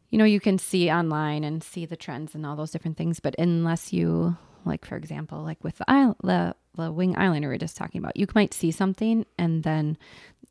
you 0.10 0.17
know 0.17 0.25
you 0.25 0.39
can 0.39 0.58
see 0.58 0.91
online 0.91 1.43
and 1.43 1.63
see 1.63 1.86
the 1.86 1.95
trends 1.95 2.36
and 2.36 2.45
all 2.45 2.56
those 2.56 2.71
different 2.71 2.97
things 2.97 3.19
but 3.19 3.36
unless 3.38 3.93
you 3.93 4.36
like 4.65 4.86
for 4.86 4.95
example 4.95 5.41
like 5.43 5.63
with 5.63 5.77
the 5.77 5.86
eye 5.89 6.12
the, 6.23 6.56
the 6.75 6.91
wing 6.91 7.15
eyeliner 7.15 7.41
we 7.41 7.47
we're 7.47 7.58
just 7.58 7.77
talking 7.77 7.99
about 7.99 8.17
you 8.17 8.27
might 8.36 8.54
see 8.54 8.71
something 8.71 9.25
and 9.38 9.63
then 9.63 9.97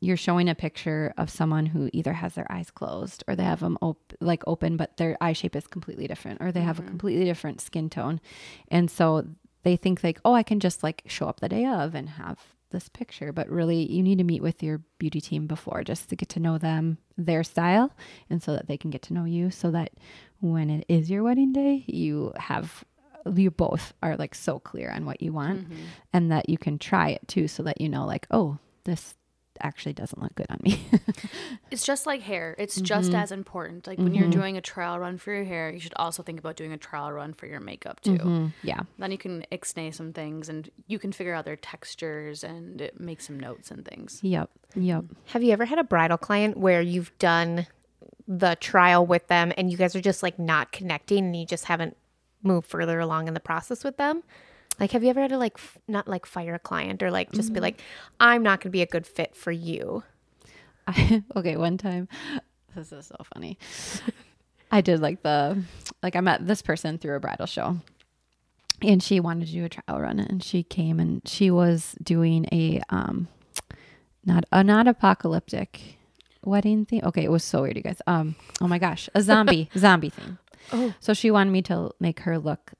you're 0.03 0.17
showing 0.17 0.49
a 0.49 0.55
picture 0.55 1.13
of 1.17 1.29
someone 1.29 1.67
who 1.67 1.87
either 1.93 2.13
has 2.13 2.33
their 2.33 2.51
eyes 2.51 2.71
closed 2.71 3.23
or 3.27 3.35
they 3.35 3.43
have 3.43 3.59
them 3.59 3.77
op- 3.81 4.13
like 4.19 4.43
open 4.47 4.75
but 4.75 4.97
their 4.97 5.15
eye 5.21 5.33
shape 5.33 5.55
is 5.55 5.67
completely 5.67 6.07
different 6.07 6.41
or 6.41 6.51
they 6.51 6.61
have 6.61 6.79
a 6.79 6.83
completely 6.83 7.23
different 7.23 7.61
skin 7.61 7.87
tone. 7.87 8.19
And 8.69 8.89
so 8.89 9.27
they 9.63 9.75
think 9.75 10.03
like 10.03 10.19
oh 10.25 10.33
i 10.33 10.43
can 10.43 10.59
just 10.59 10.83
like 10.83 11.03
show 11.07 11.27
up 11.27 11.39
the 11.39 11.49
day 11.49 11.65
of 11.65 11.95
and 11.95 12.09
have 12.09 12.39
this 12.71 12.89
picture 12.89 13.31
but 13.31 13.49
really 13.49 13.89
you 13.91 14.01
need 14.01 14.17
to 14.17 14.23
meet 14.23 14.41
with 14.41 14.63
your 14.63 14.81
beauty 14.97 15.21
team 15.21 15.47
before 15.47 15.83
just 15.83 16.09
to 16.09 16.15
get 16.15 16.29
to 16.29 16.39
know 16.39 16.57
them 16.57 16.97
their 17.17 17.43
style 17.43 17.91
and 18.29 18.41
so 18.41 18.53
that 18.53 18.67
they 18.67 18.77
can 18.77 18.89
get 18.89 19.01
to 19.01 19.13
know 19.13 19.25
you 19.25 19.51
so 19.51 19.71
that 19.71 19.91
when 20.39 20.69
it 20.69 20.85
is 20.87 21.09
your 21.09 21.23
wedding 21.23 21.53
day 21.53 21.83
you 21.87 22.33
have 22.37 22.83
you 23.35 23.51
both 23.51 23.93
are 24.01 24.15
like 24.17 24.33
so 24.33 24.59
clear 24.59 24.89
on 24.91 25.05
what 25.05 25.21
you 25.21 25.31
want 25.31 25.59
mm-hmm. 25.59 25.83
and 26.13 26.31
that 26.31 26.49
you 26.49 26.57
can 26.57 26.79
try 26.79 27.09
it 27.09 27.21
too 27.27 27.47
so 27.47 27.61
that 27.61 27.79
you 27.79 27.87
know 27.87 28.05
like 28.05 28.25
oh 28.31 28.57
this 28.85 29.15
actually 29.63 29.93
doesn't 29.93 30.21
look 30.21 30.33
good 30.35 30.47
on 30.49 30.59
me 30.61 30.81
It's 31.71 31.85
just 31.85 32.05
like 32.05 32.21
hair. 32.21 32.55
It's 32.57 32.75
Mm-hmm. 32.75 32.85
just 32.85 33.13
as 33.13 33.31
important. 33.31 33.87
Like 33.87 33.97
when 33.97 34.13
you're 34.13 34.29
doing 34.29 34.57
a 34.57 34.61
trial 34.61 34.99
run 34.99 35.17
for 35.17 35.33
your 35.33 35.43
hair, 35.45 35.69
you 35.71 35.79
should 35.79 35.93
also 35.95 36.21
think 36.23 36.39
about 36.39 36.55
doing 36.57 36.73
a 36.73 36.77
trial 36.77 37.11
run 37.11 37.33
for 37.33 37.45
your 37.45 37.59
makeup 37.61 38.01
too. 38.01 38.11
Mm-hmm. 38.17 38.47
yeah 38.63 38.81
Then 38.97 39.11
you 39.11 39.17
can 39.17 39.45
ixnay 39.51 39.93
some 39.93 40.11
things 40.13 40.49
and 40.49 40.69
you 40.87 40.99
can 40.99 41.11
figure 41.11 41.33
out 41.33 41.45
their 41.45 41.55
textures 41.55 42.43
and 42.43 42.89
make 42.99 43.21
some 43.21 43.39
notes 43.39 43.71
and 43.71 43.85
things. 43.85 44.19
yep 44.21 44.49
yep 44.75 45.05
Have 45.27 45.43
you 45.43 45.51
ever 45.53 45.65
had 45.65 45.79
a 45.79 45.83
bridal 45.83 46.17
client 46.17 46.57
where 46.57 46.81
you've 46.81 47.17
done 47.19 47.67
the 48.27 48.55
trial 48.59 49.05
with 49.05 49.27
them 49.27 49.51
and 49.57 49.71
you 49.71 49.77
guys 49.77 49.95
are 49.95 50.01
just 50.01 50.23
like 50.23 50.37
not 50.39 50.71
connecting 50.71 51.25
and 51.25 51.35
you 51.35 51.45
just 51.45 51.65
haven't 51.65 51.95
moved 52.43 52.67
further 52.67 52.99
along 52.99 53.27
in 53.27 53.33
the 53.33 53.39
process 53.39 53.83
with 53.83 53.97
them? 53.97 54.23
Like, 54.81 54.93
have 54.93 55.03
you 55.03 55.11
ever 55.11 55.21
had 55.21 55.29
to 55.29 55.37
like 55.37 55.53
f- 55.57 55.77
not 55.87 56.07
like 56.07 56.25
fire 56.25 56.55
a 56.55 56.59
client 56.59 57.03
or 57.03 57.11
like 57.11 57.31
just 57.31 57.53
be 57.53 57.59
like, 57.59 57.79
I'm 58.19 58.41
not 58.41 58.61
going 58.61 58.71
to 58.71 58.75
be 58.75 58.81
a 58.81 58.87
good 58.87 59.05
fit 59.05 59.35
for 59.35 59.51
you? 59.51 60.01
I, 60.87 61.23
okay, 61.35 61.55
one 61.55 61.77
time, 61.77 62.07
this 62.75 62.91
is 62.91 63.05
so 63.05 63.15
funny. 63.31 63.59
I 64.71 64.81
did 64.81 64.99
like 64.99 65.21
the, 65.21 65.63
like 66.01 66.15
I 66.15 66.21
met 66.21 66.47
this 66.47 66.63
person 66.63 66.97
through 66.97 67.15
a 67.15 67.19
bridal 67.19 67.45
show, 67.45 67.77
and 68.81 69.03
she 69.03 69.19
wanted 69.19 69.45
to 69.45 69.53
do 69.53 69.65
a 69.65 69.69
trial 69.69 70.01
run, 70.01 70.19
and 70.19 70.43
she 70.43 70.63
came 70.63 70.99
and 70.99 71.21
she 71.27 71.51
was 71.51 71.95
doing 72.01 72.47
a, 72.51 72.81
um, 72.89 73.27
not 74.25 74.45
a 74.51 74.63
not 74.63 74.87
apocalyptic 74.87 75.99
wedding 76.43 76.85
thing. 76.85 77.05
Okay, 77.05 77.23
it 77.23 77.31
was 77.31 77.43
so 77.43 77.61
weird, 77.61 77.77
you 77.77 77.83
guys. 77.83 78.01
Um, 78.07 78.35
oh 78.59 78.67
my 78.67 78.79
gosh, 78.79 79.09
a 79.13 79.21
zombie 79.21 79.69
zombie 79.77 80.09
thing. 80.09 80.39
Oh, 80.73 80.95
so 80.99 81.13
she 81.13 81.29
wanted 81.29 81.51
me 81.51 81.61
to 81.63 81.91
make 81.99 82.21
her 82.21 82.39
look 82.39 82.73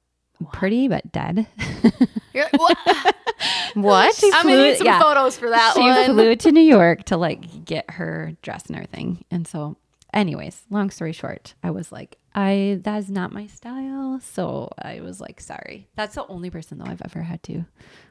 pretty 0.52 0.88
but 0.88 1.12
dead. 1.12 1.46
You're 2.34 2.44
like, 2.44 2.58
what? 2.58 3.16
What? 3.74 4.22
I'm 4.22 4.46
gonna 4.46 4.62
need 4.62 4.76
some 4.76 4.86
yeah. 4.86 5.00
photos 5.00 5.36
for 5.36 5.48
that 5.50 5.72
she 5.74 5.80
one. 5.80 6.12
flew 6.12 6.36
to 6.36 6.52
New 6.52 6.60
York 6.60 7.04
to 7.04 7.16
like 7.16 7.64
get 7.64 7.90
her 7.92 8.32
dress 8.42 8.66
and 8.66 8.76
everything. 8.76 9.24
And 9.30 9.48
so, 9.48 9.76
anyways, 10.12 10.62
long 10.70 10.90
story 10.90 11.12
short, 11.12 11.54
I 11.62 11.70
was 11.70 11.90
like, 11.90 12.18
I 12.34 12.78
that's 12.82 13.08
not 13.08 13.32
my 13.32 13.46
style. 13.46 14.20
So 14.20 14.70
I 14.80 15.00
was 15.00 15.20
like, 15.20 15.40
sorry. 15.40 15.88
That's 15.96 16.14
the 16.14 16.26
only 16.26 16.50
person 16.50 16.78
though 16.78 16.86
I've 16.86 17.02
ever 17.02 17.22
had 17.22 17.42
to 17.44 17.64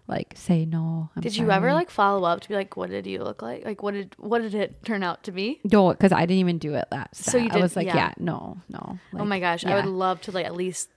like 0.08 0.34
say 0.36 0.66
no. 0.66 1.10
I'm 1.16 1.22
Did 1.22 1.38
you 1.38 1.50
ever 1.50 1.74
like 1.74 1.90
follow 1.90 2.26
up 2.26 2.42
to 2.42 2.50
be 2.50 2.56
like, 2.56 2.76
what 2.76 2.90
did 2.90 3.08
you 3.08 3.24
look 3.24 3.42
like? 3.42 3.66
Like, 3.66 3.82
what 3.82 3.94
did 3.94 4.16
what 4.18 4.42
did 4.42 4.54
it 4.54 4.84
turn 4.84 5.04
out 5.04 5.24
to 5.24 5.32
be? 5.32 5.60
No, 5.64 5.92
because 5.92 6.12
I 6.12 6.22
didn't 6.22 6.40
even 6.40 6.58
do 6.58 6.76
it 6.76 6.88
that. 6.92 7.16
So 7.16 7.38
you 7.38 7.46
I 7.46 7.54
did- 7.54 7.62
was 7.62 7.76
like, 7.76 7.88
yeah. 7.88 7.96
yeah, 7.96 8.14
no, 8.18 8.58
no. 8.70 9.00
oh 9.16 9.26
my 9.26 9.40
gosh, 9.40 9.66
I 9.66 9.76
would 9.76 9.86
love 9.86 10.22
to 10.22 10.32
like 10.32 10.46
at 10.46 10.56
least 10.56 10.90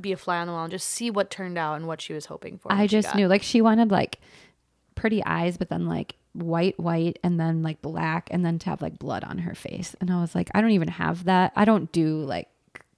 be 0.00 0.12
a 0.12 0.16
fly 0.16 0.38
on 0.38 0.46
the 0.46 0.52
wall 0.52 0.64
and 0.64 0.70
just 0.70 0.88
see 0.88 1.10
what 1.10 1.30
turned 1.30 1.58
out 1.58 1.74
and 1.74 1.86
what 1.86 2.00
she 2.00 2.12
was 2.12 2.26
hoping 2.26 2.58
for. 2.58 2.72
I 2.72 2.86
just 2.86 3.14
knew 3.14 3.28
like 3.28 3.42
she 3.42 3.60
wanted 3.60 3.90
like 3.90 4.20
pretty 4.94 5.24
eyes, 5.24 5.56
but 5.56 5.68
then 5.68 5.86
like 5.86 6.16
white, 6.32 6.78
white, 6.78 7.18
and 7.22 7.38
then 7.38 7.62
like 7.62 7.82
black, 7.82 8.28
and 8.30 8.44
then 8.44 8.58
to 8.60 8.70
have 8.70 8.82
like 8.82 8.98
blood 8.98 9.24
on 9.24 9.38
her 9.38 9.54
face. 9.54 9.94
And 10.00 10.10
I 10.10 10.20
was 10.20 10.34
like, 10.34 10.50
I 10.54 10.60
don't 10.60 10.72
even 10.72 10.88
have 10.88 11.24
that. 11.24 11.52
I 11.56 11.64
don't 11.64 11.90
do 11.92 12.22
like 12.22 12.48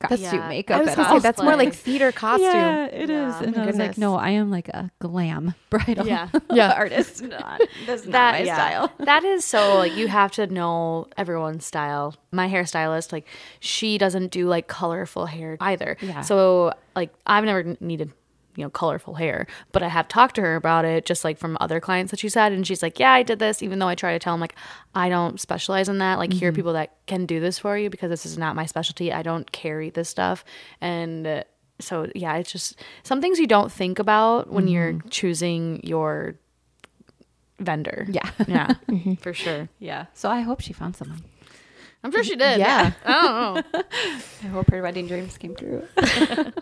costume 0.01 0.41
Yeah. 0.41 0.49
makeup. 0.49 0.77
I 0.79 0.81
was 0.81 0.89
at 0.91 0.97
going 0.97 1.09
to 1.09 1.15
say, 1.15 1.19
that's 1.21 1.43
more 1.43 1.57
like 1.57 1.75
theater 1.75 2.11
costume. 2.13 2.47
Yeah, 2.51 2.87
it 2.87 3.11
is. 3.11 3.11
Yeah. 3.11 3.43
And 3.43 3.57
Oh 3.57 3.63
I 3.63 3.67
was 3.67 3.77
like, 3.77 3.99
no, 3.99 4.17
I 4.17 4.31
am 4.31 4.51
like 4.51 4.69
a 4.69 4.91
glam 5.01 5.55
bridal 5.71 6.07
Yeah. 6.07 6.29
Yeah. 6.51 6.73
artist. 6.73 7.23
Not, 7.23 7.61
that's 7.87 8.05
not 8.05 8.13
that 8.13 8.33
my 8.33 8.43
yeah. 8.43 8.55
style. 8.55 8.93
that 9.01 9.25
is 9.25 9.45
so 9.45 9.77
like 9.79 9.95
you 9.95 10.09
have 10.09 10.33
to 10.33 10.47
know 10.47 11.07
everyone's 11.17 11.65
style. 11.67 12.15
My 12.33 12.49
hairstylist, 12.49 13.13
like 13.13 13.27
she 13.61 13.99
doesn't 13.99 14.31
do 14.33 14.49
like 14.49 14.67
colorful 14.69 15.27
hair 15.27 15.57
either. 15.61 15.97
Yeah. 16.01 16.23
So 16.23 16.73
like 16.97 17.13
I've 17.27 17.45
never 17.45 17.77
needed 17.81 18.13
you 18.61 18.66
know 18.66 18.70
colorful 18.70 19.14
hair, 19.14 19.46
but 19.73 19.83
I 19.83 19.88
have 19.88 20.07
talked 20.07 20.37
to 20.37 20.42
her 20.42 20.55
about 20.55 20.85
it 20.85 21.07
just 21.07 21.25
like 21.25 21.38
from 21.38 21.57
other 21.61 21.81
clients 21.81 22.11
that 22.11 22.20
she's 22.20 22.35
had, 22.35 22.53
and 22.53 22.66
she's 22.66 22.83
like, 22.83 23.01
yeah, 23.01 23.12
I 23.12 23.23
did 23.23 23.38
this, 23.38 23.62
even 23.62 23.79
though 23.79 23.88
I 23.88 23.94
try 23.94 24.12
to 24.12 24.18
tell 24.18 24.35
them 24.35 24.40
like 24.40 24.55
I 24.94 25.09
don't 25.09 25.40
specialize 25.40 25.88
in 25.88 25.99
that. 25.99 26.18
Like 26.18 26.33
here 26.33 26.49
are 26.49 26.53
mm-hmm. 26.53 26.57
people 26.57 26.73
that 26.75 26.94
can 27.07 27.27
do 27.27 27.40
this 27.40 27.59
for 27.59 27.77
you 27.77 27.90
because 27.90 28.11
this 28.11 28.27
is 28.27 28.37
not 28.38 28.55
my 28.55 28.66
specialty. 28.66 29.12
I 29.12 29.23
don't 29.23 29.51
carry 29.51 29.90
this 29.90 30.09
stuff, 30.09 30.44
and. 30.81 31.27
Uh, 31.27 31.44
so 31.81 32.11
yeah, 32.14 32.37
it's 32.37 32.53
just 32.53 32.77
some 33.05 33.23
things 33.23 33.38
you 33.38 33.46
don't 33.46 33.73
think 33.73 33.99
about 33.99 34.53
when 34.53 34.68
you're 34.68 34.92
mm-hmm. 34.92 35.09
choosing 35.09 35.81
your 35.83 36.35
vendor. 37.59 38.07
Yeah. 38.11 38.31
Yeah, 38.46 38.75
mm-hmm. 38.88 39.14
for 39.14 39.33
sure. 39.33 39.70
Yeah. 39.79 40.05
So 40.12 40.29
I 40.29 40.40
hope 40.42 40.61
she 40.61 40.75
found 40.75 40.96
someone. 40.96 41.23
I'm 42.03 42.11
sure 42.13 42.25
she 42.25 42.35
did. 42.37 42.59
Yeah. 42.61 42.93
I 43.05 43.13
don't 43.13 43.73
know. 43.75 43.83
I 44.43 44.47
hope 44.47 44.71
her 44.71 44.81
wedding 44.81 45.07
dreams 45.07 45.37
came 45.37 45.55
true. 45.55 45.83
I 45.99 46.53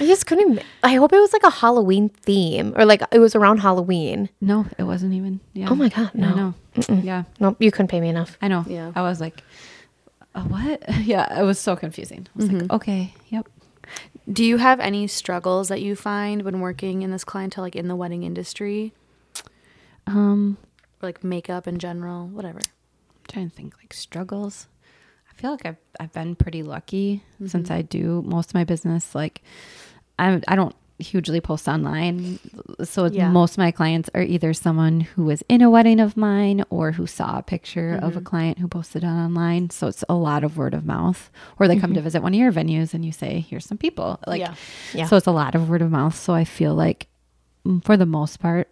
just 0.00 0.26
couldn't. 0.26 0.54
ma- 0.54 0.62
I 0.82 0.94
hope 0.94 1.12
it 1.12 1.18
was 1.20 1.32
like 1.32 1.42
a 1.42 1.50
Halloween 1.50 2.08
theme 2.08 2.72
or 2.76 2.84
like 2.86 3.02
it 3.12 3.18
was 3.18 3.34
around 3.34 3.58
Halloween. 3.58 4.30
No, 4.40 4.66
it 4.78 4.84
wasn't 4.84 5.12
even. 5.14 5.40
Yeah. 5.52 5.68
Oh 5.70 5.74
my 5.74 5.90
God, 5.90 6.10
I 6.14 6.18
no. 6.18 6.34
know. 6.34 6.54
Yeah. 7.02 7.24
Nope, 7.38 7.56
you 7.60 7.70
couldn't 7.70 7.88
pay 7.88 8.00
me 8.00 8.08
enough. 8.08 8.38
I 8.40 8.48
know. 8.48 8.64
Yeah. 8.66 8.92
I 8.96 9.02
was 9.02 9.20
like, 9.20 9.42
uh, 10.34 10.42
what? 10.44 10.82
Yeah. 11.02 11.38
It 11.40 11.44
was 11.44 11.58
so 11.58 11.76
confusing. 11.76 12.26
I 12.34 12.38
was 12.38 12.50
like, 12.50 12.70
okay. 12.72 13.14
Yep. 13.28 13.48
Do 14.32 14.42
you 14.44 14.56
have 14.56 14.80
any 14.80 15.06
struggles 15.06 15.68
that 15.68 15.82
you 15.82 15.94
find 15.96 16.42
when 16.42 16.60
working 16.60 17.02
in 17.02 17.10
this 17.10 17.24
clientele, 17.24 17.64
like 17.64 17.76
in 17.76 17.88
the 17.88 17.96
wedding 17.96 18.22
industry, 18.22 18.94
Um, 20.06 20.56
or 21.02 21.08
like 21.08 21.22
makeup 21.22 21.66
in 21.68 21.78
general, 21.78 22.26
whatever? 22.28 22.60
Trying 23.32 23.50
to 23.50 23.56
think 23.56 23.76
like 23.78 23.92
struggles. 23.92 24.68
I 25.30 25.34
feel 25.40 25.50
like 25.50 25.66
I've 25.66 25.76
I've 25.98 26.12
been 26.12 26.34
pretty 26.34 26.62
lucky 26.62 27.22
mm-hmm. 27.34 27.46
since 27.46 27.70
I 27.70 27.82
do 27.82 28.22
most 28.26 28.50
of 28.50 28.54
my 28.54 28.64
business. 28.64 29.14
Like 29.14 29.42
I 30.18 30.40
I 30.46 30.56
don't 30.56 30.74
hugely 30.98 31.40
post 31.40 31.66
online, 31.66 32.38
so 32.84 33.06
Yeah. 33.06 33.28
most 33.28 33.52
of 33.52 33.58
my 33.58 33.72
clients 33.72 34.08
are 34.14 34.22
either 34.22 34.52
someone 34.54 35.00
who 35.00 35.24
was 35.24 35.42
in 35.48 35.60
a 35.60 35.70
wedding 35.70 35.98
of 35.98 36.16
mine 36.16 36.64
or 36.70 36.92
who 36.92 37.06
saw 37.06 37.38
a 37.38 37.42
picture 37.42 37.94
of 37.94 38.12
a 38.12 38.16
mm-hmm. 38.16 38.24
client 38.24 38.58
who 38.58 38.68
posted 38.68 39.02
it 39.02 39.06
online. 39.06 39.70
So 39.70 39.88
it's 39.88 40.04
a 40.08 40.14
lot 40.14 40.44
of 40.44 40.56
word 40.56 40.74
of 40.74 40.84
mouth, 40.84 41.30
or 41.58 41.66
they 41.66 41.76
come 41.76 41.90
to 41.90 41.96
mm-hmm. 41.96 42.04
visit 42.04 42.22
one 42.22 42.34
of 42.34 42.38
your 42.38 42.52
venues 42.52 42.94
and 42.94 43.04
you 43.04 43.10
say, 43.10 43.40
"Here's 43.40 43.64
some 43.64 43.78
people." 43.78 44.20
Like, 44.26 44.40
Yeah. 44.40 44.54
Yeah. 44.94 45.06
so 45.06 45.16
it's 45.16 45.26
a 45.26 45.32
lot 45.32 45.54
of 45.54 45.68
word 45.68 45.82
of 45.82 45.90
mouth. 45.90 46.14
So 46.14 46.34
I 46.34 46.44
feel 46.44 46.74
like, 46.74 47.08
mm, 47.66 47.82
for 47.82 47.96
the 47.96 48.06
most 48.06 48.38
part, 48.38 48.68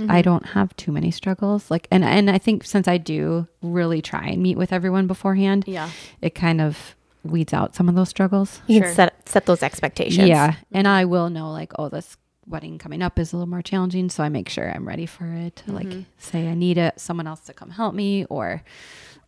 I 0.00 0.04
mm-hmm. 0.04 0.20
don't 0.22 0.46
have 0.46 0.74
too 0.76 0.92
many 0.92 1.10
struggles. 1.10 1.70
Like, 1.70 1.86
and 1.90 2.04
and 2.04 2.30
I 2.30 2.38
think 2.38 2.64
since 2.64 2.88
I 2.88 2.98
do 2.98 3.46
really 3.62 4.00
try 4.02 4.26
and 4.28 4.42
meet 4.42 4.56
with 4.56 4.72
everyone 4.72 5.06
beforehand, 5.06 5.64
Yeah. 5.66 5.90
it 6.20 6.34
kind 6.34 6.60
of 6.60 6.94
weeds 7.22 7.52
out 7.52 7.74
some 7.74 7.88
of 7.88 7.94
those 7.94 8.08
struggles. 8.08 8.62
You 8.66 8.78
Sure. 8.78 8.86
can 8.86 8.94
set 8.94 9.28
set 9.28 9.46
those 9.46 9.62
expectations. 9.62 10.28
Yeah, 10.28 10.52
mm-hmm. 10.52 10.76
and 10.76 10.88
I 10.88 11.04
will 11.04 11.30
know 11.30 11.50
like, 11.50 11.72
oh, 11.78 11.88
this 11.88 12.16
wedding 12.46 12.78
coming 12.78 13.02
up 13.02 13.18
is 13.18 13.32
a 13.32 13.36
little 13.36 13.48
more 13.48 13.62
challenging, 13.62 14.08
so 14.08 14.24
I 14.24 14.28
make 14.28 14.48
sure 14.48 14.70
I'm 14.70 14.86
ready 14.86 15.06
for 15.06 15.26
it. 15.26 15.56
To, 15.56 15.72
Like, 15.72 15.86
mm-hmm. 15.86 16.02
say 16.18 16.48
I 16.48 16.54
need 16.54 16.78
it, 16.78 16.98
someone 16.98 17.26
else 17.26 17.40
to 17.40 17.52
come 17.52 17.70
help 17.70 17.94
me, 17.94 18.24
or 18.26 18.62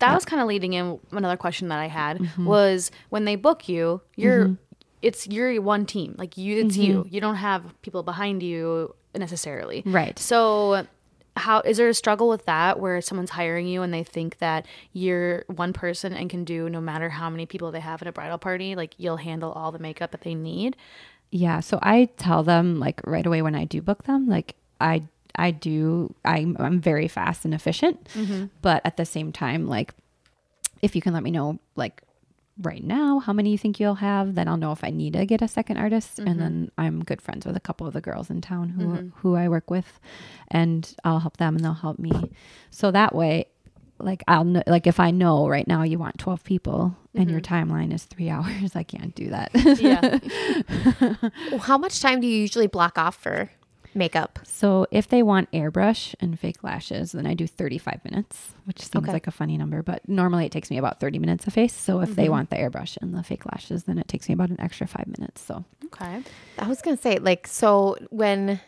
That 0.00 0.14
was 0.14 0.24
kind 0.24 0.42
of 0.42 0.48
leading 0.48 0.72
in 0.72 0.98
another 1.12 1.36
question 1.36 1.68
that 1.68 1.78
I 1.78 1.86
had 1.86 2.28
was 2.38 2.90
when 3.10 3.24
they 3.24 3.36
book 3.36 3.68
you, 3.68 4.00
you're 4.16 4.56
it's 5.02 5.26
you're 5.26 5.60
one 5.60 5.84
team. 5.84 6.14
Like 6.16 6.36
you 6.36 6.64
it's 6.64 6.76
you. 6.76 7.06
You 7.10 7.20
don't 7.20 7.36
have 7.36 7.62
people 7.82 8.02
behind 8.02 8.42
you 8.42 8.94
necessarily. 9.14 9.82
Right. 9.84 10.18
So 10.18 10.86
how 11.36 11.60
is 11.60 11.78
there 11.78 11.88
a 11.88 11.94
struggle 11.94 12.28
with 12.28 12.44
that 12.44 12.78
where 12.78 13.00
someone's 13.00 13.30
hiring 13.30 13.66
you 13.66 13.82
and 13.82 13.92
they 13.92 14.04
think 14.04 14.38
that 14.38 14.66
you're 14.92 15.44
one 15.46 15.72
person 15.72 16.12
and 16.12 16.28
can 16.28 16.44
do 16.44 16.68
no 16.68 16.80
matter 16.80 17.08
how 17.08 17.30
many 17.30 17.46
people 17.46 17.70
they 17.70 17.80
have 17.80 18.02
at 18.02 18.08
a 18.08 18.12
bridal 18.12 18.38
party, 18.38 18.74
like 18.76 18.94
you'll 18.98 19.16
handle 19.16 19.52
all 19.52 19.72
the 19.72 19.78
makeup 19.78 20.10
that 20.10 20.22
they 20.22 20.34
need? 20.34 20.76
Yeah, 21.30 21.60
so 21.60 21.78
I 21.80 22.10
tell 22.18 22.42
them 22.42 22.78
like 22.78 23.00
right 23.06 23.24
away 23.24 23.40
when 23.40 23.54
I 23.54 23.64
do 23.64 23.80
book 23.80 24.04
them, 24.04 24.28
like 24.28 24.54
I 24.80 25.04
I 25.34 25.50
do 25.50 26.14
I'm 26.24 26.56
I'm 26.60 26.80
very 26.80 27.08
fast 27.08 27.46
and 27.46 27.54
efficient, 27.54 28.04
mm-hmm. 28.14 28.46
but 28.60 28.82
at 28.84 28.98
the 28.98 29.06
same 29.06 29.32
time, 29.32 29.66
like 29.66 29.94
if 30.82 30.94
you 30.94 31.00
can 31.00 31.14
let 31.14 31.22
me 31.22 31.30
know 31.30 31.58
like 31.74 32.02
right 32.60 32.84
now 32.84 33.18
how 33.18 33.32
many 33.32 33.50
you 33.50 33.58
think 33.58 33.80
you'll 33.80 33.96
have, 33.96 34.34
then 34.34 34.48
I'll 34.48 34.56
know 34.56 34.72
if 34.72 34.84
I 34.84 34.90
need 34.90 35.14
to 35.14 35.24
get 35.26 35.42
a 35.42 35.48
second 35.48 35.78
artist, 35.78 36.18
and 36.18 36.28
mm-hmm. 36.28 36.38
then 36.38 36.70
I'm 36.78 37.02
good 37.02 37.22
friends 37.22 37.46
with 37.46 37.56
a 37.56 37.60
couple 37.60 37.86
of 37.86 37.94
the 37.94 38.00
girls 38.00 38.30
in 38.30 38.40
town 38.40 38.70
who 38.70 38.86
mm-hmm. 38.86 39.08
who 39.16 39.36
I 39.36 39.48
work 39.48 39.70
with, 39.70 40.00
and 40.48 40.94
I'll 41.04 41.20
help 41.20 41.38
them 41.38 41.56
and 41.56 41.64
they'll 41.64 41.72
help 41.74 41.98
me, 41.98 42.32
so 42.70 42.90
that 42.90 43.14
way. 43.14 43.46
Like 43.98 44.24
I'll 44.26 44.42
know, 44.42 44.64
like 44.66 44.88
if 44.88 44.98
I 44.98 45.12
know 45.12 45.46
right 45.46 45.68
now 45.68 45.84
you 45.84 45.96
want 45.96 46.18
twelve 46.18 46.42
people 46.42 46.96
and 47.14 47.30
your 47.30 47.40
mm-hmm. 47.40 47.70
timeline 47.70 47.94
is 47.94 48.02
three 48.04 48.28
hours, 48.36 48.74
I 48.74 48.82
can't 48.82 49.14
do 49.14 49.30
that. 49.30 49.50
Yeah. 49.80 50.18
Well, 51.52 51.60
How 51.60 51.78
much 51.78 52.00
time 52.00 52.20
do 52.20 52.26
you 52.26 52.36
usually 52.36 52.66
block 52.66 52.98
off 52.98 53.14
for 53.14 53.50
makeup? 53.94 54.38
So 54.44 54.86
if 54.90 55.08
they 55.08 55.22
want 55.22 55.50
airbrush 55.52 56.14
and 56.20 56.38
fake 56.38 56.62
lashes, 56.62 57.12
then 57.12 57.26
I 57.26 57.34
do 57.34 57.46
35 57.46 58.00
minutes, 58.04 58.52
which 58.64 58.80
seems 58.80 59.04
Okay. 59.04 59.12
like 59.12 59.26
a 59.26 59.30
funny 59.30 59.56
number, 59.56 59.82
but 59.82 60.08
normally 60.08 60.46
it 60.46 60.52
takes 60.52 60.70
me 60.70 60.78
about 60.78 61.00
30 61.00 61.18
minutes 61.18 61.46
a 61.46 61.50
face. 61.50 61.74
So 61.74 62.00
if 62.00 62.14
they 62.14 62.28
want 62.28 62.50
the 62.50 62.56
airbrush 62.56 62.96
and 63.00 63.14
the 63.14 63.22
fake 63.22 63.44
lashes, 63.46 63.84
then 63.84 63.98
it 63.98 64.08
takes 64.08 64.28
me 64.28 64.34
about 64.34 64.50
an 64.50 64.60
extra 64.60 64.86
five 64.86 65.06
minutes. 65.06 65.42
So 65.42 65.64
okay. 65.86 66.22
I 66.58 66.68
was 66.68 66.80
gonna 66.82 66.96
say, 66.96 67.18
like, 67.18 67.46
so 67.46 67.96
when 68.10 68.60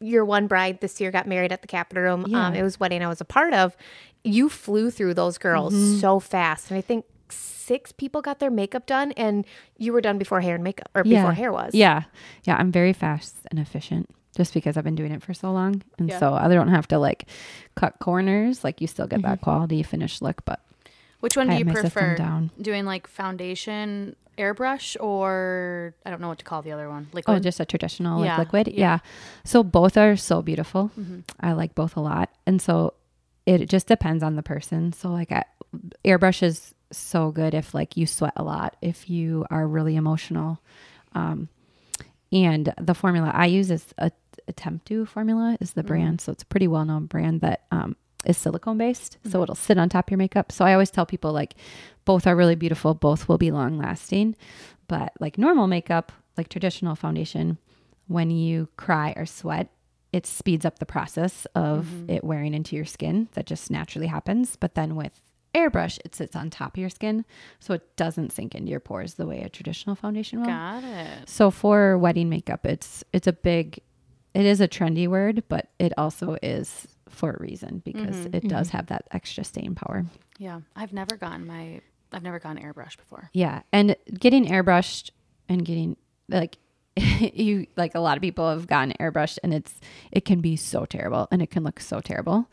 your 0.00 0.24
one 0.24 0.46
bride 0.48 0.80
this 0.80 1.00
year 1.00 1.10
got 1.10 1.26
married 1.26 1.52
at 1.52 1.62
the 1.62 1.68
Capitol 1.68 2.02
Room, 2.02 2.34
um, 2.34 2.54
it 2.54 2.62
was 2.62 2.78
wedding 2.80 3.02
I 3.02 3.08
was 3.08 3.20
a 3.20 3.24
part 3.24 3.54
of. 3.54 3.76
You 4.24 4.48
flew 4.48 4.90
through 4.90 5.14
those 5.14 5.38
girls 5.38 5.74
so 6.00 6.20
fast, 6.20 6.70
and 6.70 6.78
I 6.78 6.80
think 6.80 7.04
six 7.28 7.92
people 7.92 8.20
got 8.20 8.38
their 8.40 8.50
makeup 8.50 8.86
done, 8.86 9.12
and 9.12 9.44
you 9.78 9.92
were 9.92 10.00
done 10.00 10.18
before 10.18 10.40
hair 10.40 10.54
and 10.56 10.64
makeup, 10.64 10.88
or 10.94 11.04
before 11.04 11.32
hair 11.32 11.52
was. 11.52 11.74
Yeah. 11.74 12.04
Yeah. 12.44 12.56
I'm 12.56 12.70
very 12.72 12.92
fast 12.92 13.36
and 13.50 13.58
efficient 13.60 14.10
just 14.36 14.54
because 14.54 14.76
I've 14.76 14.84
been 14.84 14.94
doing 14.94 15.12
it 15.12 15.22
for 15.22 15.34
so 15.34 15.52
long. 15.52 15.82
And 15.98 16.08
Yeah. 16.08 16.18
so 16.18 16.34
I 16.34 16.48
don't 16.48 16.68
have 16.68 16.88
to 16.88 16.98
like 16.98 17.26
cut 17.74 17.98
corners. 18.00 18.64
Like 18.64 18.80
you 18.80 18.86
still 18.86 19.06
get 19.06 19.22
that 19.22 19.40
quality 19.40 19.82
finished 19.82 20.22
look, 20.22 20.44
but 20.44 20.60
Which 21.20 21.36
one 21.36 21.48
I 21.50 21.54
do 21.54 21.58
you 21.60 21.64
have 21.66 21.74
my 21.74 21.80
system 21.82 21.90
prefer? 21.90 22.16
down. 22.16 22.50
Doing 22.60 22.84
like 22.84 23.06
foundation 23.06 24.16
airbrush 24.38 24.96
or 24.98 25.94
I 26.06 26.10
don't 26.10 26.20
know 26.22 26.28
what 26.28 26.38
to 26.38 26.44
call 26.44 26.62
the 26.62 26.72
other 26.72 26.88
one. 26.88 27.08
Liquid. 27.12 27.36
oh, 27.36 27.40
just 27.40 27.60
a 27.60 27.66
traditional 27.66 28.20
like 28.20 28.26
Yeah, 28.26 28.38
liquid. 28.38 28.68
yeah. 28.68 28.74
Yeah. 28.78 28.98
So 29.44 29.62
both 29.62 29.96
are 29.98 30.16
so 30.16 30.40
beautiful. 30.40 30.90
Mm-hmm. 30.98 31.20
I 31.40 31.52
like 31.52 31.74
both 31.74 31.96
a 31.96 32.00
lot. 32.00 32.30
And 32.46 32.60
so 32.60 32.94
it 33.44 33.68
just 33.68 33.86
depends 33.86 34.22
on 34.22 34.36
the 34.36 34.42
person. 34.42 34.92
So 34.94 35.10
like 35.10 35.30
I, 35.32 35.44
airbrush 36.04 36.42
is 36.42 36.74
so 36.90 37.30
good 37.30 37.52
if 37.54 37.74
like 37.74 37.96
you 37.96 38.06
sweat 38.06 38.32
a 38.36 38.42
lot, 38.42 38.76
if 38.80 39.10
you 39.10 39.44
are 39.50 39.66
really 39.68 39.96
emotional. 39.96 40.60
Um, 41.14 41.48
and 42.32 42.72
the 42.80 42.94
formula 42.94 43.30
I 43.34 43.46
use 43.46 43.70
is 43.70 43.84
a, 43.98 44.10
a 44.52 44.60
Temptu 44.60 45.06
formula 45.06 45.56
is 45.60 45.72
the 45.72 45.80
mm-hmm. 45.80 45.88
brand. 45.88 46.20
So 46.20 46.32
it's 46.32 46.42
a 46.42 46.46
pretty 46.46 46.68
well 46.68 46.84
known 46.84 47.06
brand 47.06 47.40
that 47.40 47.64
um, 47.70 47.96
is 48.24 48.36
silicone 48.36 48.78
based. 48.78 49.18
So 49.24 49.30
mm-hmm. 49.30 49.42
it'll 49.42 49.54
sit 49.54 49.78
on 49.78 49.88
top 49.88 50.08
of 50.08 50.10
your 50.10 50.18
makeup. 50.18 50.52
So 50.52 50.64
I 50.64 50.72
always 50.72 50.90
tell 50.90 51.06
people 51.06 51.32
like 51.32 51.54
both 52.04 52.26
are 52.26 52.36
really 52.36 52.54
beautiful, 52.54 52.94
both 52.94 53.28
will 53.28 53.38
be 53.38 53.50
long 53.50 53.78
lasting. 53.78 54.36
But 54.88 55.12
like 55.20 55.38
normal 55.38 55.66
makeup, 55.66 56.12
like 56.36 56.48
traditional 56.48 56.94
foundation, 56.94 57.58
when 58.08 58.30
you 58.30 58.68
cry 58.76 59.14
or 59.16 59.26
sweat, 59.26 59.70
it 60.12 60.26
speeds 60.26 60.66
up 60.66 60.78
the 60.78 60.86
process 60.86 61.46
of 61.54 61.86
mm-hmm. 61.86 62.10
it 62.10 62.24
wearing 62.24 62.52
into 62.52 62.76
your 62.76 62.84
skin. 62.84 63.28
That 63.32 63.46
just 63.46 63.70
naturally 63.70 64.08
happens. 64.08 64.56
But 64.56 64.74
then 64.74 64.94
with 64.94 65.20
airbrush, 65.54 65.98
it 66.04 66.14
sits 66.14 66.36
on 66.36 66.50
top 66.50 66.76
of 66.76 66.80
your 66.80 66.90
skin. 66.90 67.24
So 67.60 67.74
it 67.74 67.96
doesn't 67.96 68.32
sink 68.32 68.54
into 68.54 68.70
your 68.70 68.80
pores 68.80 69.14
the 69.14 69.26
way 69.26 69.40
a 69.40 69.48
traditional 69.48 69.96
foundation 69.96 70.40
will. 70.40 70.46
Got 70.46 70.84
it. 70.84 71.28
So 71.28 71.50
for 71.50 71.96
wedding 71.96 72.28
makeup, 72.28 72.66
it's 72.66 73.04
it's 73.12 73.26
a 73.26 73.32
big 73.32 73.80
it 74.34 74.46
is 74.46 74.60
a 74.60 74.68
trendy 74.68 75.08
word, 75.08 75.44
but 75.48 75.68
it 75.78 75.92
also 75.96 76.36
is 76.42 76.88
for 77.08 77.32
a 77.32 77.42
reason 77.42 77.82
because 77.84 78.16
mm-hmm, 78.16 78.36
it 78.36 78.48
does 78.48 78.68
mm-hmm. 78.68 78.76
have 78.78 78.86
that 78.86 79.06
extra 79.12 79.44
stain 79.44 79.74
power. 79.74 80.06
Yeah. 80.38 80.60
I've 80.74 80.92
never 80.92 81.16
gotten 81.16 81.46
my 81.46 81.80
I've 82.12 82.22
never 82.22 82.38
gotten 82.38 82.62
airbrushed 82.62 82.98
before. 82.98 83.30
Yeah. 83.32 83.62
And 83.72 83.96
getting 84.18 84.46
airbrushed 84.46 85.10
and 85.48 85.64
getting 85.64 85.96
like 86.28 86.58
you 86.96 87.66
like 87.76 87.94
a 87.94 88.00
lot 88.00 88.16
of 88.16 88.22
people 88.22 88.48
have 88.50 88.66
gotten 88.66 88.94
airbrushed 89.00 89.38
and 89.42 89.54
it's 89.54 89.80
it 90.10 90.24
can 90.24 90.40
be 90.40 90.56
so 90.56 90.84
terrible 90.84 91.28
and 91.30 91.40
it 91.42 91.50
can 91.50 91.64
look 91.64 91.80
so 91.80 92.00
terrible 92.00 92.48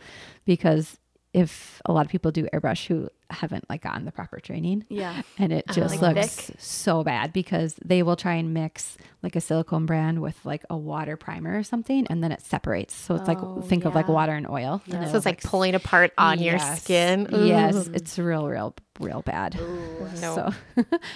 because 0.45 0.97
if 1.33 1.81
a 1.85 1.91
lot 1.91 2.05
of 2.05 2.11
people 2.11 2.31
do 2.31 2.47
airbrush 2.53 2.87
who 2.87 3.09
haven't 3.29 3.69
like 3.69 3.81
gotten 3.81 4.05
the 4.05 4.11
proper 4.11 4.39
training 4.39 4.85
Yeah. 4.89 5.21
and 5.37 5.53
it 5.53 5.65
uh, 5.69 5.73
just 5.73 6.01
like 6.01 6.15
looks 6.15 6.35
thick? 6.47 6.55
so 6.59 7.03
bad 7.03 7.31
because 7.33 7.75
they 7.83 8.03
will 8.03 8.15
try 8.15 8.33
and 8.33 8.53
mix 8.53 8.97
like 9.21 9.35
a 9.35 9.41
silicone 9.41 9.85
brand 9.85 10.21
with 10.21 10.37
like 10.45 10.63
a 10.69 10.77
water 10.77 11.17
primer 11.17 11.57
or 11.57 11.63
something 11.63 12.07
and 12.07 12.23
then 12.23 12.31
it 12.31 12.41
separates 12.41 12.93
so 12.93 13.15
it's 13.15 13.27
Oh, 13.29 13.33
like 13.33 13.65
think 13.67 13.85
of 13.85 13.93
like 13.95 14.07
water 14.07 14.33
and 14.33 14.47
oil 14.49 14.81
and 14.91 15.09
So 15.11 15.17
it's 15.17 15.25
like 15.25 15.43
s- 15.43 15.49
pulling 15.49 15.75
apart 15.75 16.11
on 16.17 16.39
your 16.39 16.55
Yes. 16.55 16.83
skin. 16.83 17.27
yes 17.31 17.87
it's 17.93 18.17
real 18.17 18.47
real 18.47 18.73
real 18.99 19.21
bad 19.21 19.55
no. 19.55 20.05
so 20.15 20.53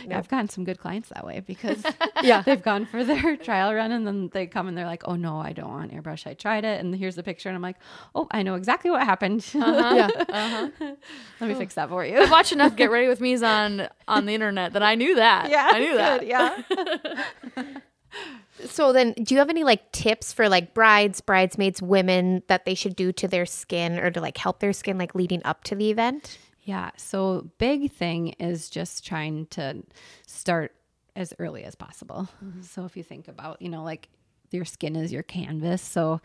yeah, 0.08 0.18
I've 0.18 0.30
gotten 0.30 0.48
some 0.50 0.64
good 0.64 0.80
clients 0.80 1.10
that 1.10 1.26
way 1.26 1.42
because 1.42 1.84
Yeah. 2.24 2.42
they've 2.42 2.62
gone 2.62 2.86
for 2.86 3.04
their 3.04 3.36
trial 3.38 3.74
run 3.74 3.92
and 3.92 4.08
then 4.08 4.30
they 4.32 4.48
come 4.48 4.70
and 4.70 4.78
they're 4.78 4.86
like, 4.86 5.04
oh 5.06 5.16
no, 5.16 5.38
I 5.40 5.52
don't 5.52 5.70
want 5.70 5.92
airbrush. 5.92 6.26
I 6.26 6.34
tried 6.34 6.64
it 6.64 6.80
and 6.80 6.96
here's 6.96 7.16
the 7.16 7.24
picture 7.24 7.50
and 7.50 7.56
I'm 7.58 7.62
like, 7.62 7.76
oh, 8.16 8.28
I 8.32 8.42
know 8.44 8.56
exactly 8.56 8.90
what 8.92 9.04
happened. 9.04 9.46
Uh-huh. 9.54 9.96
yeah. 9.96 10.08
Let 10.28 10.80
me 10.80 10.96
uh-huh. 11.42 11.56
fix 11.60 11.74
that 11.76 11.90
for 11.90 12.03
you. 12.06 12.20
I 12.20 12.30
watch 12.30 12.52
enough 12.52 12.76
Get 12.78 12.92
Ready 12.92 13.08
with 13.08 13.22
Me's 13.22 13.44
on 13.44 13.88
on 14.08 14.26
the 14.26 14.34
internet 14.34 14.74
that 14.74 14.84
I 14.84 14.96
knew 14.96 15.16
that. 15.16 15.50
Yeah, 15.50 15.70
I 15.72 15.80
knew 15.80 15.96
that. 15.96 16.20
good, 16.20 16.28
Yeah. 16.28 17.74
So 18.66 18.94
then, 18.94 19.14
do 19.14 19.34
you 19.34 19.40
have 19.40 19.50
any 19.50 19.64
like 19.64 19.92
tips 19.92 20.32
for 20.32 20.48
like 20.48 20.76
brides, 20.76 21.22
bridesmaids, 21.22 21.82
women 21.82 22.44
that 22.48 22.66
they 22.66 22.76
should 22.76 22.96
do 22.96 23.12
to 23.14 23.28
their 23.28 23.48
skin 23.48 23.98
or 23.98 24.12
to 24.12 24.22
like 24.22 24.38
help 24.38 24.60
their 24.60 24.74
skin 24.74 25.00
like 25.00 25.16
leading 25.16 25.42
up 25.44 25.64
to 25.66 25.76
the 25.76 25.90
event? 25.90 26.38
Yeah. 26.62 26.92
So 26.96 27.50
big 27.58 27.92
thing 27.92 28.30
is 28.40 28.70
just 28.70 29.06
trying 29.06 29.48
to 29.48 29.84
start 30.28 30.76
as 31.16 31.34
early 31.40 31.64
as 31.64 31.76
possible. 31.76 32.30
Mm-hmm. 32.44 32.62
So 32.62 32.86
if 32.86 32.96
you 32.96 33.04
think 33.04 33.28
about, 33.28 33.62
you 33.62 33.70
know, 33.70 33.84
like 33.84 34.10
your 34.52 34.66
skin 34.66 34.96
is 34.96 35.12
your 35.12 35.24
canvas. 35.24 35.82
So 35.82 36.22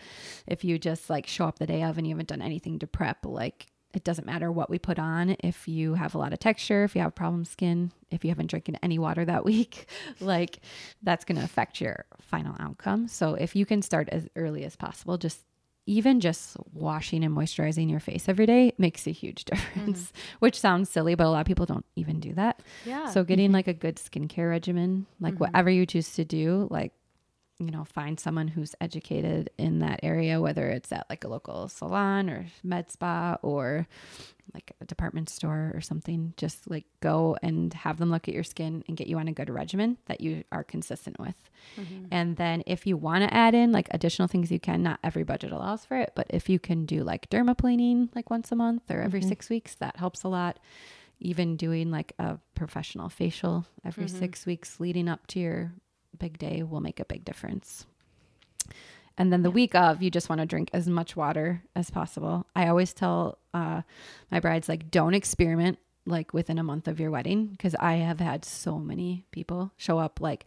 if 0.46 0.64
you 0.64 0.78
just 0.78 1.10
like 1.10 1.26
show 1.26 1.46
up 1.46 1.58
the 1.58 1.66
day 1.66 1.82
of 1.82 1.98
and 1.98 2.06
you 2.06 2.14
haven't 2.14 2.28
done 2.28 2.42
anything 2.42 2.78
to 2.80 2.86
prep, 2.86 3.24
like 3.24 3.66
it 3.94 4.04
doesn't 4.04 4.26
matter 4.26 4.52
what 4.52 4.68
we 4.68 4.78
put 4.78 4.98
on. 4.98 5.36
If 5.40 5.66
you 5.66 5.94
have 5.94 6.14
a 6.14 6.18
lot 6.18 6.32
of 6.32 6.38
texture, 6.38 6.84
if 6.84 6.94
you 6.94 7.00
have 7.00 7.14
problem 7.14 7.44
skin, 7.44 7.90
if 8.10 8.24
you 8.24 8.30
haven't 8.30 8.50
drinking 8.50 8.76
any 8.82 8.98
water 8.98 9.24
that 9.24 9.44
week, 9.52 9.86
like 10.20 10.60
that's 11.02 11.24
going 11.24 11.38
to 11.38 11.44
affect 11.44 11.80
your 11.80 12.04
final 12.20 12.54
outcome. 12.60 13.08
So 13.08 13.34
if 13.34 13.56
you 13.56 13.64
can 13.64 13.82
start 13.82 14.08
as 14.10 14.28
early 14.36 14.64
as 14.64 14.76
possible, 14.76 15.16
just 15.16 15.40
even 15.86 16.20
just 16.20 16.54
washing 16.74 17.24
and 17.24 17.34
moisturizing 17.34 17.90
your 17.90 17.98
face 17.98 18.28
every 18.28 18.44
day 18.44 18.72
makes 18.76 19.06
a 19.06 19.10
huge 19.10 19.44
difference, 19.46 20.02
mm-hmm. 20.02 20.36
which 20.40 20.60
sounds 20.60 20.90
silly, 20.90 21.14
but 21.14 21.26
a 21.26 21.30
lot 21.30 21.40
of 21.40 21.46
people 21.46 21.64
don't 21.64 21.86
even 21.96 22.20
do 22.20 22.34
that. 22.34 22.60
Yeah. 22.84 23.08
So 23.08 23.24
getting 23.24 23.46
mm-hmm. 23.46 23.54
like 23.54 23.68
a 23.68 23.72
good 23.72 23.96
skincare 23.96 24.50
regimen, 24.50 25.06
like 25.18 25.34
mm-hmm. 25.34 25.44
whatever 25.44 25.70
you 25.70 25.86
choose 25.86 26.12
to 26.16 26.26
do, 26.26 26.68
like 26.70 26.92
you 27.58 27.70
know, 27.72 27.84
find 27.84 28.20
someone 28.20 28.48
who's 28.48 28.74
educated 28.80 29.50
in 29.58 29.80
that 29.80 30.00
area, 30.02 30.40
whether 30.40 30.68
it's 30.68 30.92
at 30.92 31.06
like 31.10 31.24
a 31.24 31.28
local 31.28 31.68
salon 31.68 32.30
or 32.30 32.46
med 32.62 32.90
spa 32.90 33.36
or 33.42 33.88
like 34.54 34.72
a 34.80 34.84
department 34.84 35.28
store 35.28 35.72
or 35.74 35.80
something. 35.80 36.34
Just 36.36 36.70
like 36.70 36.84
go 37.00 37.36
and 37.42 37.74
have 37.74 37.98
them 37.98 38.10
look 38.10 38.28
at 38.28 38.34
your 38.34 38.44
skin 38.44 38.84
and 38.86 38.96
get 38.96 39.08
you 39.08 39.18
on 39.18 39.26
a 39.26 39.32
good 39.32 39.50
regimen 39.50 39.98
that 40.06 40.20
you 40.20 40.44
are 40.52 40.62
consistent 40.62 41.18
with. 41.18 41.34
Mm-hmm. 41.76 42.06
And 42.12 42.36
then 42.36 42.62
if 42.66 42.86
you 42.86 42.96
want 42.96 43.24
to 43.24 43.34
add 43.34 43.54
in 43.54 43.72
like 43.72 43.88
additional 43.90 44.28
things 44.28 44.52
you 44.52 44.60
can, 44.60 44.82
not 44.82 45.00
every 45.02 45.24
budget 45.24 45.50
allows 45.50 45.84
for 45.84 45.96
it, 45.96 46.12
but 46.14 46.26
if 46.30 46.48
you 46.48 46.60
can 46.60 46.86
do 46.86 47.02
like 47.02 47.28
dermaplaning 47.28 48.14
like 48.14 48.30
once 48.30 48.52
a 48.52 48.56
month 48.56 48.88
or 48.88 49.00
every 49.00 49.20
mm-hmm. 49.20 49.28
six 49.30 49.50
weeks, 49.50 49.74
that 49.76 49.96
helps 49.96 50.22
a 50.22 50.28
lot 50.28 50.60
even 51.20 51.56
doing 51.56 51.90
like 51.90 52.12
a 52.20 52.38
professional 52.54 53.08
facial 53.08 53.66
every 53.84 54.04
mm-hmm. 54.04 54.18
six 54.18 54.46
weeks 54.46 54.78
leading 54.78 55.08
up 55.08 55.26
to 55.26 55.40
your 55.40 55.72
big 56.18 56.38
day 56.38 56.62
will 56.62 56.80
make 56.80 57.00
a 57.00 57.04
big 57.04 57.24
difference. 57.24 57.86
And 59.16 59.32
then 59.32 59.42
the 59.42 59.50
week 59.50 59.74
of, 59.74 60.00
you 60.00 60.10
just 60.10 60.28
want 60.28 60.40
to 60.40 60.46
drink 60.46 60.70
as 60.72 60.88
much 60.88 61.16
water 61.16 61.62
as 61.74 61.90
possible. 61.90 62.46
I 62.54 62.68
always 62.68 62.92
tell 62.92 63.38
uh, 63.52 63.82
my 64.30 64.38
brides, 64.38 64.68
like, 64.68 64.90
don't 64.90 65.14
experiment 65.14 65.78
like 66.06 66.32
within 66.32 66.58
a 66.58 66.62
month 66.62 66.88
of 66.88 66.98
your 66.98 67.10
wedding 67.10 67.46
because 67.46 67.74
I 67.74 67.94
have 67.94 68.20
had 68.20 68.44
so 68.44 68.78
many 68.78 69.26
people 69.30 69.72
show 69.76 69.98
up 69.98 70.20
like 70.20 70.46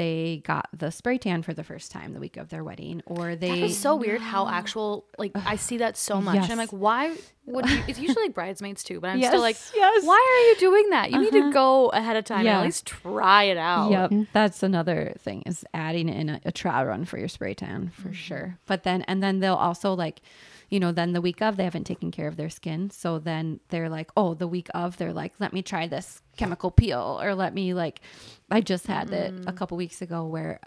they 0.00 0.40
got 0.46 0.66
the 0.72 0.90
spray 0.90 1.18
tan 1.18 1.42
for 1.42 1.52
the 1.52 1.62
first 1.62 1.92
time 1.92 2.14
the 2.14 2.20
week 2.20 2.38
of 2.38 2.48
their 2.48 2.64
wedding, 2.64 3.02
or 3.04 3.36
they 3.36 3.64
is 3.64 3.76
so 3.76 3.96
weird 3.96 4.22
how 4.22 4.48
actual 4.48 5.04
like 5.18 5.32
I 5.34 5.56
see 5.56 5.76
that 5.76 5.98
so 5.98 6.20
much. 6.22 6.36
Yes. 6.36 6.50
I'm 6.50 6.56
like, 6.56 6.70
why 6.70 7.14
would 7.44 7.68
you? 7.68 7.82
It's 7.86 7.98
usually 7.98 8.24
like 8.24 8.34
bridesmaids 8.40 8.82
too, 8.82 8.98
but 8.98 9.10
I'm 9.10 9.18
Yes, 9.18 9.28
still 9.28 9.42
like, 9.42 9.58
yes. 9.76 10.06
why 10.06 10.14
are 10.14 10.48
you 10.48 10.56
doing 10.56 10.88
that? 10.90 11.10
You 11.10 11.20
need 11.20 11.32
to 11.32 11.40
uh-huh. 11.40 11.50
go 11.50 11.88
ahead 11.88 12.16
of 12.16 12.24
time 12.24 12.38
and 12.38 12.46
Yeah. 12.46 12.60
at 12.60 12.64
least 12.64 12.86
try 12.86 13.42
it 13.44 13.58
out. 13.58 13.90
Yep, 13.90 14.28
that's 14.32 14.62
another 14.62 15.12
thing 15.18 15.42
is 15.44 15.66
adding 15.74 16.08
in 16.08 16.30
a, 16.30 16.40
a 16.46 16.52
trial 16.52 16.86
run 16.86 17.04
for 17.04 17.18
your 17.18 17.28
spray 17.28 17.52
tan 17.52 17.90
for 17.90 18.04
mm-hmm. 18.04 18.12
sure. 18.12 18.58
But 18.64 18.84
then 18.84 19.02
and 19.02 19.22
then 19.22 19.40
they'll 19.40 19.54
also 19.54 19.92
like, 19.92 20.22
you 20.70 20.80
know, 20.80 20.92
then 20.92 21.12
the 21.12 21.20
week 21.20 21.42
of 21.42 21.56
they 21.56 21.64
haven't 21.64 21.84
taken 21.84 22.10
care 22.10 22.28
of 22.28 22.36
their 22.36 22.48
skin, 22.48 22.90
so 22.90 23.18
then 23.18 23.60
they're 23.68 23.88
like, 23.88 24.10
oh, 24.16 24.34
the 24.34 24.46
week 24.46 24.68
of 24.72 24.96
they're 24.96 25.12
like, 25.12 25.34
let 25.38 25.52
me 25.52 25.62
try 25.62 25.86
this 25.86 26.22
chemical 26.36 26.70
peel 26.70 27.18
or 27.22 27.34
let 27.34 27.52
me 27.52 27.74
like, 27.74 28.00
I 28.50 28.60
just 28.60 28.86
had 28.86 29.10
it 29.10 29.32
a 29.32 29.52
mm. 29.52 29.56
couple 29.56 29.76
weeks 29.76 30.00
ago 30.00 30.24
where 30.26 30.60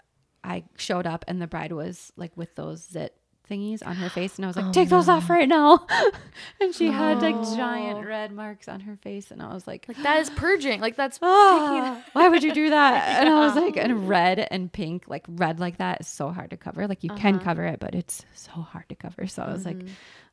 I 0.44 0.64
showed 0.76 1.06
up 1.06 1.24
and 1.26 1.40
the 1.40 1.46
bride 1.46 1.72
was 1.72 2.12
like 2.16 2.36
with 2.36 2.54
those 2.54 2.86
zit 2.86 3.16
thingies 3.48 3.86
on 3.86 3.96
her 3.96 4.08
face 4.08 4.36
and 4.36 4.44
I 4.44 4.48
was 4.48 4.56
like, 4.56 4.72
take 4.72 4.88
those 4.88 5.08
off 5.08 5.28
right 5.28 5.48
now, 5.48 5.86
and 6.60 6.74
she 6.74 6.88
had 6.88 7.20
like 7.22 7.34
giant 7.56 8.06
red 8.06 8.32
marks 8.32 8.68
on 8.68 8.80
her 8.80 8.96
face 8.96 9.30
and 9.30 9.42
I 9.42 9.52
was 9.52 9.66
like, 9.66 9.84
Like 9.88 10.02
that 10.02 10.18
is 10.20 10.30
purging. 10.30 10.80
Like 10.80 10.96
that's 10.96 11.18
ah, 11.22 12.02
why 12.12 12.28
would 12.28 12.42
you 12.42 12.52
do 12.54 12.70
that? 12.70 13.18
And 13.20 13.28
I 13.28 13.46
was 13.46 13.54
like, 13.54 13.76
and 13.76 14.08
red 14.08 14.46
and 14.50 14.72
pink, 14.72 15.04
like 15.08 15.24
red 15.28 15.60
like 15.60 15.76
that 15.78 16.00
is 16.00 16.08
so 16.08 16.30
hard 16.30 16.50
to 16.50 16.56
cover. 16.56 16.86
Like 16.88 17.04
you 17.04 17.10
can 17.10 17.38
cover 17.38 17.64
it, 17.64 17.80
but 17.80 17.94
it's 17.94 18.24
so 18.34 18.52
hard 18.52 18.88
to 18.88 18.94
cover. 18.94 19.26
So 19.26 19.42
I 19.42 19.52
was 19.52 19.64
like, 19.64 19.82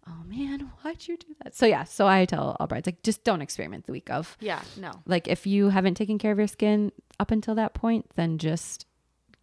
oh 0.07 0.23
man, 0.27 0.71
why'd 0.81 1.07
you 1.07 1.17
do 1.17 1.27
that? 1.43 1.55
So 1.55 1.65
yeah, 1.65 1.83
so 1.83 2.07
I 2.07 2.25
tell 2.25 2.55
all 2.59 2.67
brides, 2.67 2.87
like, 2.87 3.03
just 3.03 3.23
don't 3.23 3.41
experiment 3.41 3.85
the 3.85 3.91
week 3.91 4.09
of. 4.09 4.35
yeah, 4.39 4.61
no. 4.77 4.91
Like 5.05 5.27
if 5.27 5.45
you 5.45 5.69
haven't 5.69 5.95
taken 5.95 6.17
care 6.17 6.31
of 6.31 6.37
your 6.37 6.47
skin 6.47 6.91
up 7.19 7.31
until 7.31 7.55
that 7.55 7.73
point, 7.73 8.05
then 8.15 8.37
just 8.37 8.85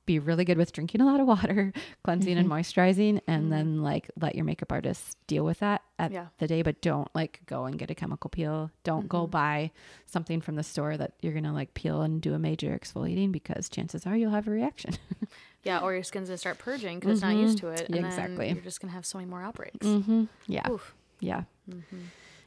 be 0.09 0.19
really 0.19 0.45
good 0.45 0.57
with 0.59 0.73
drinking 0.73 1.01
a 1.03 1.05
lot 1.07 1.21
of 1.21 1.27
water, 1.29 1.73
cleansing 2.03 2.37
and 2.37 2.49
mm-hmm. 2.49 2.59
moisturizing, 2.59 3.21
and 3.29 3.43
mm-hmm. 3.45 3.51
then 3.51 3.83
like 3.83 4.11
let 4.19 4.35
your 4.35 4.45
makeup 4.45 4.73
artist 4.73 5.17
deal 5.29 5.45
with 5.45 5.61
that 5.61 5.83
at 5.99 6.11
Yeah. 6.11 6.27
the 6.39 6.49
day. 6.49 6.63
But 6.63 6.81
don't 6.81 7.09
like 7.15 7.43
go 7.47 7.67
and 7.67 7.79
get 7.79 7.91
a 7.91 7.95
chemical 7.95 8.31
peel. 8.31 8.71
Don't 8.83 9.09
go 9.09 9.23
mm-hmm. 9.23 9.31
buy 9.31 9.71
something 10.07 10.41
from 10.41 10.57
the 10.57 10.63
store 10.65 10.97
that 10.97 11.13
you're 11.21 11.35
gonna 11.35 11.53
like 11.53 11.75
peel 11.75 12.03
and 12.03 12.21
do 12.21 12.35
a 12.35 12.39
major 12.39 12.77
exfoliating 12.77 13.31
because 13.31 13.69
chances 13.69 14.07
are 14.07 14.17
you'll 14.17 14.33
have 14.33 14.49
a 14.49 14.51
reaction. 14.51 14.95
Yeah, 15.65 15.81
or 15.81 15.93
your 15.93 16.05
skin's 16.05 16.29
gonna 16.29 16.39
start 16.39 16.57
purging 16.59 16.99
because 16.99 17.19
it's 17.19 17.23
not 17.23 17.35
used 17.35 17.59
to 17.59 17.69
it. 17.69 17.91
And 17.91 17.97
Exactly. 17.97 18.47
Then 18.47 18.55
you're 18.55 18.65
just 18.65 18.81
gonna 18.81 18.93
have 18.93 19.05
so 19.05 19.19
many 19.19 19.29
more 19.29 19.43
outbreaks. 19.43 19.87
mm-hmm. 19.87 20.25
Yeah. 20.47 20.71
Oof. 20.71 20.95
Yeah. 21.21 21.43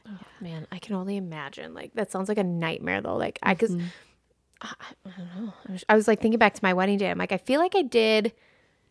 Oh, 0.08 0.18
man, 0.40 0.66
I 0.72 0.78
can 0.78 0.96
only 0.96 1.16
imagine. 1.16 1.74
Like 1.74 1.94
that 1.94 2.10
sounds 2.10 2.28
like 2.28 2.38
a 2.38 2.42
nightmare 2.44 3.00
though. 3.00 3.16
Like 3.16 3.38
I 3.42 3.54
cuz 3.54 3.70
Mm-hmm. 3.70 3.86
I, 4.62 4.74
I 5.06 5.10
don't 5.18 5.44
know. 5.44 5.52
I 5.68 5.72
was, 5.72 5.84
I 5.88 5.94
was 5.94 6.08
like 6.08 6.20
thinking 6.20 6.38
back 6.38 6.54
to 6.54 6.60
my 6.62 6.72
wedding 6.72 6.98
day. 6.98 7.10
I'm 7.10 7.18
like 7.18 7.32
I 7.32 7.36
feel 7.38 7.60
like 7.60 7.74
I 7.74 7.82
did 7.82 8.32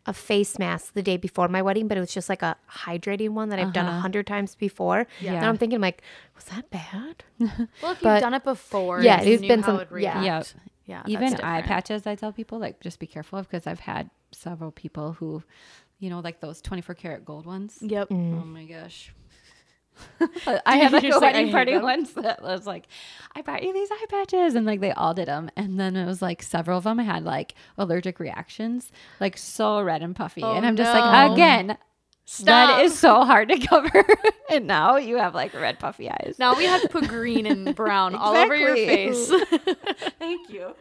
a 0.05 0.13
face 0.13 0.57
mask 0.57 0.93
the 0.93 1.03
day 1.03 1.15
before 1.17 1.47
my 1.47 1.61
wedding, 1.61 1.87
but 1.87 1.95
it 1.95 1.99
was 1.99 2.13
just 2.13 2.27
like 2.27 2.41
a 2.41 2.57
hydrating 2.69 3.29
one 3.29 3.49
that 3.49 3.59
I've 3.59 3.71
done 3.71 3.85
a 3.85 3.89
uh-huh. 3.89 3.99
hundred 3.99 4.25
times 4.25 4.55
before. 4.55 5.05
Yeah. 5.19 5.33
And 5.35 5.45
I'm 5.45 5.57
thinking 5.57 5.79
like, 5.79 6.01
was 6.35 6.45
that 6.45 6.69
bad? 6.69 7.23
Well, 7.83 7.91
if 7.91 8.01
But- 8.01 8.13
you've 8.13 8.21
done 8.21 8.33
it 8.33 8.43
before, 8.43 9.01
Yeah, 9.01 9.21
you 9.21 9.33
it's 9.33 9.41
knew 9.41 9.47
been 9.47 9.61
how 9.61 9.77
some- 9.77 9.81
it'd 9.81 10.01
yeah. 10.01 10.19
react. 10.21 10.55
Yep. 10.55 10.63
Yeah, 10.87 11.03
Even 11.05 11.23
eye 11.27 11.29
different. 11.29 11.65
patches, 11.67 12.07
I 12.07 12.15
tell 12.15 12.33
people 12.33 12.59
like 12.59 12.79
just 12.81 12.99
be 12.99 13.07
careful 13.07 13.37
of 13.39 13.47
because 13.47 13.67
I've 13.67 13.79
had 13.79 14.09
several 14.31 14.71
people 14.71 15.13
who, 15.13 15.43
you 15.99 16.09
know, 16.09 16.19
like 16.19 16.41
those 16.41 16.61
24 16.61 16.95
karat 16.95 17.23
gold 17.23 17.45
ones. 17.45 17.77
Yep. 17.81 18.09
Mm. 18.09 18.41
Oh 18.41 18.45
my 18.45 18.65
gosh. 18.65 19.13
I 20.65 20.77
had 20.77 20.91
like 20.91 21.03
a 21.03 21.07
just 21.07 21.21
like, 21.21 21.33
wedding 21.33 21.51
party 21.51 21.73
them. 21.73 21.83
once 21.83 22.13
that 22.13 22.41
was 22.41 22.65
like, 22.65 22.87
I 23.35 23.41
brought 23.41 23.63
you 23.63 23.73
these 23.73 23.89
eye 23.91 24.05
patches, 24.09 24.55
and 24.55 24.65
like 24.65 24.79
they 24.79 24.91
all 24.91 25.13
did 25.13 25.27
them, 25.27 25.49
and 25.55 25.79
then 25.79 25.95
it 25.95 26.05
was 26.05 26.21
like 26.21 26.41
several 26.41 26.77
of 26.77 26.83
them 26.83 26.99
had 26.99 27.23
like 27.23 27.55
allergic 27.77 28.19
reactions, 28.19 28.91
like 29.19 29.37
so 29.37 29.81
red 29.81 30.01
and 30.01 30.15
puffy, 30.15 30.43
oh, 30.43 30.53
and 30.53 30.65
I'm 30.65 30.75
just 30.75 30.93
no. 30.93 30.99
like, 30.99 31.31
again, 31.31 31.77
Stop. 32.25 32.45
that 32.45 32.85
is 32.85 32.97
so 32.97 33.23
hard 33.23 33.49
to 33.49 33.59
cover, 33.67 34.05
and 34.49 34.67
now 34.67 34.97
you 34.97 35.17
have 35.17 35.35
like 35.35 35.53
red 35.53 35.79
puffy 35.79 36.09
eyes. 36.09 36.35
Now 36.39 36.55
we 36.55 36.65
have 36.65 36.81
to 36.81 36.89
put 36.89 37.07
green 37.07 37.45
and 37.45 37.75
brown 37.75 38.15
all 38.15 38.35
over 38.35 38.55
your 38.55 38.75
face. 38.75 39.31
Thank 40.19 40.49
you. 40.49 40.75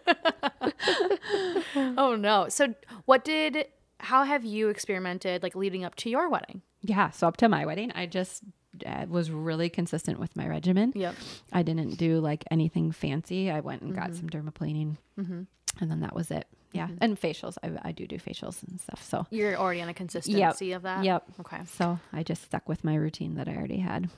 oh 1.77 2.17
no. 2.17 2.49
So 2.49 2.75
what 3.05 3.25
did 3.25 3.67
how 3.99 4.25
have 4.25 4.45
you 4.45 4.69
experimented 4.69 5.43
like 5.43 5.55
leading 5.55 5.85
up 5.85 5.95
to 5.97 6.11
your 6.11 6.29
wedding? 6.29 6.63
Yeah, 6.83 7.11
so 7.11 7.29
up 7.29 7.37
to 7.39 7.49
my 7.49 7.67
wedding, 7.67 7.93
I 7.95 8.07
just 8.07 8.43
uh, 8.87 9.07
was 9.09 9.31
really 9.31 9.69
consistent 9.69 10.19
with 10.19 10.35
my 10.37 10.47
regimen. 10.47 10.93
Yep. 10.95 11.15
I 11.53 11.63
didn't 11.63 11.97
do 11.99 12.21
like 12.21 12.45
anything 12.51 12.93
fancy. 12.93 13.51
I 13.51 13.61
went 13.61 13.83
and 13.83 13.93
Mm-hmm. 13.93 14.01
got 14.01 14.15
some 14.17 14.29
dermaplaning, 14.31 14.97
and 15.17 15.47
then 15.91 16.01
that 16.01 16.15
was 16.15 16.31
it. 16.31 16.47
Yeah, 16.73 16.87
Mm-hmm. 16.87 16.97
and 17.01 17.21
facials. 17.21 17.59
I, 17.65 17.89
I 17.89 17.93
do 17.93 18.07
do 18.07 18.17
facials 18.19 18.63
and 18.69 18.81
stuff. 18.81 19.03
So 19.03 19.27
You're 19.31 19.57
already 19.57 19.83
on 19.83 19.89
a 19.89 19.95
consistency 19.95 20.71
of 20.73 20.83
that? 20.83 21.03
Yep. 21.05 21.25
Okay. 21.41 21.59
So 21.67 21.99
I 22.13 22.23
just 22.23 22.45
stuck 22.45 22.69
with 22.69 22.85
my 22.85 22.95
routine 22.95 23.35
that 23.35 23.49
I 23.49 23.57
already 23.57 23.79
had. 23.79 24.09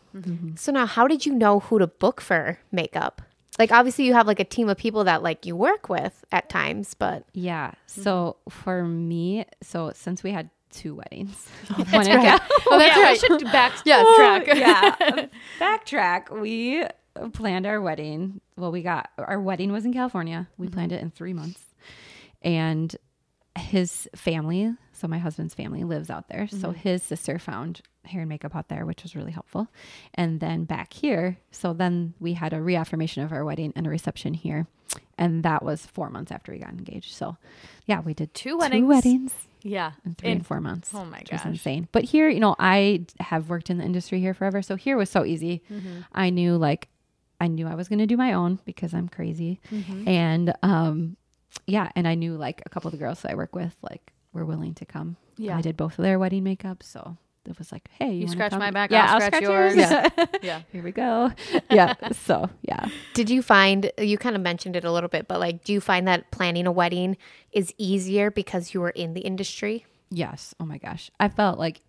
So 0.56 0.70
now, 0.72 0.84
how 0.86 1.08
did 1.08 1.24
you 1.24 1.32
know 1.34 1.60
who 1.60 1.78
to 1.78 1.86
book 1.86 2.20
for 2.20 2.58
makeup? 2.70 3.22
Like, 3.58 3.72
obviously, 3.72 4.04
you 4.06 4.12
have 4.14 4.26
like 4.26 4.40
a 4.40 4.44
team 4.44 4.68
of 4.68 4.76
people 4.76 5.04
that 5.04 5.22
like 5.22 5.46
you 5.46 5.56
work 5.56 5.88
with 5.88 6.24
at 6.30 6.48
times, 6.50 6.92
but 6.94 7.24
Yeah. 7.32 7.68
Mm-hmm. 7.88 8.02
So 8.02 8.36
for 8.50 8.84
me, 8.84 9.46
so 9.62 9.92
since 9.94 10.22
we 10.22 10.32
had 10.32 10.50
two 10.72 10.94
weddings, 10.96 11.48
Oh, 11.70 11.84
in 12.00 12.06
Cal- 12.06 12.40
Oh, 12.66 12.78
that's 12.78 12.96
right. 12.96 13.12
We 13.12 13.18
should 13.18 13.44
back 13.52 13.76
track. 14.16 14.46
yeah. 14.48 15.26
Backtrack. 15.60 16.40
We 16.40 16.84
planned 17.32 17.66
our 17.66 17.80
wedding. 17.80 18.40
Well, 18.56 18.72
we 18.72 18.82
got 18.82 19.10
our 19.18 19.40
wedding 19.40 19.70
was 19.72 19.84
in 19.84 19.92
California. 19.92 20.48
We 20.58 20.66
Mm-hmm. 20.66 20.74
planned 20.74 20.92
it 20.92 21.00
in 21.02 21.10
three 21.10 21.32
months. 21.32 21.60
And 22.42 22.94
his 23.58 24.08
family, 24.16 24.74
so 25.02 25.08
my 25.08 25.18
husband's 25.18 25.52
family 25.54 25.82
lives 25.84 26.08
out 26.08 26.28
there. 26.28 26.46
So 26.48 26.68
Mm-hmm. 26.68 26.78
his 26.78 27.02
sister 27.02 27.38
found 27.38 27.82
hair 28.04 28.20
and 28.22 28.28
makeup 28.28 28.56
out 28.56 28.68
there, 28.68 28.86
which 28.86 29.02
was 29.02 29.14
really 29.14 29.32
helpful. 29.32 29.68
And 30.14 30.40
then 30.40 30.64
back 30.64 30.92
here, 30.92 31.36
so 31.50 31.72
then 31.74 32.14
we 32.20 32.32
had 32.34 32.52
a 32.52 32.62
reaffirmation 32.62 33.22
of 33.22 33.32
our 33.32 33.44
wedding 33.44 33.72
and 33.76 33.86
a 33.86 33.90
reception 33.90 34.32
here. 34.34 34.66
And 35.18 35.42
that 35.42 35.62
was 35.64 35.84
four 35.86 36.08
months 36.08 36.32
after 36.32 36.52
we 36.52 36.58
got 36.58 36.70
engaged. 36.70 37.12
So 37.14 37.36
yeah, 37.86 38.00
we 38.00 38.14
did 38.14 38.32
Two 38.32 38.56
weddings. 38.58 38.82
Two 38.82 38.86
weddings 38.88 39.34
Yeah. 39.62 39.92
in 40.04 40.14
three 40.14 40.30
In- 40.30 40.38
and 40.38 40.46
four 40.46 40.60
months. 40.60 40.90
oh 40.94 41.04
my 41.04 41.22
gosh. 41.28 41.44
insane. 41.44 41.88
But 41.92 42.04
here, 42.04 42.28
you 42.28 42.40
know, 42.40 42.54
I 42.58 43.06
have 43.20 43.48
worked 43.50 43.70
in 43.70 43.78
the 43.78 43.84
industry 43.84 44.20
here 44.20 44.34
forever, 44.34 44.62
so 44.62 44.76
here 44.76 44.96
was 44.96 45.10
so 45.10 45.24
easy. 45.24 45.62
Mm-hmm. 45.70 46.00
I 46.12 46.30
knew 46.30 46.56
like 46.56 46.88
I 47.40 47.48
knew 47.48 47.66
I 47.66 47.74
was 47.74 47.88
going 47.88 47.98
to 47.98 48.06
do 48.06 48.16
my 48.16 48.32
own 48.34 48.60
because 48.64 48.94
I'm 48.94 49.08
crazy, 49.08 49.60
Mm-hmm. 49.72 50.06
and 50.08 50.54
um, 50.62 51.16
yeah, 51.66 51.90
and 51.96 52.06
I 52.06 52.14
knew 52.14 52.36
like 52.36 52.62
a 52.64 52.68
couple 52.68 52.86
of 52.88 52.92
the 52.92 52.98
girls 52.98 53.22
that 53.22 53.32
I 53.32 53.34
work 53.34 53.54
with 53.54 53.74
like 53.82 54.12
were 54.32 54.44
willing 54.44 54.74
to 54.74 54.84
come. 54.84 55.16
Yeah. 55.36 55.56
I 55.56 55.60
did 55.60 55.76
both 55.76 55.98
of 55.98 56.02
their 56.02 56.18
wedding 56.18 56.44
makeup, 56.44 56.82
so 56.82 57.16
it 57.46 57.58
was 57.58 57.72
like, 57.72 57.88
hey, 57.98 58.12
you, 58.12 58.26
wanna 58.26 58.32
scratch 58.32 58.50
come? 58.50 58.60
my 58.60 58.70
back, 58.70 58.90
yeah, 58.90 59.12
I'll 59.14 59.20
scratch 59.20 59.42
yours. 59.42 59.76
Yeah. 59.76 60.08
Yeah. 60.42 60.62
here 60.72 60.82
we 60.82 60.92
go. 60.92 61.32
Yeah, 61.70 61.94
so 62.12 62.50
yeah, 62.62 62.88
did 63.14 63.30
you 63.30 63.42
find 63.42 63.90
you 63.98 64.18
kind 64.18 64.36
of 64.36 64.42
mentioned 64.42 64.76
it 64.76 64.84
a 64.84 64.92
little 64.92 65.08
bit, 65.08 65.26
but 65.28 65.40
like, 65.40 65.64
do 65.64 65.72
you 65.72 65.80
find 65.80 66.06
that 66.08 66.30
planning 66.30 66.66
a 66.66 66.72
wedding 66.72 67.16
is 67.52 67.72
easier 67.78 68.30
because 68.30 68.74
you 68.74 68.80
were 68.80 68.90
in 68.90 69.14
the 69.14 69.20
industry? 69.20 69.86
Yes. 70.10 70.54
Oh 70.60 70.66
my 70.66 70.78
gosh. 70.78 71.10
I 71.18 71.28
felt 71.28 71.58
like 71.58 71.80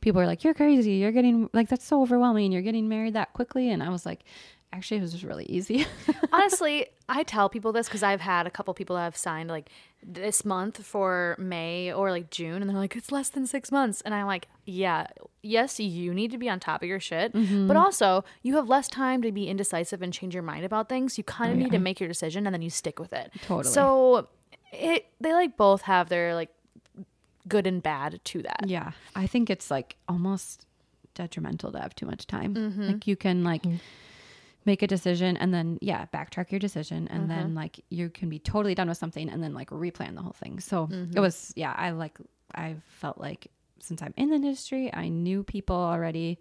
people 0.00 0.20
are 0.20 0.26
like, 0.26 0.44
you're 0.44 0.54
crazy. 0.54 0.92
You're 0.92 1.12
getting 1.12 1.48
like, 1.54 1.68
that's 1.68 1.86
so 1.86 2.02
overwhelming. 2.02 2.52
You're 2.52 2.62
getting 2.62 2.88
married 2.88 3.14
that 3.14 3.32
quickly. 3.32 3.70
And 3.70 3.82
I 3.82 3.88
was 3.88 4.04
like, 4.04 4.24
actually, 4.72 4.98
it 4.98 5.00
was 5.02 5.12
just 5.12 5.24
really 5.24 5.44
easy. 5.46 5.86
Honestly, 6.32 6.86
I 7.08 7.22
tell 7.22 7.48
people 7.48 7.72
this 7.72 7.88
because 7.88 8.02
I've 8.02 8.20
had 8.20 8.46
a 8.46 8.50
couple 8.50 8.72
people 8.74 8.96
that 8.96 9.02
have 9.02 9.16
signed 9.16 9.48
like 9.50 9.68
this 10.02 10.44
month 10.44 10.84
for 10.84 11.36
May 11.38 11.92
or 11.92 12.10
like 12.10 12.30
June, 12.30 12.60
and 12.62 12.68
they're 12.70 12.76
like, 12.76 12.96
it's 12.96 13.12
less 13.12 13.28
than 13.28 13.46
six 13.46 13.70
months. 13.70 14.00
And 14.00 14.14
I'm 14.14 14.26
like, 14.26 14.48
yeah, 14.64 15.06
yes, 15.42 15.78
you 15.78 16.14
need 16.14 16.30
to 16.30 16.38
be 16.38 16.48
on 16.48 16.58
top 16.60 16.82
of 16.82 16.88
your 16.88 17.00
shit, 17.00 17.32
Mm-hmm. 17.34 17.68
but 17.68 17.76
also 17.76 18.24
you 18.42 18.56
have 18.56 18.68
less 18.68 18.88
time 18.88 19.22
to 19.22 19.30
be 19.32 19.46
indecisive 19.48 20.02
and 20.02 20.12
change 20.12 20.34
your 20.34 20.42
mind 20.42 20.64
about 20.64 20.88
things. 20.88 21.18
You 21.18 21.24
kind 21.24 21.52
of 21.52 21.58
Oh, 21.58 21.62
need 21.62 21.72
to 21.72 21.78
make 21.78 22.00
your 22.00 22.08
decision 22.08 22.46
and 22.46 22.54
then 22.54 22.62
you 22.62 22.70
stick 22.70 22.98
with 22.98 23.12
it. 23.12 23.30
Totally. 23.42 23.72
So 23.72 24.28
it 24.72 25.06
they 25.20 25.32
like 25.34 25.56
both 25.56 25.82
have 25.82 26.08
their 26.08 26.34
like 26.34 26.50
good 27.48 27.66
and 27.66 27.82
bad 27.82 28.20
to 28.24 28.42
that. 28.42 28.64
yeah. 28.66 28.92
I 29.14 29.26
think 29.26 29.50
it's 29.50 29.70
like 29.70 29.96
almost 30.08 30.64
detrimental 31.14 31.72
to 31.72 31.78
have 31.80 31.94
too 31.94 32.06
much 32.06 32.26
time. 32.26 32.54
Like 32.78 33.06
you 33.06 33.16
can 33.16 33.44
like, 33.44 33.64
make 34.64 34.82
a 34.82 34.86
decision 34.86 35.36
and 35.36 35.52
then 35.52 35.78
yeah 35.80 36.06
backtrack 36.14 36.50
your 36.50 36.58
decision 36.58 37.08
and 37.08 37.30
then 37.30 37.38
uh-huh. 37.38 37.54
like 37.54 37.84
you 37.90 38.08
can 38.08 38.28
be 38.28 38.38
totally 38.38 38.74
done 38.74 38.88
with 38.88 38.98
something 38.98 39.28
and 39.28 39.42
then 39.42 39.54
like 39.54 39.70
replan 39.70 40.14
the 40.14 40.22
whole 40.22 40.32
thing 40.32 40.60
so 40.60 40.84
it 40.84 40.90
mm-hmm. 40.90 41.20
was 41.20 41.52
yeah 41.56 41.74
i 41.76 41.90
like 41.90 42.18
i 42.54 42.76
felt 42.86 43.18
like 43.18 43.48
since 43.80 44.02
i'm 44.02 44.14
in 44.16 44.30
the 44.30 44.36
industry 44.36 44.92
i 44.94 45.08
knew 45.08 45.42
people 45.42 45.76
already 45.76 46.38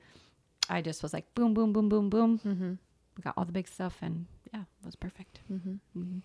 i 0.70 0.82
just 0.82 1.02
was 1.02 1.14
like 1.14 1.34
boom 1.36 1.54
boom 1.54 1.74
boom 1.74 1.90
boom 1.90 2.10
boom 2.10 2.40
mm-hmm. 2.46 2.74
we 3.18 3.22
got 3.24 3.34
all 3.38 3.46
the 3.46 3.52
big 3.52 3.68
stuff 3.68 3.98
and 4.02 4.26
yeah 4.54 4.62
it 4.62 4.86
was 4.86 4.96
perfect 4.96 5.40
mm-hmm. 5.52 6.20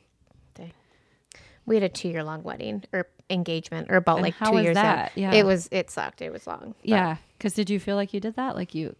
Dang. 0.54 0.72
We 1.66 1.74
had 1.74 1.82
a 1.82 1.88
two 1.88 2.08
year 2.08 2.22
long 2.22 2.42
wedding 2.42 2.84
or 2.92 3.08
engagement 3.28 3.90
or 3.90 3.96
about 3.96 4.18
And 4.18 4.22
like 4.22 4.34
how 4.34 4.50
two 4.50 4.56
was 4.56 4.64
years. 4.64 4.74
that? 4.76 5.12
Yeah. 5.16 5.32
Yeah. 5.32 5.40
It 5.40 5.44
was, 5.44 5.68
it 5.72 5.90
sucked. 5.90 6.22
It 6.22 6.32
was 6.32 6.46
long. 6.46 6.74
but- 6.78 6.88
yeah 6.88 7.16
because 7.38 7.54
did 7.54 7.70
you 7.70 7.78
feel 7.78 7.96
like 7.96 8.14
you 8.14 8.20
did 8.20 8.36
that 8.36 8.56
like 8.56 8.74
you 8.74 8.94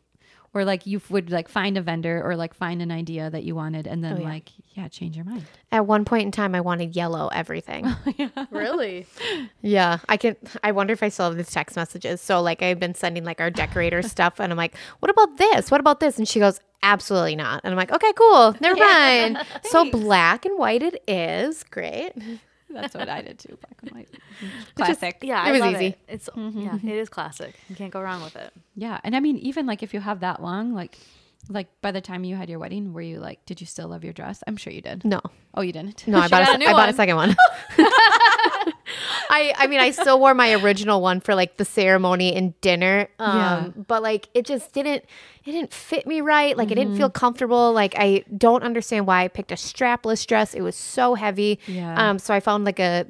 or 0.57 0.65
like 0.65 0.87
you 0.87 1.03
would 1.11 1.31
like 1.31 1.49
find 1.49 1.77
a 1.77 1.83
vendor 1.83 2.23
or 2.25 2.35
like 2.35 2.55
find 2.55 2.81
an 2.81 2.91
idea 2.91 3.29
that 3.29 3.45
you 3.45 3.55
wanted 3.55 3.87
and 3.87 4.03
then 4.03 4.15
Oh, 4.15 4.21
yeah. 4.21 4.29
like 4.29 4.51
yeah 4.75 4.89
change 4.89 5.15
your 5.17 5.25
mind 5.27 5.45
At 5.71 5.87
one 5.87 6.05
point 6.07 6.23
in 6.25 6.31
time, 6.33 6.55
I 6.55 6.61
wanted 6.63 6.97
yellow 6.97 7.29
everything. 7.29 7.87
Yeah, 8.17 8.29
Really? 8.51 9.07
yeah. 9.61 9.99
I 10.09 10.17
can, 10.17 10.37
I 10.65 10.73
wonder 10.73 10.93
if 10.95 11.03
I 11.03 11.11
still 11.11 11.27
have 11.27 11.37
these 11.37 11.51
text 11.51 11.77
messages. 11.77 12.21
So, 12.23 12.41
like, 12.41 12.63
I've 12.63 12.81
been 12.81 12.95
sending 12.95 13.25
like 13.25 13.41
our 13.43 13.51
decorator 13.51 14.01
stuff, 14.15 14.41
and 14.41 14.51
I'm 14.53 14.57
like, 14.57 14.75
what 15.01 15.11
about 15.11 15.37
this? 15.37 15.71
What 15.71 15.81
about 15.81 16.01
this? 16.01 16.17
And 16.19 16.27
she 16.27 16.39
goes, 16.41 16.59
absolutely 16.83 17.37
not. 17.37 17.61
And 17.65 17.73
I'm 17.73 17.77
like, 17.77 17.93
okay, 17.93 18.13
cool. 18.15 18.57
Never 18.61 18.77
mind. 18.81 19.39
so, 19.65 19.91
black 19.91 20.47
and 20.47 20.59
white 20.59 20.83
it 20.83 21.03
is. 21.07 21.63
Great. 21.65 22.13
That's 22.71 22.95
what 22.95 23.09
i 23.09 23.23
did 23.23 23.39
too 23.39 23.57
black 23.61 23.77
and 23.83 23.91
white 23.93 24.11
mm-hmm. 24.11 24.47
classic 24.75 25.17
Yeah, 25.23 25.45
It 25.45 25.49
I 25.49 25.53
was 25.53 25.61
love 25.61 25.75
easy. 25.75 25.87
It. 25.87 25.99
It's 26.09 26.29
mm-hmm, 26.29 26.61
yeah, 26.61 26.69
mm-hmm. 26.71 26.89
it 26.89 26.97
is 26.97 27.09
classic. 27.09 27.55
You 27.69 27.77
can't 27.77 27.93
go 27.93 28.01
wrong 28.01 28.23
with 28.23 28.37
it. 28.37 28.53
Yeah. 28.75 29.01
And 29.05 29.17
I 29.17 29.21
mean, 29.21 29.37
even 29.39 29.67
like 29.67 29.83
if 29.83 29.93
you 29.95 30.01
have 30.01 30.21
that 30.21 30.43
long, 30.43 30.75
like, 30.75 30.99
like 31.49 31.69
by 31.81 31.93
the 31.93 32.01
time 32.01 32.25
you 32.25 32.37
had 32.37 32.49
your 32.49 32.59
wedding, 32.59 32.93
were 32.93 33.01
you 33.01 33.19
like, 33.19 33.45
did 33.47 33.61
you 33.61 33.67
still 33.67 33.89
love 33.89 34.05
your 34.05 34.13
dress? 34.13 34.43
I'm 34.47 34.57
sure 34.57 34.73
you 34.73 34.81
did. 34.81 35.05
No. 35.05 35.21
Oh, 35.55 35.63
you 35.63 35.73
didn't? 35.73 36.07
No, 36.07 36.19
I 36.19 36.29
bought, 36.29 36.47
got 36.47 36.49
a, 36.51 36.55
a 36.55 36.59
new 36.59 36.67
I 36.67 36.73
bought 36.73 36.89
a 36.89 36.93
second 36.93 37.17
one. 37.17 37.37
I 39.31 39.53
I 39.57 39.67
mean 39.67 39.81
I 39.81 39.91
still 39.91 40.19
wore 40.19 40.35
my 40.35 40.53
original 40.55 41.01
one 41.01 41.21
for 41.21 41.35
like 41.35 41.57
the 41.57 41.65
ceremony 41.65 42.35
and 42.35 42.59
dinner. 42.61 43.09
Um 43.19 43.37
Yeah. 43.37 43.69
but 43.87 44.03
like 44.03 44.29
it 44.35 44.45
just 44.47 44.73
didn't 44.73 45.05
it 45.45 45.53
didn't 45.53 45.73
fit 45.73 46.07
me 46.07 46.21
right. 46.21 46.57
Like 46.57 46.71
it 46.71 46.75
didn't 46.77 46.97
feel 46.97 47.11
comfortable. 47.11 47.73
Like 47.73 47.95
I 47.99 48.25
don't 48.37 48.63
understand 48.63 49.07
why 49.07 49.25
I 49.25 49.29
picked 49.29 49.53
a 49.53 49.57
strapless 49.57 50.27
dress. 50.27 50.55
It 50.55 50.63
was 50.63 50.77
so 50.77 51.15
heavy. 51.15 51.59
Yeah. 51.67 52.11
Um 52.11 52.19
so 52.19 52.35
I 52.35 52.41
found 52.41 52.65
like 52.65 52.79
a 52.81 53.07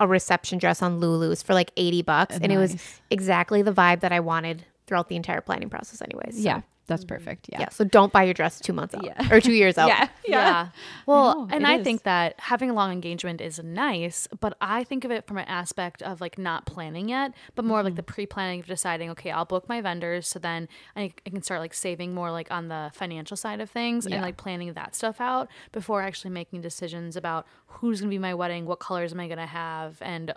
a 0.00 0.08
reception 0.08 0.58
dress 0.58 0.82
on 0.82 0.98
Lulu's 0.98 1.42
for 1.42 1.54
like 1.54 1.70
80 1.76 2.02
bucks 2.02 2.36
and 2.36 2.50
it 2.52 2.58
was 2.58 2.76
exactly 3.10 3.62
the 3.62 3.72
vibe 3.72 4.00
that 4.00 4.10
I 4.12 4.20
wanted 4.20 4.64
throughout 4.86 5.08
the 5.08 5.16
entire 5.16 5.40
planning 5.40 5.70
process 5.70 6.02
anyways. 6.02 6.34
So, 6.36 6.42
Yeah. 6.42 6.60
That's 6.86 7.04
mm-hmm. 7.04 7.14
perfect. 7.14 7.48
Yeah. 7.50 7.60
Yeah, 7.60 7.68
so 7.70 7.84
don't 7.84 8.12
buy 8.12 8.24
your 8.24 8.34
dress 8.34 8.60
2 8.60 8.72
months 8.72 8.94
out 8.94 9.04
Yeah. 9.04 9.28
or 9.32 9.40
2 9.40 9.52
years 9.52 9.78
out. 9.78 9.88
Yeah. 9.88 10.08
Yeah. 10.26 10.68
Well, 11.06 11.46
know, 11.46 11.54
and 11.54 11.66
I 11.66 11.78
is. 11.78 11.84
think 11.84 12.02
that 12.02 12.34
having 12.38 12.70
a 12.70 12.74
long 12.74 12.92
engagement 12.92 13.40
is 13.40 13.58
nice, 13.62 14.28
but 14.40 14.56
I 14.60 14.84
think 14.84 15.04
of 15.04 15.10
it 15.10 15.26
from 15.26 15.38
an 15.38 15.46
aspect 15.46 16.02
of 16.02 16.20
like 16.20 16.38
not 16.38 16.66
planning 16.66 17.08
yet, 17.08 17.32
but 17.54 17.64
more 17.64 17.80
of 17.80 17.84
like 17.84 17.92
mm-hmm. 17.92 17.96
the 17.96 18.02
pre 18.02 18.26
planning 18.26 18.60
of 18.60 18.66
deciding, 18.66 19.10
okay, 19.10 19.30
I'll 19.30 19.44
book 19.44 19.68
my 19.68 19.80
vendors. 19.80 20.28
So 20.28 20.38
then 20.38 20.68
I, 20.96 21.12
I 21.26 21.30
can 21.30 21.42
start 21.42 21.60
like 21.60 21.74
saving 21.74 22.14
more 22.14 22.30
like 22.30 22.50
on 22.50 22.68
the 22.68 22.90
financial 22.94 23.36
side 23.36 23.60
of 23.60 23.70
things 23.70 24.06
and 24.06 24.14
like 24.20 24.36
planning 24.36 24.72
that 24.72 24.94
stuff 24.94 25.20
out 25.20 25.48
before 25.72 26.02
actually 26.02 26.30
making 26.30 26.60
decisions 26.60 27.16
about 27.16 27.46
who's 27.66 28.00
going 28.00 28.10
to 28.10 28.14
be 28.14 28.18
my 28.18 28.34
wedding, 28.34 28.66
what 28.66 28.80
colors 28.80 29.12
am 29.12 29.20
I 29.20 29.26
going 29.26 29.38
to 29.38 29.46
have, 29.46 29.98
and 30.00 30.32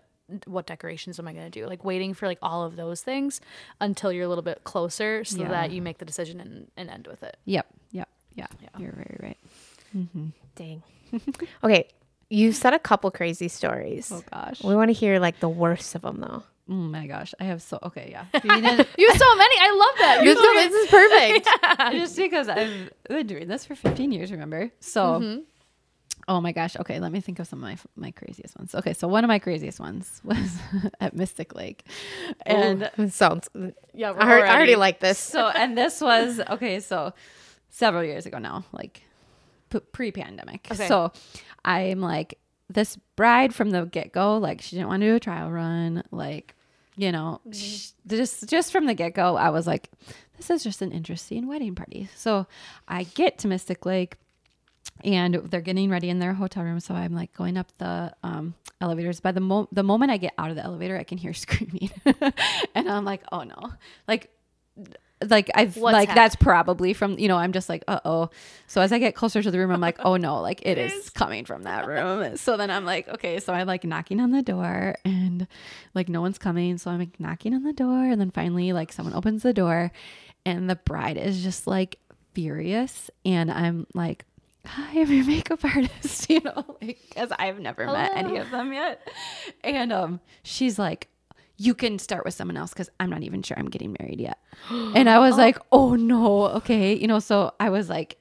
what 0.46 0.66
decorations 0.66 1.20
am 1.20 1.28
I 1.28 1.34
going 1.34 1.50
to 1.50 1.60
do? 1.62 1.66
Like 1.68 1.84
waiting 1.86 2.14
for 2.14 2.28
like 2.28 2.40
all 2.42 2.64
of 2.64 2.76
those 2.76 3.02
things 3.02 3.40
until 3.80 4.12
you're 4.12 4.26
a 4.26 4.28
little 4.28 4.44
bit 4.44 4.64
closer 4.64 5.24
so 5.24 5.38
Yeah. 5.40 5.48
that 5.50 5.72
you 5.72 5.82
make 5.82 5.98
the 6.00 6.06
decision 6.06 6.40
and, 6.42 6.68
and 6.76 6.90
end 6.90 7.08
with 7.08 7.24
it. 7.24 7.38
Yep. 7.46 7.66
Yep. 7.92 8.10
Yeah, 8.36 8.48
yeah. 8.62 8.70
you're 8.78 8.92
very 8.92 9.18
right. 9.22 9.38
Mm-hmm. 9.96 10.26
Dang. 10.56 10.84
okay, 11.64 11.88
you 12.30 12.52
said 12.52 12.74
a 12.74 12.80
couple 12.80 13.10
crazy 13.10 13.48
stories. 13.48 14.12
Oh 14.14 14.24
gosh. 14.32 14.62
We 14.64 14.76
want 14.76 14.90
to 14.90 14.94
hear 14.94 15.20
like 15.20 15.40
the 15.40 15.50
worst 15.50 15.96
of 15.96 16.02
them 16.02 16.20
though. 16.20 16.44
Oh 16.70 16.74
my 16.74 17.08
gosh. 17.08 17.34
I 17.40 17.46
have 17.46 17.62
so 17.62 17.80
okay, 17.82 18.10
yeah. 18.12 18.26
You 18.44 18.52
You 18.98 19.08
have 19.10 19.18
so 19.18 19.36
many. 19.38 19.56
I 19.60 19.72
love 19.72 20.00
that. 20.00 20.22
You 20.24 20.36
This, 20.36 20.72
this 20.72 20.84
is 20.84 20.90
perfect. 20.90 21.96
just 21.98 22.18
because 22.18 22.50
I've 22.50 22.92
been 23.08 23.28
doing 23.28 23.48
this 23.48 23.66
for 23.66 23.76
15 23.76 24.12
years, 24.12 24.32
remember? 24.32 24.72
So, 24.82 25.02
Mm-hmm. 25.22 25.42
Oh 26.28 26.42
my 26.42 26.52
gosh. 26.52 26.76
Okay, 26.78 27.00
let 27.00 27.12
me 27.12 27.22
think 27.22 27.40
of 27.40 27.48
some 27.48 27.64
of 27.64 27.70
my 27.70 27.78
my 27.96 28.12
craziest 28.12 28.58
ones. 28.58 28.76
Okay, 28.76 28.94
so 28.94 29.08
one 29.08 29.24
of 29.24 29.28
my 29.28 29.40
craziest 29.40 29.80
ones 29.80 30.22
was 30.24 30.58
at 31.00 31.16
Mystic 31.16 31.56
Lake, 31.56 31.86
and 32.46 32.90
It 32.98 33.14
sounds. 33.14 33.50
yeah, 33.94 34.12
we're 34.12 34.20
I, 34.20 34.24
already, 34.24 34.32
I 34.32 34.36
already 34.36 34.52
already- 34.52 34.76
like 34.76 35.00
this. 35.00 35.18
so 35.20 35.48
and 35.48 35.78
this 35.78 36.02
was 36.02 36.40
okay. 36.50 36.80
So 36.80 37.14
several 37.70 38.04
years 38.04 38.26
ago 38.26 38.40
now, 38.40 38.66
like 38.72 39.04
pre-pandemic. 39.92 40.68
Okay. 40.72 40.88
So 40.88 41.12
I'm 41.66 42.02
like 42.02 42.40
this 42.70 42.98
bride 43.16 43.54
from 43.54 43.70
the 43.72 43.86
get 43.86 44.12
go. 44.12 44.38
Like 44.38 44.62
she 44.62 44.76
didn't 44.76 44.90
want 44.90 45.02
to 45.02 45.08
do 45.08 45.16
a 45.16 45.20
trial 45.20 45.52
run. 45.52 46.04
Like 46.12 46.56
you 46.96 47.12
know, 47.12 47.40
mm-hmm. 47.48 47.52
sh- 47.52 47.92
just 48.08 48.48
just 48.50 48.72
from 48.72 48.86
the 48.86 48.94
get 48.94 49.14
go, 49.14 49.36
I 49.38 49.50
was 49.50 49.68
like, 49.68 49.90
this 50.38 50.50
is 50.50 50.64
just 50.64 50.82
an 50.82 50.92
interesting 50.92 51.48
wedding 51.48 51.76
party. 51.76 52.10
So 52.16 52.48
I 52.88 53.04
get 53.04 53.38
to 53.40 53.48
Mystic 53.48 53.86
Lake. 53.86 54.18
And 55.04 55.36
they're 55.36 55.62
getting 55.62 55.89
ready 55.89 56.10
in 56.10 56.20
their 56.20 56.34
hotel 56.34 56.64
room, 56.64 56.80
so 56.80 56.93
I'm 56.93 57.14
like 57.14 57.34
going 57.34 57.58
up 57.58 57.72
the 57.78 58.14
um, 58.24 58.56
elevators. 58.82 59.20
By 59.20 59.32
the 59.32 59.39
mo- 59.39 59.68
the 59.72 59.84
moment 59.84 60.12
I 60.12 60.18
get 60.18 60.34
out 60.38 60.50
of 60.50 60.56
the 60.56 60.64
elevator, 60.64 60.98
I 60.98 61.04
can 61.04 61.18
hear 61.18 61.34
screaming, 61.34 61.91
and 62.76 62.89
I'm 62.89 63.06
like, 63.06 63.22
"Oh 63.32 63.43
no!" 63.43 63.74
Like 64.08 64.32
like 65.28 65.50
I've 65.56 65.76
What's 65.78 65.93
like 65.93 66.10
hap- 66.10 66.16
that's 66.16 66.36
probably 66.36 66.93
from 66.93 67.18
you 67.18 67.28
know 67.28 67.38
I'm 67.38 67.52
just 67.52 67.70
like 67.70 67.84
uh 67.88 68.00
oh. 68.06 68.30
So 68.68 68.82
as 68.82 68.91
I 68.91 69.00
get 69.00 69.16
closer 69.16 69.41
to 69.41 69.50
the 69.50 69.58
room, 69.58 69.72
I'm 69.72 69.82
like 69.82 69.98
oh 70.00 70.18
no, 70.18 70.41
like 70.41 70.62
it 70.66 70.78
is 70.78 71.10
coming 71.10 71.45
from 71.45 71.64
that 71.64 71.88
room. 71.88 72.38
so 72.38 72.58
then 72.58 72.70
I'm 72.70 72.86
like 72.86 73.08
okay, 73.08 73.39
so 73.39 73.54
I'm 73.54 73.68
like 73.68 73.84
knocking 73.84 74.20
on 74.20 74.32
the 74.32 74.41
door 74.43 74.95
and 75.04 75.48
like 75.93 76.10
no 76.10 76.22
one's 76.22 76.38
coming, 76.38 76.78
so 76.78 76.91
I'm 76.91 77.00
like 77.00 77.20
knocking 77.20 77.54
on 77.54 77.64
the 77.64 77.74
door, 77.74 78.06
and 78.06 78.20
then 78.22 78.32
finally 78.32 78.74
like 78.74 78.91
someone 78.91 79.16
opens 79.16 79.43
the 79.43 79.54
door, 79.54 79.91
and 80.45 80.70
the 80.70 80.76
bride 80.76 81.18
is 81.18 81.41
just 81.43 81.66
like 81.68 82.00
furious, 82.34 83.10
and 83.26 83.52
I'm 83.52 83.88
like. 83.93 84.26
Hi, 84.68 85.01
I'm 85.01 85.11
your 85.11 85.26
makeup 85.26 85.63
artist, 85.63 86.30
you 86.30 86.41
know, 86.41 86.78
because 86.80 87.32
I've 87.39 87.59
never 87.59 87.86
met 87.86 88.11
any 88.15 88.38
of 88.38 88.51
them 88.51 88.74
yet. 88.74 89.07
And 89.63 89.91
um, 89.93 90.20
she's 90.43 90.78
like, 90.78 91.07
you 91.57 91.74
can 91.74 91.97
start 91.99 92.26
with 92.26 92.34
someone 92.34 92.57
else 92.57 92.72
because 92.72 92.89
I'm 92.99 93.09
not 93.09 93.24
even 93.24 93.41
sure 93.41 93.57
I'm 93.57 93.70
getting 93.70 93.95
married 93.99 94.20
yet. 94.20 94.39
And 94.70 95.09
I 95.09 95.20
was 95.20 95.38
like, 95.38 95.57
oh 95.72 95.95
no, 95.95 96.47
okay. 96.49 96.95
You 96.95 97.07
know, 97.07 97.20
so 97.20 97.53
I 97.59 97.70
was 97.70 97.89
like, 97.89 98.18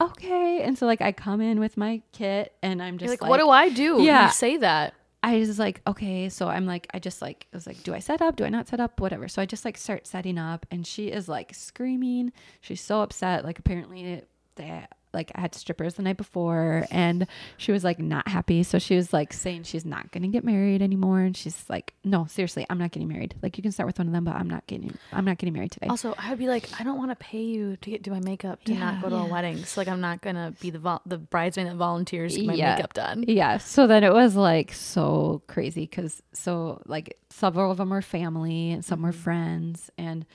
okay. 0.00 0.62
And 0.62 0.76
so 0.76 0.86
like 0.86 1.00
I 1.00 1.12
come 1.12 1.40
in 1.40 1.60
with 1.60 1.76
my 1.76 2.02
kit 2.12 2.54
and 2.62 2.82
I'm 2.82 2.98
just 2.98 3.10
like, 3.10 3.22
like, 3.22 3.30
what 3.30 3.38
do 3.38 3.48
I 3.48 3.68
do? 3.70 4.02
Yeah. 4.02 4.26
You 4.26 4.32
say 4.32 4.56
that. 4.58 4.94
I 5.22 5.38
was 5.38 5.58
like, 5.58 5.80
okay. 5.86 6.28
So 6.28 6.48
I'm 6.48 6.66
like, 6.66 6.86
I 6.94 6.98
just 6.98 7.20
like, 7.20 7.46
I 7.52 7.56
was 7.56 7.66
like, 7.66 7.82
do 7.82 7.94
I 7.94 7.98
set 7.98 8.22
up? 8.22 8.36
Do 8.36 8.44
I 8.44 8.48
not 8.50 8.68
set 8.68 8.80
up? 8.80 9.00
Whatever. 9.00 9.28
So 9.28 9.42
I 9.42 9.46
just 9.46 9.64
like 9.64 9.76
start 9.76 10.06
setting 10.06 10.38
up 10.38 10.66
and 10.70 10.86
she 10.86 11.08
is 11.08 11.28
like 11.28 11.54
screaming. 11.54 12.32
She's 12.60 12.80
so 12.80 13.00
upset. 13.02 13.44
Like 13.44 13.58
apparently 13.58 14.22
they 14.54 14.86
like 15.12 15.32
I 15.34 15.40
had 15.40 15.54
strippers 15.54 15.94
the 15.94 16.02
night 16.02 16.16
before 16.16 16.86
and 16.90 17.26
she 17.56 17.72
was 17.72 17.84
like 17.84 17.98
not 17.98 18.28
happy. 18.28 18.62
So 18.62 18.78
she 18.78 18.96
was 18.96 19.12
like 19.12 19.32
saying 19.32 19.64
she's 19.64 19.84
not 19.84 20.10
going 20.10 20.22
to 20.22 20.28
get 20.28 20.44
married 20.44 20.82
anymore. 20.82 21.20
And 21.20 21.36
she's 21.36 21.64
like, 21.68 21.94
no, 22.04 22.26
seriously, 22.26 22.66
I'm 22.68 22.78
not 22.78 22.90
getting 22.92 23.08
married. 23.08 23.34
Like 23.42 23.56
you 23.56 23.62
can 23.62 23.72
start 23.72 23.86
with 23.86 23.98
one 23.98 24.06
of 24.06 24.12
them, 24.12 24.24
but 24.24 24.34
I'm 24.34 24.48
not 24.48 24.66
getting, 24.66 24.96
I'm 25.12 25.24
not 25.24 25.38
getting 25.38 25.54
married 25.54 25.72
today. 25.72 25.88
Also, 25.88 26.14
I 26.18 26.30
would 26.30 26.38
be 26.38 26.48
like, 26.48 26.68
I 26.78 26.84
don't 26.84 26.98
want 26.98 27.10
to 27.10 27.16
pay 27.16 27.42
you 27.42 27.76
to 27.76 27.90
get 27.90 28.02
do 28.02 28.10
my 28.10 28.20
makeup 28.20 28.64
to 28.64 28.74
not 28.74 29.02
go 29.02 29.08
to 29.08 29.16
a 29.16 29.26
wedding. 29.26 29.64
So 29.64 29.80
like, 29.80 29.88
I'm 29.88 30.00
not 30.00 30.20
gonna 30.20 30.54
be 30.60 30.70
the 30.70 30.78
vol- 30.78 31.02
the 31.06 31.18
bridesmaid 31.18 31.66
that 31.66 31.76
volunteers 31.76 32.34
to 32.34 32.40
get 32.40 32.46
my 32.46 32.54
Yeah. 32.54 32.74
makeup 32.76 32.94
done. 32.94 33.24
Yeah. 33.26 33.58
So 33.58 33.86
then 33.86 34.04
it 34.04 34.12
was 34.12 34.36
like 34.36 34.72
so 34.72 35.42
crazy 35.46 35.82
because 35.82 36.22
so 36.32 36.82
like 36.86 37.18
several 37.30 37.70
of 37.70 37.78
them 37.78 37.90
were 37.90 38.02
family 38.02 38.70
and 38.70 38.84
some 38.84 39.02
were 39.02 39.10
mm-hmm. 39.10 39.20
friends. 39.20 39.90
And 39.98 40.26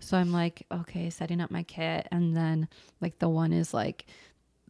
so 0.00 0.16
I'm 0.16 0.32
like, 0.32 0.66
okay, 0.70 1.10
setting 1.10 1.40
up 1.40 1.50
my 1.50 1.62
kit. 1.62 2.06
And 2.10 2.36
then 2.36 2.68
like 3.00 3.18
the 3.18 3.28
one 3.28 3.52
is 3.52 3.74
like, 3.74 4.06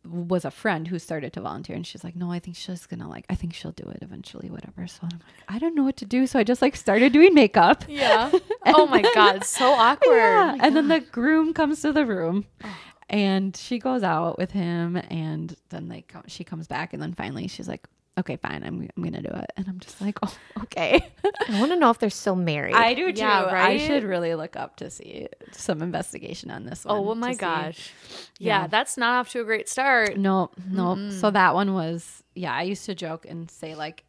was 0.04 0.44
a 0.44 0.50
friend 0.50 0.88
who 0.88 0.98
started 0.98 1.32
to 1.32 1.40
volunteer 1.40 1.76
and 1.76 1.86
she's 1.86 2.04
like 2.04 2.16
no 2.16 2.30
i 2.30 2.38
think 2.38 2.56
she's 2.56 2.86
gonna 2.86 3.08
like 3.08 3.26
i 3.28 3.34
think 3.34 3.52
she'll 3.52 3.72
do 3.72 3.84
it 3.88 3.98
eventually 4.00 4.48
whatever 4.48 4.86
so 4.86 5.00
i'm 5.02 5.18
like 5.18 5.44
i 5.48 5.58
don't 5.58 5.74
know 5.74 5.82
what 5.82 5.96
to 5.96 6.06
do 6.06 6.26
so 6.26 6.38
i 6.38 6.44
just 6.44 6.62
like 6.62 6.76
started 6.76 7.12
doing 7.12 7.34
makeup 7.34 7.84
Yeah. 7.88 8.30
oh 8.66 8.86
my 8.86 9.02
god, 9.02 9.44
so 9.44 9.66
awkward. 9.72 10.12
Oh 10.12 10.14
yeah. 10.16 10.56
and 10.60 10.76
then 10.76 10.88
the 10.88 11.00
groom 11.00 11.52
comes 11.52 11.82
to 11.82 11.92
the 11.92 12.06
room 12.06 12.46
oh. 12.64 12.76
and 13.10 13.56
she 13.56 13.78
goes 13.78 14.02
out 14.02 14.38
with 14.38 14.52
him 14.52 14.96
and 14.96 15.54
then 15.70 15.88
they 15.88 16.02
come, 16.02 16.22
she 16.26 16.44
comes 16.44 16.66
back 16.66 16.92
and 16.92 17.02
then 17.02 17.12
finally 17.14 17.48
she's 17.48 17.68
like 17.68 17.86
okay 18.18 18.36
fine 18.36 18.62
i'm, 18.64 18.88
I'm 18.96 19.02
gonna 19.04 19.22
do 19.22 19.30
it 19.30 19.50
and 19.56 19.66
i'm 19.68 19.78
just 19.78 20.00
like 20.00 20.18
oh 20.22 20.34
okay 20.64 21.00
I 21.48 21.58
want 21.60 21.72
to 21.72 21.76
know 21.78 21.90
if 21.90 21.98
they're 21.98 22.10
still 22.10 22.36
married. 22.36 22.74
i 22.74 22.92
do 22.94 23.12
too 23.12 23.18
Yeah, 23.20 23.44
i 23.46 23.78
should 23.78 24.02
really 24.04 24.34
look 24.34 24.56
up 24.56 24.76
to 24.76 24.90
see 24.90 25.28
some 25.52 25.80
investigation 25.82 26.50
on 26.50 26.64
this 26.66 26.84
oh, 26.86 27.00
one 27.00 27.06
Oh, 27.06 27.10
oh 27.10 27.14
to 27.14 27.20
my 27.20 27.32
see. 27.32 27.38
gosh. 27.38 27.92
Yeah, 28.38 28.62
Yeah. 28.62 28.66
that's 28.66 28.96
not 28.96 29.18
off 29.20 29.30
to 29.32 29.40
a 29.40 29.44
great 29.44 29.68
start. 29.68 30.16
No, 30.16 30.50
no. 30.70 31.10
So 31.10 31.30
that 31.30 31.54
one 31.54 31.72
was, 31.74 32.22
yeah, 32.34 32.52
I 32.54 32.62
used 32.62 32.84
to 32.86 32.94
joke 32.94 33.24
and 33.28 33.50
say, 33.50 33.74
like, 33.74 34.04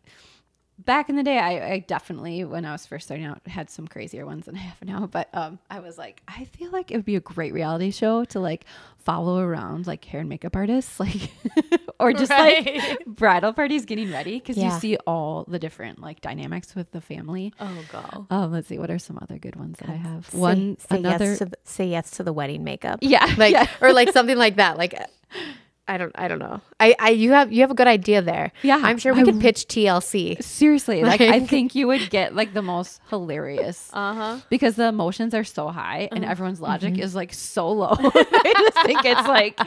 back 0.85 1.09
in 1.09 1.15
the 1.15 1.23
day, 1.23 1.37
I, 1.37 1.73
I 1.73 1.79
definitely, 1.79 2.43
when 2.45 2.65
I 2.65 2.71
was 2.71 2.85
first 2.85 3.05
starting 3.05 3.25
out, 3.25 3.45
had 3.47 3.69
some 3.69 3.87
crazier 3.87 4.25
ones 4.25 4.45
than 4.45 4.55
I 4.55 4.59
have 4.59 4.81
now. 4.83 5.07
But 5.07 5.29
um, 5.33 5.59
I 5.69 5.79
was 5.79 5.97
like, 5.97 6.21
I 6.27 6.45
feel 6.45 6.71
like 6.71 6.91
it 6.91 6.95
would 6.95 7.05
be 7.05 7.15
a 7.15 7.19
great 7.21 7.53
reality 7.53 7.91
show 7.91 8.23
to, 8.25 8.39
like, 8.39 8.65
follow 8.97 9.39
around, 9.39 9.87
like, 9.87 10.03
hair 10.05 10.19
and 10.21 10.29
makeup 10.29 10.55
artists, 10.55 10.99
like, 10.99 11.31
or 11.99 12.13
just, 12.13 12.29
like, 12.31 13.05
bridal 13.05 13.53
parties 13.53 13.85
getting 13.85 14.11
ready 14.11 14.39
because 14.39 14.57
Yeah. 14.57 14.73
you 14.73 14.79
see 14.79 14.97
all 15.05 15.45
the 15.47 15.59
different, 15.59 15.99
like, 16.01 16.21
dynamics 16.21 16.75
with 16.75 16.91
the 16.91 17.01
family. 17.01 17.53
Oh 17.59 17.83
god. 17.91 18.25
Oh, 18.31 18.45
let's 18.51 18.67
see. 18.67 18.77
What 18.77 18.89
are 18.89 18.99
some 18.99 19.19
other 19.21 19.37
good 19.37 19.55
ones 19.55 19.77
that 19.79 19.89
I 19.89 19.95
have? 19.95 20.29
Say- 20.29 20.37
one, 20.37 20.77
say 20.79 20.97
another. 20.97 21.25
yes 21.25 21.37
to 21.39 21.45
the, 21.45 21.57
say 21.63 21.87
yes 21.87 22.11
to 22.11 22.23
the 22.23 22.33
wedding 22.33 22.63
makeup. 22.63 22.99
yeah. 23.01 23.25
like 23.37 23.53
yeah. 23.53 23.67
or 23.81 23.93
like 23.93 24.11
something 24.11 24.37
like 24.37 24.55
that. 24.57 24.77
Like 24.77 24.93
I 25.89 25.97
don't 25.97 26.11
I 26.15 26.27
don't 26.29 26.39
know. 26.39 26.61
I 26.79 26.95
I 26.99 27.09
you 27.09 27.31
have 27.31 27.51
you 27.51 27.61
have 27.61 27.71
a 27.71 27.73
good 27.75 27.87
idea 27.87 28.21
there. 28.21 28.51
Yeah, 28.63 28.79
I'm 28.81 28.97
sure 28.99 29.13
we 29.13 29.21
I 29.21 29.23
could 29.25 29.41
pitch 29.41 29.65
TLC. 29.67 30.41
Seriously, 30.43 31.03
like, 31.03 31.19
I 31.19 31.39
think 31.39 31.73
you 31.75 31.87
would 31.87 32.09
get 32.09 32.35
like 32.35 32.53
the 32.53 32.61
most 32.61 33.01
hilarious 33.09 33.89
Uh 33.91 34.13
huh. 34.13 34.37
because 34.49 34.75
the 34.75 34.85
emotions 34.85 35.33
are 35.33 35.43
so 35.43 35.69
high 35.69 36.07
and 36.11 36.23
Uh-huh. 36.23 36.31
everyone's 36.31 36.61
logic 36.61 36.93
Mm-hmm. 36.93 37.03
is 37.03 37.15
like 37.15 37.33
so 37.33 37.71
low. 37.71 37.95
I 37.99 38.53
just 38.65 38.85
think 38.85 39.03
it's 39.03 39.27
like, 39.27 39.59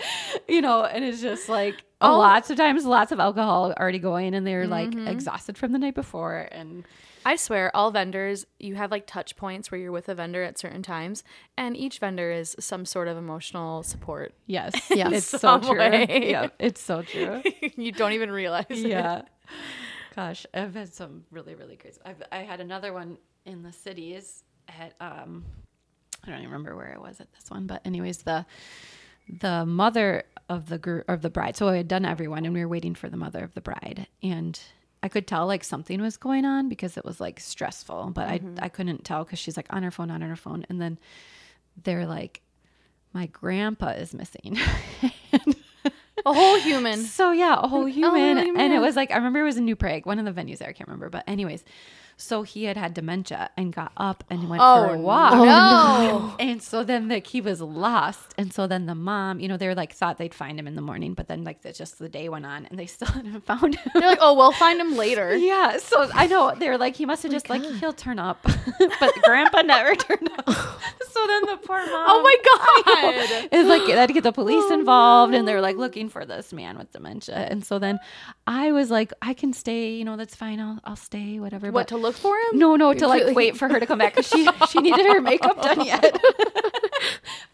you 0.49 0.61
know, 0.62 0.85
and 0.85 1.05
it's 1.05 1.20
just 1.20 1.49
like 1.49 1.83
Oh. 2.01 2.18
lots 2.18 2.51
of 2.51 2.57
times, 2.57 2.85
lots 2.85 3.12
of 3.12 3.20
alcohol 3.20 3.73
already 3.79 3.99
going, 4.01 4.35
and 4.35 4.47
they're 4.47 4.66
like 4.66 4.91
Mm-hmm. 4.91 5.09
exhausted 5.09 5.59
from 5.59 5.73
the 5.73 5.79
night 5.79 5.95
before, 5.95 6.49
and 6.51 6.85
I 7.25 7.37
swear, 7.37 7.70
all 7.75 7.91
vendors, 7.91 8.47
you 8.59 8.75
have 8.75 8.91
like 8.91 9.07
touch 9.07 9.37
points 9.37 9.70
where 9.70 9.81
you're 9.81 9.93
with 9.93 10.09
a 10.09 10.14
vendor 10.14 10.43
at 10.43 10.59
certain 10.59 10.83
times, 10.83 11.23
and 11.57 11.77
each 11.77 11.99
vendor 11.99 12.31
is 12.31 12.57
some 12.59 12.85
sort 12.85 13.09
of 13.09 13.16
emotional 13.16 13.83
support. 13.83 14.35
yes, 14.47 14.75
Yeah. 14.91 15.11
it's 15.11 15.27
so 15.27 15.59
true. 15.61 15.79
way. 15.79 16.31
Yeah, 16.31 16.49
it's 16.59 16.81
so 16.81 17.03
true. 17.03 17.43
you 17.77 17.93
don't 17.93 18.12
even 18.12 18.31
realize. 18.31 18.66
it. 18.70 18.79
yeah. 18.89 19.23
Gosh, 20.16 20.45
I've 20.53 20.75
had 20.75 20.93
some 20.93 21.25
really, 21.31 21.55
really 21.55 21.77
crazy. 21.77 21.99
I've, 22.05 22.23
I 22.31 22.39
had 22.39 22.61
another 22.61 22.93
one 22.93 23.18
in 23.47 23.62
the 23.62 23.73
cities 23.73 24.45
at, 24.68 24.95
um, 25.01 25.45
I 26.25 26.29
don't 26.31 26.39
even 26.41 26.51
remember 26.51 26.77
where 26.77 26.95
I 26.95 27.01
was 27.01 27.20
at 27.20 27.33
this 27.33 27.51
one, 27.51 27.66
but 27.66 27.81
anyways, 27.87 28.18
the, 28.18 28.45
the 29.41 29.64
mother 29.64 30.25
of 30.49 30.68
the 30.68 30.79
group 30.79 31.05
of 31.09 31.23
the 31.23 31.31
bride. 31.31 31.57
So 31.57 31.68
I 31.68 31.77
had 31.79 31.89
done 31.89 32.05
everyone 32.05 32.45
and 32.45 32.53
we 32.53 32.61
were 32.61 32.68
waiting 32.68 32.95
for 32.95 33.09
the 33.09 33.16
mother 33.16 33.43
of 33.43 33.55
the 33.55 33.61
bride 33.62 34.07
and 34.23 34.59
I 35.03 35.09
could 35.09 35.26
tell 35.26 35.46
like 35.46 35.64
something 35.64 36.00
was 36.00 36.16
going 36.16 36.44
on 36.44 36.68
because 36.68 36.96
it 36.96 37.05
was 37.05 37.20
like 37.20 37.40
stressful, 37.40 38.12
but 38.14 38.28
I, 38.28 38.38
mm-hmm. 38.38 38.59
I 38.62 38.68
couldn't 38.68 39.05
tell 39.05 39.24
cause 39.24 39.38
she's 39.38 39.57
like 39.57 39.66
on 39.70 39.82
her 39.82 39.90
phone, 39.90 40.11
on 40.11 40.20
her 40.20 40.36
phone. 40.36 40.64
And 40.68 40.80
then 40.80 40.98
they're 41.82 42.07
like, 42.07 42.42
my 43.12 43.26
grandpa 43.26 43.88
is 43.88 44.14
missing. 44.14 44.59
A 46.24 46.32
whole 46.32 46.59
human. 46.61 47.05
So 47.12 47.32
yeah, 47.32 47.59
a 47.61 47.68
whole 47.68 47.86
human. 47.86 48.57
And 48.57 48.72
it 48.72 48.78
was 48.78 48.96
like 48.96 49.11
I 49.11 49.16
remember 49.16 49.40
it 49.40 49.44
was 49.44 49.57
in 49.57 49.64
New 49.64 49.76
Prague, 49.76 50.07
one 50.07 50.18
of 50.18 50.24
the 50.24 50.40
venues 50.40 50.59
there. 50.59 50.68
I 50.68 50.72
can't 50.72 50.88
remember, 50.88 51.11
but 51.11 51.24
anyways, 51.26 51.64
so 52.17 52.43
he 52.43 52.65
had 52.65 52.77
had 52.77 52.95
dementia 52.95 53.51
and 53.57 53.73
got 53.73 53.93
up 53.97 54.25
and 54.31 54.49
went 54.49 54.61
for 54.61 54.87
a 54.87 54.93
oh, 54.93 54.99
walk. 54.99 55.35
no. 55.35 55.43
Oh, 55.45 56.37
and 56.41 56.63
so 56.63 56.85
then 56.85 57.09
like 57.09 57.27
he 57.27 57.41
was 57.41 57.61
lost, 57.61 58.35
and 58.39 58.53
so 58.53 58.67
then 58.67 58.87
the 58.87 58.95
mom, 58.95 59.41
you 59.41 59.49
know, 59.49 59.57
they 59.57 59.67
were 59.67 59.75
like 59.75 59.93
thought 59.93 60.19
they'd 60.19 60.35
find 60.35 60.59
him 60.59 60.67
in 60.67 60.75
the 60.75 60.83
morning, 60.83 61.15
but 61.15 61.29
then 61.29 61.45
like 61.45 61.63
the, 61.63 61.73
just 61.73 61.99
the 61.99 62.09
day 62.09 62.29
went 62.29 62.47
on 62.47 62.67
and 62.67 62.79
they 62.79 62.87
still 62.87 63.09
hadn't 63.13 63.41
found 63.45 63.75
him. 63.75 63.91
They're 63.95 64.09
like, 64.09 64.19
oh, 64.21 64.35
we'll 64.35 64.53
find 64.53 64.81
him 64.81 64.97
later. 64.97 65.37
Yeah, 65.53 65.79
so 65.79 66.09
I 66.15 66.29
know 66.29 66.55
they 66.57 66.69
were 66.69 66.79
like 66.79 66.97
he 66.97 67.05
must 67.05 67.25
have 67.25 67.33
oh 67.33 67.35
just 67.35 67.51
like 67.51 67.63
he'll 67.63 67.93
turn 67.93 68.19
up, 68.19 68.39
but 69.01 69.13
Grandpa 69.23 69.63
never 69.63 69.95
turned 69.97 70.31
up. 70.39 70.47
so 70.47 71.27
then 71.27 71.43
the 71.47 71.59
poor 71.65 71.79
mom. 71.79 72.05
Oh 72.09 72.23
my 72.23 72.37
god. 72.45 73.49
It's 73.53 73.69
like 73.69 73.85
they 73.87 73.93
had 73.93 74.07
to 74.07 74.13
get 74.13 74.23
the 74.23 74.33
police 74.33 74.71
involved, 74.71 75.35
and 75.35 75.47
they're 75.47 75.61
like 75.61 75.77
looking 75.77 76.09
for 76.09 76.25
this 76.25 76.53
man 76.53 76.79
with 76.79 76.93
dementia. 76.93 77.35
And 77.37 77.65
so 77.65 77.79
then 77.79 77.99
I 78.47 78.73
was 78.73 78.91
like, 78.91 79.13
I 79.21 79.35
can 79.35 79.53
stay, 79.53 79.95
you 79.95 80.05
know, 80.05 80.17
that's 80.17 80.37
fine. 80.37 80.61
I'll 80.61 80.79
I'll 80.85 80.97
stay, 80.97 81.41
whatever. 81.41 81.67
What 81.67 81.83
but 81.83 81.89
to 81.89 81.97
look 81.97 82.12
for 82.13 82.35
him? 82.37 82.59
no, 82.59 82.77
no, 82.77 82.95
to 82.95 83.07
like 83.07 83.35
wait 83.35 83.57
for 83.57 83.69
her 83.69 83.81
to 83.81 83.87
come 83.87 83.99
back 83.99 84.15
because 84.15 84.29
she 84.29 84.47
she 84.71 84.81
needed 84.81 85.07
her 85.07 85.21
makeup 85.21 85.61
done 85.63 85.85
yet. 85.85 86.21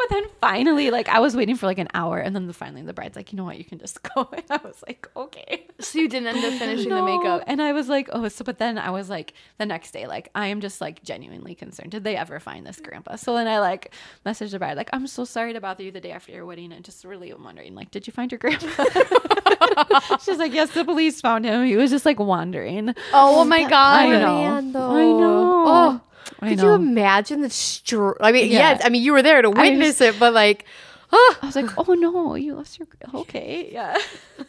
then 0.11 0.25
finally, 0.41 0.91
like 0.91 1.09
I 1.09 1.21
was 1.21 1.37
waiting 1.37 1.57
for 1.57 1.67
like 1.67 1.79
an 1.79 1.89
hour, 1.95 2.19
and 2.19 2.35
then 2.35 2.47
the, 2.47 2.53
finally 2.53 2.83
the 2.83 2.93
bride's 2.93 3.17
like, 3.17 3.33
you 3.33 3.37
know 3.37 3.45
what, 3.45 3.59
you 3.59 3.65
can 3.65 3.79
just 3.79 4.03
go. 4.15 4.29
And 4.33 4.45
I 4.51 4.61
was 4.65 4.83
like, 4.87 5.09
okay. 5.17 5.67
So 5.81 5.99
you 5.99 6.09
didn't 6.09 6.29
end 6.29 6.45
up 6.45 6.59
finishing 6.59 6.91
the 6.91 7.03
makeup. 7.03 7.45
And 7.47 7.63
I 7.63 7.73
was 7.73 7.89
like, 7.89 8.09
oh, 8.13 8.29
so 8.29 8.45
but 8.45 8.59
then 8.59 8.79
I 8.79 8.91
was 8.91 9.09
like 9.09 9.35
the 9.59 9.67
next 9.67 9.93
day, 9.93 10.07
like 10.07 10.31
I 10.35 10.49
am 10.49 10.61
just 10.61 10.81
like 10.81 11.03
genuinely 11.03 11.55
concerned. 11.55 11.91
Did 11.91 12.05
they 12.05 12.17
ever 12.17 12.41
find 12.41 12.67
this 12.67 12.81
grandpa? 12.81 13.17
So 13.17 13.35
then 13.35 13.47
I 13.47 13.59
like 13.59 13.95
messaged 14.25 14.53
the 14.53 14.59
bride, 14.59 14.77
like, 14.77 14.91
I'm 14.93 15.07
so 15.07 15.25
sorry 15.25 15.53
to 15.53 15.61
bother 15.61 15.83
you 15.83 15.91
the 15.91 16.01
day 16.01 16.13
after 16.13 16.33
your 16.33 16.47
wedding. 16.47 16.73
And 16.73 16.85
just 16.85 17.05
really 17.05 17.33
am 17.33 17.45
wondering, 17.45 17.75
like, 17.75 17.91
did 17.91 18.07
you 18.07 18.13
find 18.13 18.31
your 18.31 18.39
grandpa? 18.39 18.85
She's 20.23 20.39
like, 20.39 20.53
yes, 20.53 20.73
the 20.73 20.85
police 20.85 21.21
found 21.21 21.45
him. 21.45 21.65
He 21.65 21.77
was 21.77 21.91
just 21.91 22.07
like 22.07 22.19
wandering. 22.19 22.91
Oh, 23.13 23.41
oh 23.41 23.45
my 23.45 23.63
god. 23.69 24.01
I 24.01 24.09
know. 24.09 24.43
man. 24.43 24.77
I 24.77 25.05
know. 25.05 25.65
Oh, 25.67 26.01
I 26.41 26.51
could 26.51 26.59
know. 26.59 26.65
you 26.65 26.73
imagine 26.75 27.41
the 27.41 27.51
str? 27.51 28.13
I 28.21 28.33
mean, 28.33 28.51
Yeah. 28.51 28.59
yes. 28.59 28.83
I 28.85 28.89
mean, 28.89 29.03
you 29.03 29.13
were 29.13 29.23
there 29.23 29.43
to 29.43 29.51
witness 29.51 30.01
it, 30.01 30.19
but 30.19 30.33
like, 30.33 30.65
oh, 31.13 31.39
I 31.43 31.47
was 31.47 31.57
like, 31.57 31.71
oh 31.77 31.95
no, 31.95 32.35
you 32.35 32.55
lost 32.55 32.79
your. 32.79 32.89
Okay, 33.15 33.71
yeah. 33.73 33.97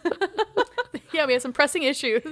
Yeah, 1.11 1.25
we 1.25 1.33
have 1.33 1.41
some 1.41 1.53
pressing 1.53 1.83
issues. 1.83 2.23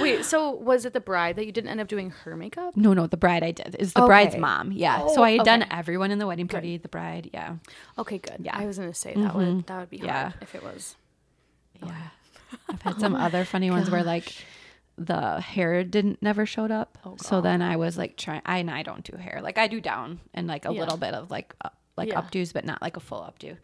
Wait, 0.00 0.24
so 0.24 0.50
was 0.50 0.84
it 0.84 0.92
the 0.92 1.00
bride 1.00 1.36
that 1.36 1.46
you 1.46 1.52
didn't 1.52 1.70
end 1.70 1.80
up 1.80 1.88
doing 1.88 2.10
her 2.10 2.36
makeup? 2.36 2.76
No, 2.76 2.94
no, 2.94 3.06
the 3.06 3.16
bride 3.16 3.42
I 3.42 3.50
did 3.50 3.76
is 3.78 3.92
the 3.92 4.06
bride's 4.06 4.36
mom. 4.36 4.72
Yeah. 4.72 5.00
Oh, 5.02 5.14
so 5.14 5.22
I 5.22 5.32
had 5.32 5.44
done 5.44 5.66
everyone 5.70 6.10
in 6.10 6.18
the 6.18 6.26
wedding 6.26 6.48
party, 6.48 6.78
the 6.78 6.88
bride. 6.88 7.30
Yeah. 7.32 7.56
Okay, 7.98 8.18
good. 8.18 8.38
Yeah. 8.40 8.56
I 8.56 8.66
was 8.66 8.78
gonna 8.78 8.94
say 8.94 9.14
that 9.14 9.34
would 9.34 9.46
mm-hmm. 9.46 9.60
that 9.66 9.78
would 9.80 9.90
be 9.90 9.98
Yeah. 9.98 10.32
if 10.40 10.54
it 10.54 10.62
was. 10.62 10.96
Yeah. 11.82 11.94
I've 12.68 12.82
had 12.82 13.00
some 13.00 13.14
other 13.26 13.44
funny 13.44 13.70
ones 13.70 13.90
where 13.90 14.02
like 14.02 14.34
the 14.96 15.40
hair 15.40 15.84
didn't 15.84 16.22
never 16.22 16.44
showed 16.46 16.70
up. 16.70 16.98
Oh, 17.04 17.16
so 17.16 17.40
then 17.40 17.62
I 17.62 17.76
was 17.76 17.96
like 17.96 18.16
trying 18.16 18.42
I 18.44 18.58
and 18.58 18.70
I 18.70 18.82
don't 18.82 19.04
do 19.04 19.16
hair. 19.16 19.40
Like 19.42 19.58
I 19.58 19.66
do 19.66 19.80
down 19.80 20.20
and 20.34 20.46
like 20.46 20.64
a 20.66 20.72
Yeah. 20.72 20.80
little 20.80 20.96
bit 20.98 21.14
of 21.14 21.30
like 21.30 21.54
up, 21.64 21.76
like 21.96 22.08
Yeah. 22.08 22.20
updos 22.20 22.52
but 22.52 22.64
not 22.64 22.82
like 22.82 22.96
a 22.96 23.00
full 23.00 23.20
updo. 23.20 23.56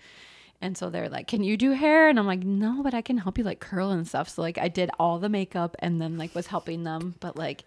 And 0.60 0.76
so 0.76 0.90
they're 0.90 1.08
like, 1.08 1.28
"Can 1.28 1.44
you 1.44 1.56
do 1.56 1.70
hair?" 1.70 2.08
And 2.08 2.18
I'm 2.18 2.26
like, 2.26 2.42
"No, 2.42 2.82
but 2.82 2.92
I 2.92 3.00
can 3.00 3.18
help 3.18 3.38
you 3.38 3.44
like 3.44 3.60
curl 3.60 3.90
and 3.90 4.08
stuff." 4.08 4.28
So 4.28 4.42
like 4.42 4.58
I 4.58 4.66
did 4.68 4.90
all 4.98 5.18
the 5.20 5.28
makeup 5.28 5.76
and 5.78 6.00
then 6.00 6.18
like 6.18 6.34
was 6.34 6.48
helping 6.48 6.82
them, 6.82 7.14
but 7.20 7.36
like 7.36 7.62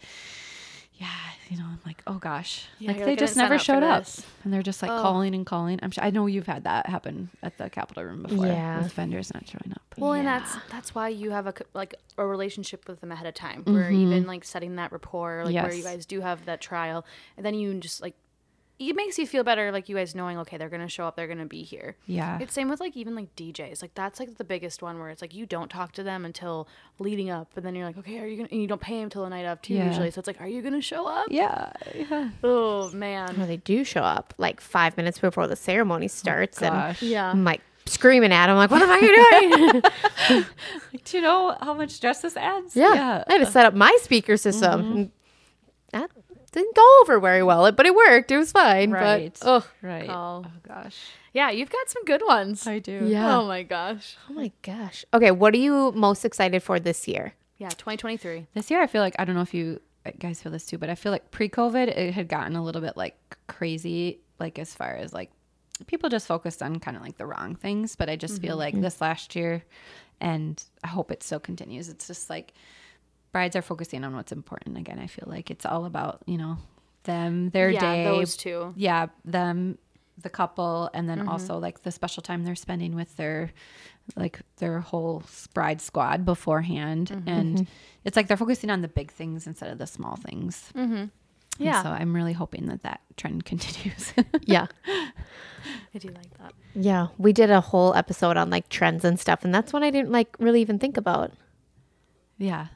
yeah, 1.01 1.07
you 1.49 1.57
know, 1.57 1.63
I'm 1.65 1.79
like, 1.83 2.03
"Oh 2.05 2.19
gosh." 2.19 2.67
Yeah, 2.77 2.91
like 2.91 3.05
they 3.05 3.15
just 3.15 3.35
never 3.35 3.57
showed 3.57 3.81
up. 3.81 4.05
And 4.43 4.53
they're 4.53 4.61
just 4.61 4.83
like 4.83 4.91
oh. 4.91 5.01
calling 5.01 5.33
and 5.33 5.47
calling. 5.47 5.79
I'm 5.81 5.89
sure 5.89 6.03
I 6.03 6.11
know 6.11 6.27
you've 6.27 6.45
had 6.45 6.65
that 6.65 6.85
happen 6.85 7.31
at 7.41 7.57
the 7.57 7.71
Capitol 7.71 8.03
room 8.03 8.21
before 8.21 8.45
Yeah. 8.45 8.83
with 8.83 8.93
vendors 8.93 9.33
not 9.33 9.47
showing 9.47 9.71
up. 9.71 9.81
Well, 9.97 10.13
and 10.13 10.27
that's 10.27 10.55
that's 10.69 10.93
why 10.93 11.09
you 11.09 11.31
have 11.31 11.47
a 11.47 11.55
like 11.73 11.95
a 12.19 12.25
relationship 12.25 12.87
with 12.87 13.01
them 13.01 13.11
ahead 13.11 13.25
of 13.25 13.33
time, 13.33 13.63
where 13.63 13.85
mm-hmm. 13.85 14.13
even 14.13 14.27
like 14.27 14.43
setting 14.43 14.75
that 14.75 14.91
rapport, 14.91 15.43
like 15.43 15.55
where 15.55 15.73
you 15.73 15.83
guys 15.83 16.05
do 16.05 16.21
have 16.21 16.45
that 16.45 16.61
trial, 16.61 17.03
and 17.35 17.43
then 17.43 17.55
you 17.55 17.73
just 17.79 17.99
like 17.99 18.13
it 18.89 18.95
makes 18.95 19.17
you 19.19 19.27
feel 19.27 19.43
better, 19.43 19.71
like 19.71 19.88
you 19.89 19.95
guys 19.95 20.15
knowing, 20.15 20.38
okay, 20.39 20.57
they're 20.57 20.69
gonna 20.69 20.88
show 20.88 21.05
up, 21.05 21.15
they're 21.15 21.27
gonna 21.27 21.45
be 21.45 21.63
here. 21.63 21.95
Yeah. 22.07 22.39
It's 22.41 22.53
same 22.53 22.67
with 22.69 22.79
like 22.79 22.97
even 22.97 23.15
like 23.15 23.36
DJs, 23.36 23.82
like 23.82 23.93
that's 23.93 24.19
like 24.19 24.38
the 24.38 24.43
biggest 24.43 24.82
one 24.82 24.97
where 24.99 25.09
it's 25.09 25.21
like 25.21 25.34
you 25.34 25.45
don't 25.45 25.69
talk 25.69 25.91
to 25.93 26.03
them 26.03 26.25
until 26.25 26.67
leading 26.99 27.29
up, 27.29 27.51
but 27.53 27.63
then 27.63 27.75
you're 27.75 27.86
like, 27.86 27.97
okay, 27.97 28.19
are 28.19 28.25
you 28.27 28.38
gonna? 28.38 28.49
And 28.51 28.61
you 28.61 28.67
don't 28.67 28.82
pay 28.82 28.99
them 28.99 29.09
till 29.09 29.23
the 29.23 29.29
night 29.29 29.45
of 29.45 29.61
too 29.61 29.73
Yeah. 29.75 29.88
usually, 29.88 30.09
so 30.11 30.19
it's 30.19 30.27
like, 30.27 30.41
are 30.41 30.47
you 30.47 30.61
gonna 30.61 30.82
show 30.82 31.07
up? 31.07 31.27
yeah. 31.29 31.71
Yeah. 31.93 32.29
Oh 32.43 32.89
man, 32.91 33.36
Well, 33.38 33.47
they 33.47 33.57
do 33.57 33.84
show 33.84 34.01
up 34.01 34.34
like 34.38 34.59
five 34.59 34.97
minutes 34.97 35.19
before 35.19 35.47
the 35.47 35.55
ceremony 35.55 36.07
starts, 36.07 36.61
and 36.61 36.73
Gosh. 36.73 37.01
yeah. 37.01 37.29
I'm 37.32 37.43
like 37.43 37.61
screaming 37.86 38.32
at 38.32 38.49
him, 38.49 38.55
like, 38.57 38.69
"What 38.71 38.79
the 38.79 38.88
fuck 38.88 39.01
are 39.01 39.41
you 39.41 39.71
doing?" 40.32 40.45
Do 41.03 41.17
you 41.17 41.21
know 41.23 41.55
how 41.61 41.73
much 41.73 41.91
stress 41.91 42.21
this 42.21 42.38
adds? 42.38 42.75
yeah. 42.75 43.23
I 43.27 43.34
had 43.34 43.39
to 43.45 43.51
set 43.51 43.65
up 43.65 43.73
my 43.73 43.95
speaker 44.01 44.38
system. 44.38 44.82
Mm-hmm. 44.82 44.97
and 44.97 45.11
That 45.91 46.11
didn't 46.51 46.75
go 46.75 46.99
over 47.01 47.19
very 47.19 47.43
well, 47.43 47.71
but 47.71 47.85
it 47.85 47.95
worked. 47.95 48.31
It 48.31 48.37
was 48.37 48.51
fine. 48.51 48.91
Right. 48.91 49.37
But 49.39 49.47
oh, 49.47 49.67
Right. 49.81 50.07
Call. 50.07 50.45
Oh 50.47 50.51
gosh. 50.67 50.97
Yeah, 51.33 51.49
you've 51.49 51.69
got 51.69 51.89
some 51.89 52.03
good 52.03 52.21
ones. 52.25 52.67
I 52.67 52.79
do. 52.79 53.05
Yeah. 53.05 53.37
Oh 53.37 53.45
my 53.47 53.63
gosh. 53.63 54.17
oh 54.29 54.33
my 54.33 54.51
gosh. 54.61 55.05
Okay, 55.13 55.31
what 55.31 55.53
are 55.53 55.57
you 55.57 55.91
most 55.93 56.25
excited 56.25 56.61
for 56.61 56.79
this 56.79 57.07
year? 57.07 57.33
Yeah, 57.57 57.69
2023. 57.69 58.47
This 58.53 58.69
year 58.69 58.81
I 58.81 58.87
feel 58.87 59.01
like 59.01 59.15
I 59.17 59.25
don't 59.25 59.35
know 59.35 59.41
if 59.41 59.53
you 59.53 59.79
guys 60.19 60.41
feel 60.41 60.51
this 60.51 60.65
too, 60.65 60.77
but 60.77 60.89
I 60.89 60.95
feel 60.95 61.11
like 61.11 61.31
pre-COVID 61.31 61.87
it 61.87 62.13
had 62.13 62.27
gotten 62.27 62.55
a 62.55 62.63
little 62.63 62.81
bit 62.81 62.97
like 62.97 63.15
crazy 63.47 64.19
like 64.39 64.57
as 64.59 64.73
far 64.73 64.95
as 64.95 65.13
like 65.13 65.31
people 65.87 66.09
just 66.09 66.27
focused 66.27 66.61
on 66.61 66.79
kind 66.79 66.97
of 66.97 67.03
like 67.03 67.17
the 67.17 67.25
wrong 67.25 67.55
things, 67.55 67.95
but 67.95 68.09
I 68.09 68.15
just 68.15 68.41
feel 68.41 68.51
mm-hmm. 68.51 68.59
like 68.59 68.73
mm-hmm. 68.73 68.83
this 68.83 68.99
last 68.99 69.35
year 69.35 69.63
and 70.19 70.61
I 70.83 70.87
hope 70.87 71.11
it 71.11 71.23
still 71.23 71.39
continues. 71.39 71.87
It's 71.87 72.07
just 72.07 72.29
like 72.29 72.53
brides 73.32 73.55
are 73.55 73.61
focusing 73.61 74.03
on 74.03 74.15
what's 74.15 74.32
important 74.32 74.77
again. 74.77 74.99
I 74.99 75.07
feel 75.07 75.25
like 75.27 75.49
it's 75.51 75.65
all 75.65 75.86
about, 75.86 76.21
you 76.25 76.38
know, 76.38 76.57
them, 77.03 77.49
their 77.49 77.69
yeah, 77.69 77.79
day, 77.79 78.03
those 78.05 78.36
two. 78.36 78.73
yeah, 78.75 79.07
them, 79.25 79.77
the 80.21 80.29
couple, 80.29 80.89
and 80.93 81.09
then 81.09 81.27
also 81.27 81.57
like 81.57 81.82
the 81.84 81.91
special 81.91 82.21
time 82.21 82.43
they're 82.43 82.55
spending 82.55 82.95
with 82.95 83.15
their 83.17 83.51
like 84.15 84.41
their 84.57 84.79
whole 84.79 85.23
bride 85.53 85.82
squad 85.82 86.25
beforehand, 86.25 87.23
and 87.25 87.67
it's 88.03 88.15
like 88.15 88.27
they're 88.27 88.38
focusing 88.38 88.69
on 88.69 88.82
the 88.82 88.88
big 88.88 89.11
things 89.11 89.47
instead 89.47 89.71
of 89.71 89.77
the 89.77 89.88
small 89.88 90.15
things. 90.17 90.71
Mm-hmm. 90.75 91.05
Yeah. 91.57 91.84
so 91.84 91.89
I'm 91.89 92.15
really 92.15 92.34
hoping 92.34 92.67
that 92.67 92.82
that 92.84 93.01
trend 93.17 93.45
continues. 93.51 94.13
Yeah. 94.43 94.67
I 94.88 95.97
do 95.97 96.07
like 96.09 96.38
that. 96.39 96.53
Yeah. 96.73 97.07
We 97.17 97.34
did 97.34 97.51
a 97.51 97.61
whole 97.61 97.93
episode 97.93 98.38
on 98.38 98.49
like 98.49 98.69
trends 98.69 99.05
and 99.05 99.19
stuff, 99.19 99.43
and 99.43 99.53
that's 99.53 99.71
one 99.73 99.84
I 99.84 99.91
didn't 99.91 100.11
like 100.11 100.36
really 100.39 100.61
even 100.61 100.79
think 100.79 100.97
about. 100.97 101.32
yeah. 102.38 102.67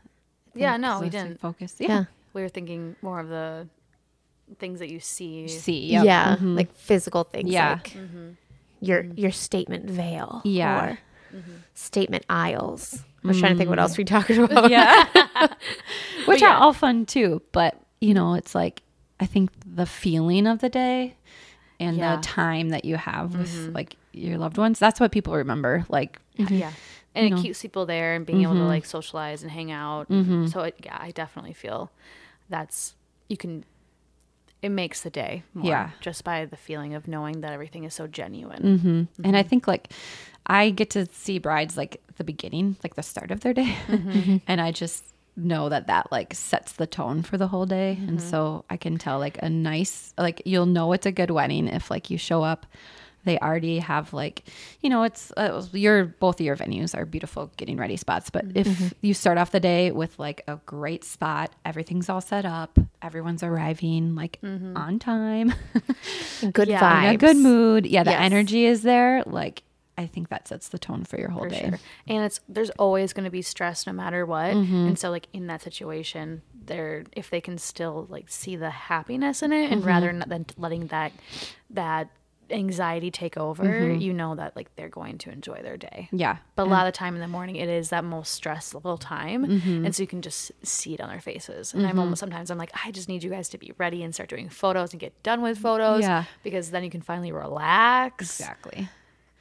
Yeah, 0.55 0.77
no, 0.77 0.99
we 0.99 1.05
So 1.05 1.05
it's, 1.05 1.13
like, 1.15 1.23
didn't. 1.23 1.39
focus. 1.41 1.75
Yeah. 1.79 1.87
Yeah. 1.87 2.03
We 2.33 2.41
were 2.41 2.49
thinking 2.49 2.95
more 3.01 3.19
of 3.19 3.29
the 3.29 3.67
things 4.59 4.79
that 4.79 4.89
you 4.89 4.99
see. 4.99 5.47
See. 5.47 5.87
Yeah. 5.87 6.03
Yep. 6.03 6.39
Mhm. 6.39 6.55
Like 6.57 6.73
physical 6.75 7.23
things 7.23 7.49
Yeah. 7.49 7.73
like 7.73 7.95
your 8.81 9.05
your 9.15 9.31
statement 9.31 9.89
veil. 9.89 10.41
Yeah. 10.43 10.85
Or 10.85 10.99
statement 11.73 12.25
aisles. 12.29 13.03
I 13.23 13.27
was 13.27 13.39
trying 13.39 13.53
to 13.53 13.57
think 13.57 13.69
what 13.69 13.79
else 13.79 13.97
we 13.97 14.03
talked 14.05 14.29
about. 14.29 14.49
Mm. 14.51 14.69
yeah. 14.69 15.47
Which 16.25 16.41
yeah. 16.41 16.55
are 16.55 16.61
all 16.61 16.73
fun 16.73 17.05
too, 17.05 17.41
but 17.51 17.79
you 18.01 18.13
know, 18.13 18.35
it's 18.35 18.53
like 18.55 18.83
I 19.19 19.25
think 19.25 19.49
the 19.65 19.85
feeling 19.85 20.45
of 20.47 20.59
the 20.59 20.69
day 20.69 21.15
and 21.79 21.97
Yeah. 21.97 22.15
the 22.17 22.21
time 22.21 22.69
that 22.69 22.85
you 22.85 22.95
have 22.97 23.35
with 23.35 23.73
like 23.73 23.95
your 24.13 24.37
loved 24.37 24.57
ones, 24.57 24.77
that's 24.79 24.99
what 24.99 25.11
people 25.11 25.33
remember. 25.35 25.85
Like 25.89 26.19
Yeah. 26.35 26.71
And 27.15 27.25
it 27.25 27.29
know. 27.31 27.41
keeps 27.41 27.61
people 27.61 27.85
there 27.85 28.13
and 28.15 28.25
being 28.25 28.41
able 28.41 28.53
to 28.53 28.59
mm-hmm. 28.59 28.67
like 28.67 28.85
socialize 28.85 29.41
and 29.41 29.51
hang 29.51 29.71
out. 29.71 30.09
Mm-hmm. 30.09 30.47
So 30.47 30.61
it, 30.61 30.75
yeah, 30.83 30.97
I 30.99 31.11
definitely 31.11 31.53
feel 31.53 31.91
that's 32.49 32.95
you 33.27 33.37
can 33.37 33.63
it 34.61 34.69
makes 34.69 35.01
the 35.01 35.09
day 35.09 35.43
more 35.53 35.69
Yeah. 35.69 35.89
just 36.01 36.23
by 36.23 36.45
the 36.45 36.57
feeling 36.57 36.95
of 36.95 37.07
knowing 37.07 37.41
that 37.41 37.53
everything 37.53 37.83
is 37.83 37.93
so 37.93 38.07
genuine. 38.07 38.63
Mm-hmm. 38.63 39.23
And 39.23 39.37
I 39.37 39.41
mm-hmm. 39.41 39.49
think 39.49 39.67
like 39.67 39.93
I 40.47 40.69
get 40.71 40.89
to 40.91 41.07
see 41.11 41.39
brides 41.39 41.77
like 41.77 42.01
the 42.17 42.23
beginning, 42.23 42.77
like 42.83 42.95
the 42.95 43.03
start 43.03 43.31
of 43.31 43.41
their 43.41 43.53
day, 43.53 43.75
and 44.47 44.61
I 44.61 44.71
just 44.71 45.05
know 45.37 45.69
that 45.69 45.87
that 45.87 46.11
like 46.11 46.33
sets 46.33 46.73
the 46.73 46.87
tone 46.87 47.21
for 47.21 47.37
the 47.37 47.47
whole 47.47 47.65
day, 47.65 47.97
and 48.07 48.21
so 48.21 48.63
I 48.69 48.77
can 48.77 48.97
tell 48.97 49.19
like 49.19 49.37
a 49.41 49.49
nice 49.49 50.13
like 50.17 50.41
you'll 50.45 50.65
know 50.65 50.93
it's 50.93 51.05
a 51.05 51.11
good 51.11 51.31
wedding 51.31 51.67
if 51.67 51.89
like 51.89 52.09
you 52.09 52.17
show 52.17 52.43
up. 52.43 52.65
They 53.25 53.37
already 53.39 53.79
have 53.79 54.13
like, 54.13 54.43
you 54.81 54.89
know, 54.89 55.03
it's 55.03 55.31
uh, 55.35 55.63
your 55.73 56.05
both 56.05 56.39
of 56.39 56.45
your 56.45 56.55
venues 56.55 56.95
are 56.97 57.05
beautiful 57.05 57.51
getting 57.57 57.75
ready 57.77 57.97
spots. 57.97 58.29
But 58.29 58.45
if 58.55 58.93
you 59.01 59.13
start 59.13 59.37
off 59.37 59.51
the 59.51 59.59
day 59.59 59.91
with 59.91 60.17
like 60.17 60.43
a 60.47 60.57
great 60.65 61.03
spot, 61.03 61.51
everything's 61.65 62.09
all 62.09 62.21
set 62.21 62.45
up, 62.45 62.79
everyone's 63.01 63.43
arriving 63.43 64.15
like 64.15 64.39
on 64.43 64.99
time, 64.99 65.53
Good 66.53 66.67
Yeah. 66.69 66.81
vibes. 66.81 67.03
in 67.09 67.15
a 67.15 67.17
good 67.17 67.37
mood. 67.37 67.85
Yeah, 67.85 68.03
the 68.03 68.11
Yes. 68.11 68.21
energy 68.21 68.65
is 68.65 68.81
there. 68.83 69.23
Like 69.25 69.63
I 69.97 70.07
think 70.07 70.27
that 70.29 70.45
sets 70.47 70.67
the 70.69 70.77
tone 70.77 71.05
for 71.05 71.17
your 71.17 71.29
whole 71.29 71.43
for 71.43 71.49
day. 71.49 71.61
sure. 71.69 71.79
And 72.07 72.23
it's 72.25 72.41
there's 72.49 72.69
always 72.71 73.13
going 73.13 73.23
to 73.23 73.31
be 73.31 73.41
stress 73.41 73.87
no 73.87 73.93
matter 73.93 74.25
what. 74.25 74.53
Mm-hmm. 74.53 74.87
And 74.87 74.99
so 74.99 75.09
like 75.09 75.27
in 75.33 75.47
that 75.47 75.61
situation, 75.61 76.41
they're 76.65 77.05
if 77.13 77.29
they 77.29 77.39
can 77.41 77.57
still 77.57 78.05
like 78.09 78.29
see 78.29 78.55
the 78.57 78.69
happiness 78.71 79.41
in 79.41 79.53
it, 79.53 79.71
and 79.71 79.79
Mm-hmm. 79.81 79.87
rather 79.87 80.11
than 80.27 80.45
letting 80.57 80.87
that 80.87 81.13
that 81.69 82.09
anxiety 82.49 83.09
take 83.11 83.37
over, 83.37 83.63
Mm-hmm. 83.63 83.99
you 84.01 84.13
know 84.13 84.35
that 84.35 84.55
like 84.55 84.73
they're 84.75 84.89
going 84.89 85.17
to 85.19 85.31
enjoy 85.31 85.61
their 85.63 85.77
day. 85.77 86.09
Yeah. 86.11 86.37
But 86.55 86.63
a 86.67 86.69
lot 86.69 86.85
of 86.87 86.93
the 86.93 86.97
time 86.97 87.15
in 87.15 87.21
the 87.21 87.27
morning, 87.27 87.55
it 87.55 87.69
is 87.69 87.89
that 87.89 88.03
most 88.03 88.33
stressful 88.33 88.97
time, 88.97 89.45
Mm-hmm. 89.45 89.85
and 89.85 89.95
so 89.95 90.03
you 90.03 90.07
can 90.07 90.21
just 90.21 90.51
see 90.63 90.93
it 90.93 91.01
on 91.01 91.09
their 91.09 91.21
faces. 91.21 91.73
And 91.73 91.85
I'm 91.87 91.99
almost 91.99 92.19
sometimes 92.19 92.51
I'm 92.51 92.57
like, 92.57 92.71
I 92.85 92.91
just 92.91 93.09
need 93.09 93.23
you 93.23 93.29
guys 93.29 93.49
to 93.49 93.57
be 93.57 93.71
ready 93.77 94.03
and 94.03 94.13
start 94.13 94.29
doing 94.29 94.49
photos 94.49 94.91
and 94.93 94.99
get 94.99 95.21
done 95.23 95.41
with 95.41 95.57
photos, 95.57 96.01
Yeah. 96.03 96.25
because 96.43 96.71
then 96.71 96.83
you 96.83 96.89
can 96.89 97.01
finally 97.01 97.31
relax 97.31 98.39
Exactly. 98.39 98.87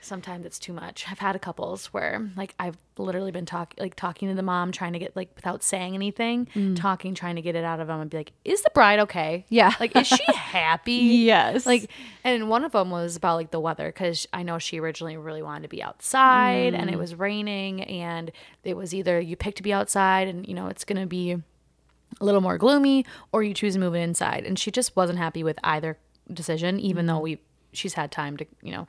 Sometimes 0.04 0.46
it's 0.46 0.58
too 0.58 0.72
much. 0.72 1.06
I've 1.10 1.18
had 1.18 1.34
a 1.36 1.38
couples 1.38 1.86
where 1.86 2.30
like 2.36 2.54
I've 2.58 2.76
literally 2.96 3.30
been 3.30 3.46
talking 3.46 3.82
like 3.82 3.94
talking 3.94 4.28
to 4.28 4.34
the 4.34 4.42
mom 4.42 4.72
trying 4.72 4.92
to 4.92 4.98
get 4.98 5.16
like 5.16 5.30
without 5.34 5.62
saying 5.62 5.94
anything, 5.94 6.46
mm. 6.54 6.76
talking 6.76 7.14
trying 7.14 7.36
to 7.36 7.42
get 7.42 7.56
it 7.56 7.64
out 7.64 7.80
of 7.80 7.88
them 7.88 8.00
and 8.00 8.10
be 8.10 8.18
like, 8.18 8.32
"Is 8.44 8.62
the 8.62 8.70
bride 8.74 9.00
okay? 9.00 9.46
Yeah. 9.48 9.72
Like 9.80 9.96
is 9.96 10.06
she 10.06 10.24
happy?" 10.34 10.92
Yes. 10.92 11.66
Like 11.66 11.90
and 12.22 12.48
one 12.48 12.64
of 12.64 12.72
them 12.72 12.90
was 12.90 13.16
about 13.16 13.36
like 13.36 13.50
the 13.50 13.60
weather 13.60 13.90
cuz 13.92 14.26
I 14.32 14.42
know 14.42 14.58
she 14.58 14.78
originally 14.78 15.16
really 15.16 15.42
wanted 15.42 15.62
to 15.62 15.68
be 15.68 15.82
outside 15.82 16.74
and 16.74 16.88
it 16.90 16.94
mm. 16.94 16.98
was 16.98 17.14
raining 17.14 17.82
and 17.82 18.30
it 18.62 18.76
was 18.76 18.94
either 18.94 19.20
you 19.20 19.36
pick 19.36 19.54
to 19.56 19.62
be 19.62 19.72
outside 19.72 20.28
and 20.28 20.46
you 20.46 20.54
know 20.54 20.68
it's 20.68 20.84
going 20.84 21.00
to 21.00 21.06
be 21.06 21.32
a 22.20 22.24
little 22.24 22.40
more 22.40 22.58
gloomy 22.58 23.04
or 23.32 23.42
you 23.42 23.54
choose 23.54 23.74
to 23.74 23.80
move 23.80 23.94
inside 23.94 24.44
and 24.44 24.58
she 24.58 24.70
just 24.70 24.94
wasn't 24.96 25.18
happy 25.18 25.42
with 25.42 25.58
either 25.64 25.98
decision 26.32 26.78
even 26.80 27.06
though 27.06 27.14
mm-hmm. 27.14 27.22
we 27.22 27.40
she's 27.72 27.94
had 27.94 28.10
time 28.10 28.36
to 28.36 28.46
you 28.62 28.72
know 28.72 28.86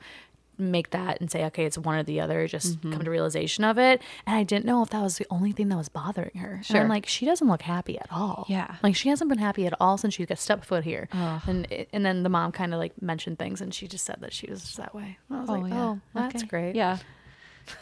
make 0.58 0.90
that 0.90 1.20
and 1.20 1.30
say 1.30 1.44
okay 1.44 1.64
it's 1.64 1.76
one 1.78 1.96
or 1.96 2.02
the 2.02 2.20
other 2.20 2.46
just 2.46 2.78
mm-hmm. 2.78 2.92
come 2.92 3.02
to 3.04 3.10
realization 3.10 3.64
of 3.64 3.78
it 3.78 4.00
and 4.26 4.36
i 4.36 4.42
didn't 4.42 4.64
know 4.64 4.82
if 4.82 4.90
that 4.90 5.02
was 5.02 5.18
the 5.18 5.26
only 5.30 5.52
thing 5.52 5.68
that 5.68 5.76
was 5.76 5.88
bothering 5.88 6.34
her 6.36 6.60
sure. 6.62 6.76
and 6.76 6.84
i'm 6.84 6.88
like 6.88 7.06
she 7.06 7.24
doesn't 7.26 7.48
look 7.48 7.62
happy 7.62 7.98
at 7.98 8.06
all 8.10 8.46
Yeah. 8.48 8.76
like 8.82 8.96
she 8.96 9.08
hasn't 9.08 9.28
been 9.28 9.38
happy 9.38 9.66
at 9.66 9.74
all 9.80 9.98
since 9.98 10.14
she 10.14 10.24
got 10.26 10.38
stepped 10.38 10.64
foot 10.64 10.84
here 10.84 11.08
and 11.12 11.66
it, 11.70 11.88
and 11.92 12.04
then 12.04 12.22
the 12.22 12.28
mom 12.28 12.52
kind 12.52 12.72
of 12.72 12.78
like 12.78 13.00
mentioned 13.02 13.38
things 13.38 13.60
and 13.60 13.72
she 13.74 13.86
just 13.86 14.04
said 14.04 14.16
that 14.20 14.32
she 14.32 14.50
was 14.50 14.62
just 14.62 14.76
that 14.78 14.94
way 14.94 15.18
i 15.30 15.40
was 15.40 15.48
oh, 15.50 15.52
like 15.54 15.72
oh 15.72 16.00
that's 16.14 16.36
Okay. 16.36 16.46
great 16.46 16.74
Yeah. 16.76 16.98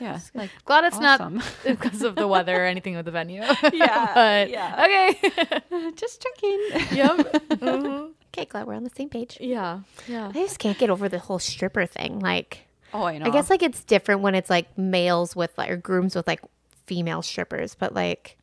Yeah. 0.01 0.19
Like 0.35 0.51
glad 0.65 0.85
it's 0.85 0.97
Awesome. 0.97 1.37
not 1.37 1.45
because 1.65 2.03
of 2.03 2.17
the 2.17 2.27
weather 2.27 2.63
or 2.63 2.67
anything 2.67 2.97
with 2.97 3.05
the 3.05 3.11
venue 3.11 3.43
Yeah, 3.73 4.11
but 4.15 4.51
yeah. 4.51 4.85
okay 4.85 5.93
just 5.95 6.23
checking. 6.23 6.97
yep 6.97 7.17
mm-hmm. 7.51 8.13
Okay, 8.35 8.47
glad 8.47 8.67
we're 8.67 8.75
on 8.75 8.83
the 8.85 8.91
same 8.91 9.09
page. 9.09 9.39
yeah 9.41 9.81
yeah 10.09 10.29
I 10.29 10.33
just 10.33 10.59
can't 10.59 10.77
get 10.77 10.91
over 10.91 11.09
the 11.09 11.19
whole 11.21 11.39
stripper 11.39 11.87
thing. 11.87 12.19
Like, 12.19 12.67
Oh, 12.93 13.05
I 13.05 13.19
know. 13.19 13.27
I 13.27 13.31
guess 13.31 13.49
like 13.51 13.63
it's 13.63 13.83
different 13.85 14.21
when 14.23 14.35
it's 14.35 14.51
like 14.51 14.77
males 14.79 15.35
with 15.37 15.57
like 15.57 15.71
or 15.71 15.77
grooms 15.77 16.15
with 16.15 16.27
like 16.27 16.41
female 16.87 17.23
strippers, 17.23 17.75
but 17.75 17.95
like, 17.95 18.37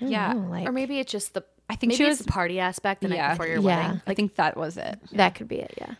Yeah. 0.00 0.32
know, 0.32 0.48
like 0.50 0.68
or 0.68 0.72
maybe 0.72 0.98
it's 0.98 1.10
just 1.12 1.34
the 1.34 1.44
I 1.70 1.76
think 1.76 1.92
maybe 1.92 1.96
she 2.04 2.08
was- 2.08 2.18
the 2.18 2.24
party 2.24 2.58
aspect 2.60 3.00
the 3.02 3.08
night 3.08 3.16
Yeah. 3.16 3.30
before 3.34 3.46
your 3.46 3.60
Yeah. 3.60 3.62
wedding 3.82 4.02
I 4.06 4.14
think 4.14 4.34
that 4.36 4.56
was 4.56 4.76
it. 4.76 4.98
that 5.12 5.34
could 5.36 5.48
be 5.48 5.56
it. 5.60 5.74
Yeah. 5.78 5.94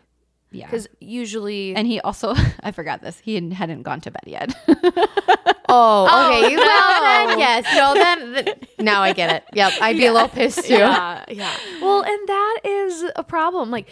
Yeah. 0.51 0.67
because 0.67 0.89
usually 1.01 1.75
And 1.75 1.87
he 1.87 2.01
also, 2.01 2.35
I 2.63 2.71
forgot 2.73 3.01
this. 3.01 3.19
He 3.21 3.51
hadn't 3.51 3.83
gone 3.83 4.01
to 4.03 4.11
bed 4.11 4.23
yet. 4.27 4.55
Oh, 5.69 6.07
oh, 6.11 6.29
okay. 6.29 6.51
You 6.53 6.59
well, 6.59 7.01
then 7.29 7.39
yes. 7.39 7.65
No, 7.75 7.95
then, 7.95 8.33
then 8.33 8.55
now 8.87 9.03
I 9.03 9.13
get 9.13 9.35
it. 9.35 9.45
Yep, 9.55 9.73
I'd 9.81 9.97
be 9.97 10.07
a 10.07 10.13
little 10.13 10.29
pissed 10.29 10.65
too. 10.65 10.75
yeah, 10.75 11.25
yeah. 11.29 11.55
Well, 11.81 12.03
and 12.03 12.29
that 12.29 12.61
is 12.65 13.05
a 13.17 13.23
problem. 13.25 13.71
Like, 13.71 13.89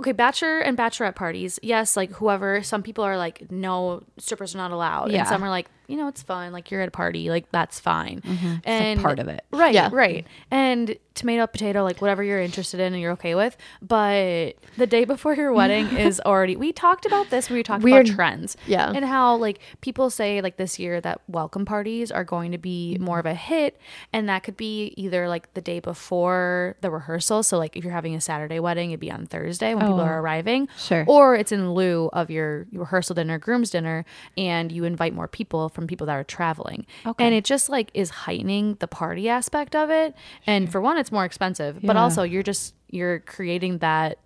okay, 0.00 0.12
bachelor 0.12 0.60
and 0.60 0.78
bachelorette 0.78 1.16
parties, 1.16 1.58
yes, 1.62 1.96
like 1.96 2.12
whoever, 2.12 2.62
some 2.62 2.82
people 2.82 3.02
are 3.04 3.16
like, 3.16 3.50
no, 3.50 4.04
strippers 4.18 4.54
are 4.54 4.58
not 4.58 4.70
allowed. 4.70 5.10
Yeah. 5.10 5.20
And 5.20 5.28
some 5.28 5.42
are 5.42 5.50
like, 5.50 5.68
you 5.88 5.96
know, 5.96 6.06
it's 6.08 6.22
fun. 6.22 6.52
Like, 6.52 6.70
you're 6.70 6.82
at 6.82 6.88
a 6.88 6.92
party, 6.92 7.30
like, 7.30 7.50
that's 7.50 7.80
fine. 7.80 8.20
Mm-hmm. 8.20 8.54
And 8.64 9.00
part 9.00 9.18
of 9.18 9.26
it. 9.28 9.44
Right, 9.50 9.74
Yeah. 9.74 9.88
right. 9.92 10.26
And 10.50 10.96
tomato, 11.18 11.46
potato, 11.46 11.82
like, 11.82 12.00
whatever 12.00 12.22
you're 12.22 12.40
interested 12.40 12.80
in 12.80 12.94
and 12.94 13.02
you're 13.02 13.12
okay 13.12 13.34
with. 13.34 13.56
But 13.82 14.54
the 14.76 14.86
day 14.86 15.04
before 15.04 15.34
your 15.34 15.52
wedding 15.52 15.86
is 15.96 16.20
already, 16.24 16.56
we 16.56 16.72
talked 16.72 17.04
about 17.04 17.30
this 17.30 17.50
when 17.50 17.56
we 17.58 17.62
talked 17.62 17.82
Weird- 17.82 18.06
about 18.06 18.14
trends. 18.14 18.56
Yeah. 18.66 18.90
And 18.90 19.04
how, 19.04 19.36
like, 19.36 19.60
people 19.80 20.10
say, 20.10 20.40
like, 20.40 20.56
this 20.56 20.78
year 20.78 21.00
that 21.00 21.20
welcome 21.28 21.64
parties 21.64 22.10
are 22.10 22.24
going 22.24 22.52
to 22.52 22.58
be 22.58 22.94
mm-hmm. 22.94 23.04
more 23.04 23.18
of 23.18 23.26
a 23.26 23.34
hit. 23.34 23.78
And 24.12 24.28
that 24.28 24.42
could 24.42 24.56
be 24.56 24.94
either, 24.96 25.28
like, 25.28 25.52
the 25.54 25.60
day 25.60 25.80
before 25.80 26.76
the 26.80 26.90
rehearsal. 26.90 27.42
So, 27.42 27.58
like, 27.58 27.76
if 27.76 27.84
you're 27.84 27.92
having 27.92 28.14
a 28.14 28.20
Saturday 28.20 28.60
wedding, 28.60 28.90
it'd 28.90 29.00
be 29.00 29.10
on 29.10 29.26
Thursday 29.26 29.74
when 29.74 29.84
people 29.84 30.00
are 30.00 30.16
oh. 30.16 30.20
arriving. 30.20 30.68
Sure. 30.78 31.04
Or 31.08 31.34
it's 31.34 31.52
in 31.52 31.72
lieu 31.72 32.08
of 32.12 32.30
your, 32.30 32.66
your 32.70 32.82
rehearsal 32.82 33.14
dinner, 33.14 33.38
groom's 33.38 33.70
dinner, 33.70 34.04
and 34.36 34.70
you 34.70 34.84
invite 34.84 35.14
more 35.14 35.28
people 35.28 35.68
from 35.68 35.86
people 35.86 36.06
that 36.06 36.14
are 36.14 36.24
traveling. 36.24 36.86
okay. 37.04 37.24
And 37.24 37.34
it 37.34 37.44
just, 37.44 37.68
like, 37.68 37.90
is 37.94 38.10
heightening 38.10 38.76
the 38.80 38.88
party 38.88 39.28
aspect 39.28 39.74
of 39.74 39.90
it. 39.90 40.14
And 40.46 40.70
for 40.70 40.80
one, 40.80 40.96
it's 40.96 41.07
more 41.12 41.24
expensive, 41.24 41.78
but 41.82 41.96
also 41.96 42.22
you're 42.22 42.42
just, 42.42 42.74
you're 42.90 43.20
creating 43.20 43.78
that 43.78 44.18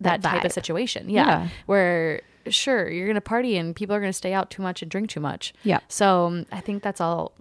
that, 0.00 0.22
That 0.22 0.30
type 0.30 0.44
of 0.44 0.52
situation. 0.52 1.10
Yeah. 1.10 1.26
Yeah. 1.26 1.48
Where 1.66 2.22
sure, 2.48 2.88
you're 2.88 3.06
going 3.06 3.16
to 3.16 3.20
party 3.20 3.56
and 3.56 3.74
people 3.74 3.96
are 3.96 4.00
going 4.00 4.12
to 4.12 4.16
stay 4.16 4.32
out 4.32 4.48
too 4.48 4.62
much 4.62 4.80
and 4.80 4.90
drink 4.90 5.10
too 5.10 5.18
much. 5.20 5.52
Yeah. 5.64 5.80
So 5.88 6.26
um, 6.26 6.46
I 6.52 6.60
think 6.60 6.82
that's 6.84 7.00
all. 7.00 7.32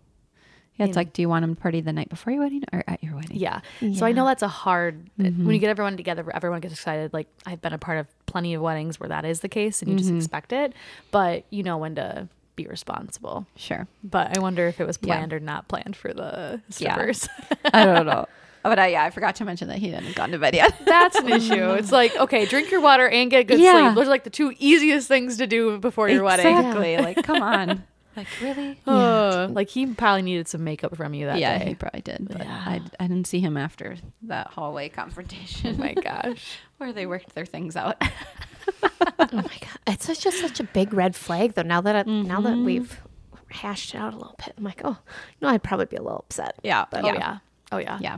Yeah, 0.75 0.85
it's 0.85 0.95
like, 0.95 1.11
do 1.13 1.21
you 1.23 1.29
want 1.29 1.43
him 1.43 1.55
to 1.55 1.61
party 1.61 1.81
the 1.81 1.91
night 1.93 2.09
before 2.09 2.33
your 2.33 2.43
wedding 2.43 2.63
or 2.71 2.83
at 2.87 3.03
your 3.03 3.15
wedding? 3.15 3.37
Yeah. 3.37 3.61
So 3.95 4.05
I 4.05 4.11
know 4.11 4.25
that's 4.25 4.43
a 4.43 4.47
hard, 4.47 5.09
when 5.17 5.49
you 5.49 5.57
get 5.57 5.71
everyone 5.71 5.97
together, 5.97 6.23
everyone 6.33 6.59
gets 6.61 6.73
excited. 6.75 7.13
Like 7.13 7.27
I've 7.47 7.61
been 7.61 7.73
a 7.73 7.79
part 7.79 7.97
of 7.97 8.07
plenty 8.27 8.53
of 8.53 8.61
weddings 8.61 8.99
where 8.99 9.09
that 9.09 9.25
is 9.25 9.39
the 9.39 9.49
case 9.49 9.81
and 9.81 9.91
you 9.91 9.97
just 9.97 10.11
expect 10.11 10.53
it, 10.53 10.73
but 11.09 11.45
you 11.49 11.63
know 11.63 11.77
when 11.77 11.95
to 11.95 12.27
be 12.55 12.67
responsible. 12.67 13.47
Sure. 13.55 13.87
But 14.03 14.37
I 14.37 14.39
wonder 14.41 14.67
if 14.67 14.79
it 14.79 14.85
was 14.85 14.99
Yeah. 15.01 15.15
planned 15.15 15.33
or 15.33 15.39
not 15.39 15.67
planned 15.67 15.95
for 15.95 16.13
the 16.13 16.61
Yeah. 16.77 16.93
strippers. 16.93 17.27
I 17.73 17.85
don't 17.85 18.05
know. 18.05 18.25
But 18.69 18.79
I, 18.79 18.87
yeah, 18.87 19.03
I 19.03 19.09
forgot 19.09 19.35
to 19.37 19.45
mention 19.45 19.67
that 19.69 19.77
he 19.77 19.89
hadn't 19.89 20.15
gone 20.15 20.31
to 20.31 20.37
bed 20.39 20.55
yet. 20.55 20.73
That's 20.85 21.15
an 21.17 21.29
issue. 21.39 21.71
It's 21.73 21.91
like, 21.91 22.15
okay, 22.15 22.45
drink 22.45 22.69
your 22.71 22.81
water 22.81 23.07
and 23.07 23.29
get 23.31 23.47
good 23.47 23.59
Yeah. 23.59 23.85
sleep. 23.89 23.95
Those 23.95 24.07
are 24.07 24.11
like 24.11 24.23
the 24.23 24.29
two 24.29 24.53
easiest 24.59 25.07
things 25.07 25.37
to 25.37 25.47
do 25.47 25.77
before 25.79 26.09
your 26.09 26.23
wedding. 26.23 26.47
Exactly. 26.47 26.97
Like, 26.97 27.23
come 27.23 27.41
on. 27.41 27.83
Like, 28.17 28.25
really? 28.41 28.79
Uh, 28.87 29.47
like 29.51 29.69
he 29.69 29.85
probably 29.85 30.23
needed 30.23 30.47
some 30.47 30.63
makeup 30.63 30.97
from 30.97 31.13
you 31.13 31.27
that 31.27 31.37
yeah, 31.37 31.59
day. 31.59 31.65
he 31.65 31.75
probably 31.75 32.01
did. 32.01 32.27
But 32.27 32.39
Yeah. 32.45 32.63
I, 32.65 32.81
I 32.99 33.03
didn't 33.05 33.27
see 33.27 33.39
him 33.39 33.55
after 33.57 33.95
that 34.23 34.47
hallway 34.47 34.89
confrontation 34.89 35.75
Oh 35.75 35.77
my 35.77 35.93
gosh. 35.93 36.57
where 36.79 36.91
they 36.91 37.05
worked 37.05 37.35
their 37.35 37.45
things 37.45 37.75
out. 37.75 38.01
Oh 38.73 38.89
my 39.19 39.41
god, 39.43 39.77
it's 39.85 40.07
such 40.07 40.21
just 40.21 40.39
such 40.41 40.59
a 40.59 40.63
big 40.63 40.93
red 40.95 41.15
flag 41.15 41.53
though. 41.53 41.61
Now 41.61 41.79
that 41.81 41.95
I, 41.95 42.03
now 42.09 42.39
Mm-hmm. 42.39 42.43
that 42.43 42.57
we've 42.65 42.99
hashed 43.51 43.93
it 43.93 43.99
out 43.99 44.13
a 44.13 44.17
little 44.17 44.35
bit, 44.43 44.55
I'm 44.57 44.63
like, 44.63 44.81
oh, 44.83 44.97
no, 45.39 45.49
I'd 45.49 45.61
probably 45.61 45.85
be 45.85 45.97
a 45.97 46.01
little 46.01 46.17
upset. 46.19 46.55
Yeah. 46.63 46.85
Oh 46.93 47.05
yeah. 47.13 47.37
Oh 47.71 47.77
yeah. 47.77 47.99
Yeah. 48.01 48.17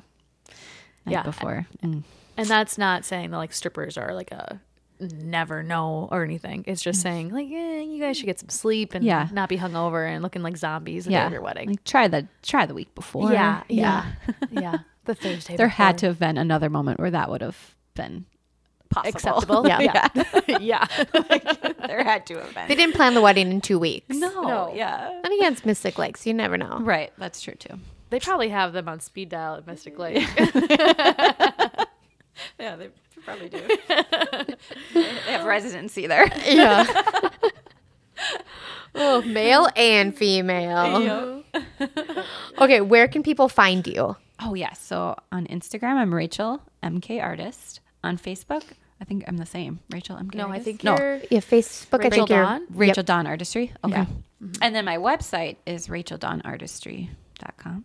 Night 1.09 1.17
Yeah. 1.19 1.23
before. 1.23 1.67
And 1.81 2.03
And 2.37 2.47
that's 2.47 2.77
not 2.77 3.03
saying 3.05 3.31
that 3.31 3.37
like 3.37 3.51
strippers 3.53 3.97
are 3.97 4.13
like 4.13 4.31
a 4.31 4.61
never 5.01 5.63
know 5.63 6.07
or 6.11 6.23
anything. 6.23 6.63
It's 6.67 6.81
just 6.81 7.01
saying 7.01 7.29
like, 7.29 7.47
eh, 7.49 7.81
you 7.81 7.99
guys 8.01 8.17
should 8.17 8.25
get 8.25 8.39
some 8.39 8.49
sleep 8.49 8.93
and 8.93 9.03
Mm. 9.03 9.07
Yeah. 9.07 9.27
not 9.31 9.47
be 9.49 9.57
hungover 9.57 10.07
and 10.07 10.21
looking 10.21 10.43
like 10.43 10.57
zombies 10.57 11.05
the 11.05 11.11
day 11.11 11.15
yeah. 11.17 11.29
your 11.31 11.41
wedding. 11.41 11.69
Like, 11.69 11.83
try 11.85 12.07
the 12.07 12.27
try 12.43 12.65
the 12.65 12.73
week 12.73 12.93
before. 12.95 13.31
yeah, 13.31 13.63
yeah, 13.69 14.05
yeah. 14.51 14.77
The 15.05 15.15
Thursday. 15.15 15.55
There 15.57 15.69
had 15.69 15.97
to 15.99 16.05
have 16.07 16.19
been 16.19 16.37
another 16.37 16.69
moment 16.69 16.99
where 16.99 17.09
that 17.09 17.29
would 17.31 17.41
have 17.41 17.73
been 17.95 18.25
possible. 18.89 19.09
acceptable. 19.15 19.67
Yeah. 19.67 19.79
yeah. 19.79 20.57
yeah. 20.59 20.85
there 21.87 22.03
had 22.03 22.25
to 22.27 22.35
have 22.39 22.53
been. 22.53 22.67
They 22.67 22.75
didn't 22.75 22.93
plan 22.95 23.13
the 23.15 23.21
wedding 23.21 23.49
in 23.51 23.61
two 23.61 23.79
weeks. 23.79 24.15
no. 24.15 24.41
No. 24.41 24.71
Yeah. 24.75 25.09
And 25.23 25.33
against 25.33 25.59
it's 25.61 25.65
Mystic 25.65 25.97
Lakes. 25.97 26.27
You 26.27 26.33
never 26.35 26.57
know. 26.57 26.77
Right. 26.81 27.11
That's 27.17 27.41
true 27.41 27.55
too. 27.55 27.79
They 28.09 28.19
probably 28.19 28.49
have 28.49 28.73
them 28.73 28.89
on 28.89 28.99
speed 28.99 29.29
dial 29.29 29.55
at 29.55 29.67
Mystic 29.67 29.97
Lake. 29.99 30.27
Yeah, 32.59 32.75
they 32.75 32.89
probably 33.25 33.49
do. 33.49 33.59
they 34.93 35.03
have 35.31 35.45
residency 35.45 36.07
there. 36.07 36.27
Yeah. 36.45 36.85
oh, 38.95 39.21
male 39.23 39.67
and 39.75 40.15
female. 40.15 41.43
Okay, 42.59 42.81
where 42.81 43.07
can 43.07 43.23
people 43.23 43.49
find 43.49 43.85
you? 43.87 44.15
Oh 44.41 44.53
yeah. 44.53 44.73
So 44.73 45.15
on 45.31 45.47
Instagram, 45.47 45.95
I'm 45.95 46.13
Rachel 46.13 46.61
MK 46.83 47.21
Artist. 47.21 47.79
On 48.05 48.17
Facebook, 48.17 48.63
I 49.01 49.05
think 49.05 49.25
I'm 49.27 49.35
the 49.35 49.45
same. 49.45 49.81
Rachel 49.91 50.15
MK. 50.15 50.35
no, 50.35 50.47
I 50.49 50.59
think 50.59 50.85
no. 50.85 50.97
you're 50.97 51.15
Yeah, 51.29 51.41
Facebook. 51.41 51.99
I 51.99 52.03
Rachel 52.05 52.09
think 52.11 52.29
you're- 52.29 52.45
Dawn? 52.45 52.65
Rachel 52.69 53.03
Dawn 53.03 53.27
Artistry. 53.27 53.73
Okay. 53.83 53.93
Yeah. 53.93 54.05
Mm-hmm. 54.41 54.63
And 54.63 54.73
then 54.73 54.85
my 54.85 54.95
website 54.97 55.57
is 55.65 55.87
racheldawnartistry.com. 55.87 57.83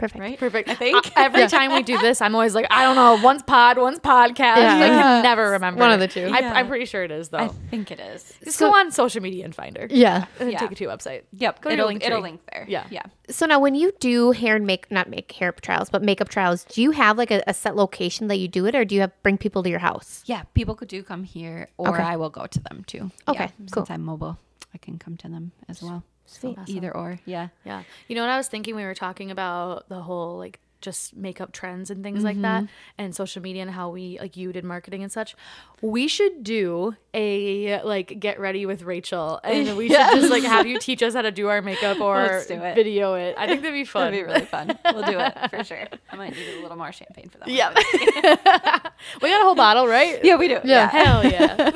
Perfect. 0.00 0.18
Right? 0.20 0.38
Perfect. 0.38 0.68
I 0.70 0.74
think 0.74 1.12
every 1.16 1.46
time 1.46 1.72
we 1.72 1.82
do 1.82 1.98
this, 1.98 2.20
I'm 2.22 2.34
always 2.34 2.54
like, 2.54 2.66
I 2.70 2.82
don't 2.84 2.96
know, 2.96 3.22
one's 3.22 3.42
pod, 3.42 3.76
one's 3.78 3.98
podcast. 3.98 4.38
Yeah. 4.56 4.74
I 4.82 4.88
can 4.88 5.22
never 5.22 5.50
remember. 5.50 5.78
One 5.80 5.92
of 5.92 6.00
the 6.00 6.08
two. 6.08 6.26
I, 6.32 6.40
Yeah. 6.40 6.52
I'm 6.54 6.66
pretty 6.68 6.86
sure 6.86 7.04
it 7.04 7.10
is 7.10 7.28
though. 7.28 7.38
I 7.38 7.48
think 7.70 7.90
it 7.90 8.00
is. 8.00 8.32
Just 8.42 8.58
So- 8.58 8.70
go 8.70 8.76
on 8.78 8.90
social 8.90 9.20
media 9.22 9.44
and 9.44 9.54
find 9.54 9.76
her. 9.76 9.86
Yeah. 9.90 10.24
And 10.40 10.50
Yeah. 10.50 10.58
take 10.58 10.72
it 10.72 10.78
to 10.78 10.84
your 10.84 10.92
website. 10.96 11.22
Yep. 11.32 11.60
Go 11.60 11.70
to 11.70 11.76
your 11.76 11.80
it'll, 11.80 11.88
link 11.88 12.04
it'll 12.04 12.20
link 12.20 12.40
there. 12.52 12.64
Yeah. 12.68 12.86
Yeah. 12.90 13.02
So 13.28 13.46
now, 13.46 13.60
when 13.60 13.74
you 13.76 13.92
do 14.00 14.32
hair 14.32 14.56
and 14.56 14.66
make 14.66 14.90
not 14.90 15.08
make 15.08 15.30
hair 15.32 15.52
trials, 15.52 15.88
but 15.90 16.02
makeup 16.02 16.28
trials, 16.30 16.64
do 16.64 16.82
you 16.82 16.90
have 16.92 17.18
like 17.18 17.30
a, 17.30 17.42
a 17.46 17.54
set 17.54 17.76
location 17.76 18.26
that 18.28 18.36
you 18.38 18.48
do 18.48 18.66
it, 18.66 18.74
or 18.74 18.84
do 18.84 18.94
you 18.94 19.02
have 19.02 19.12
bring 19.22 19.38
people 19.38 19.62
to 19.62 19.68
your 19.70 19.78
house? 19.80 20.22
Yeah. 20.26 20.42
People 20.54 20.74
could 20.74 20.88
do 20.88 21.02
come 21.02 21.22
here 21.24 21.68
or 21.76 21.90
Okay. 21.90 22.02
I 22.02 22.16
will 22.16 22.30
go 22.30 22.46
to 22.46 22.60
them 22.60 22.84
too. 22.86 23.10
Okay, 23.28 23.44
Yeah, 23.44 23.50
cool. 23.70 23.82
Since 23.84 23.90
I'm 23.90 24.02
mobile, 24.04 24.38
I 24.74 24.78
can 24.78 24.98
come 24.98 25.16
to 25.18 25.28
them 25.28 25.52
as 25.68 25.82
well. 25.82 26.02
Sweet. 26.30 26.58
Either 26.66 26.96
or. 26.96 27.18
Yeah. 27.24 27.48
Yeah. 27.64 27.82
You 28.06 28.14
know 28.14 28.22
what 28.22 28.30
I 28.30 28.36
was 28.36 28.48
thinking? 28.48 28.76
We 28.76 28.84
were 28.84 28.94
talking 28.94 29.30
about 29.30 29.88
the 29.88 30.00
whole 30.00 30.38
like 30.38 30.60
just 30.80 31.14
makeup 31.14 31.52
trends 31.52 31.90
and 31.90 32.02
things 32.02 32.24
like 32.24 32.40
that 32.40 32.62
mm-hmm. 32.62 32.72
and 32.96 33.14
social 33.14 33.42
media 33.42 33.62
and 33.62 33.70
how 33.70 33.90
we 33.90 34.18
like 34.18 34.36
you 34.36 34.52
did 34.52 34.64
marketing 34.64 35.02
and 35.02 35.12
such. 35.12 35.36
We 35.82 36.08
should 36.08 36.42
do 36.42 36.96
a 37.12 37.82
like 37.82 38.18
get 38.18 38.40
ready 38.40 38.64
with 38.64 38.82
Rachel 38.82 39.40
and 39.44 39.76
we 39.76 39.88
should 39.88 40.10
just 40.12 40.30
like 40.30 40.42
have 40.44 40.66
you 40.66 40.78
teach 40.80 41.02
us 41.02 41.14
how 41.14 41.22
to 41.22 41.30
do 41.30 41.48
our 41.48 41.60
makeup 41.60 42.00
or 42.00 42.42
do 42.48 42.54
it. 42.54 42.74
video 42.74 43.14
it. 43.14 43.34
I 43.36 43.46
think 43.46 43.62
that'd 43.62 43.74
be 43.74 43.84
fun. 43.84 44.00
That'd 44.12 44.26
be 44.26 44.32
really 44.32 44.46
fun. 44.46 44.78
We'll 44.84 45.04
do 45.04 45.18
it 45.18 45.50
for 45.50 45.62
sure. 45.64 45.86
I 46.10 46.16
might 46.16 46.34
need 46.34 46.58
a 46.58 46.62
little 46.62 46.76
more 46.76 46.92
champagne 46.92 47.28
for 47.28 47.38
that. 47.38 47.48
Yeah. 47.48 47.74
we 49.20 49.28
got 49.28 49.40
a 49.40 49.44
whole 49.44 49.54
bottle, 49.54 49.86
right? 49.86 50.24
Yeah, 50.24 50.36
we 50.36 50.48
do. 50.48 50.60
Yeah. 50.64 50.88
Hell 50.88 51.24
yeah. 51.24 51.70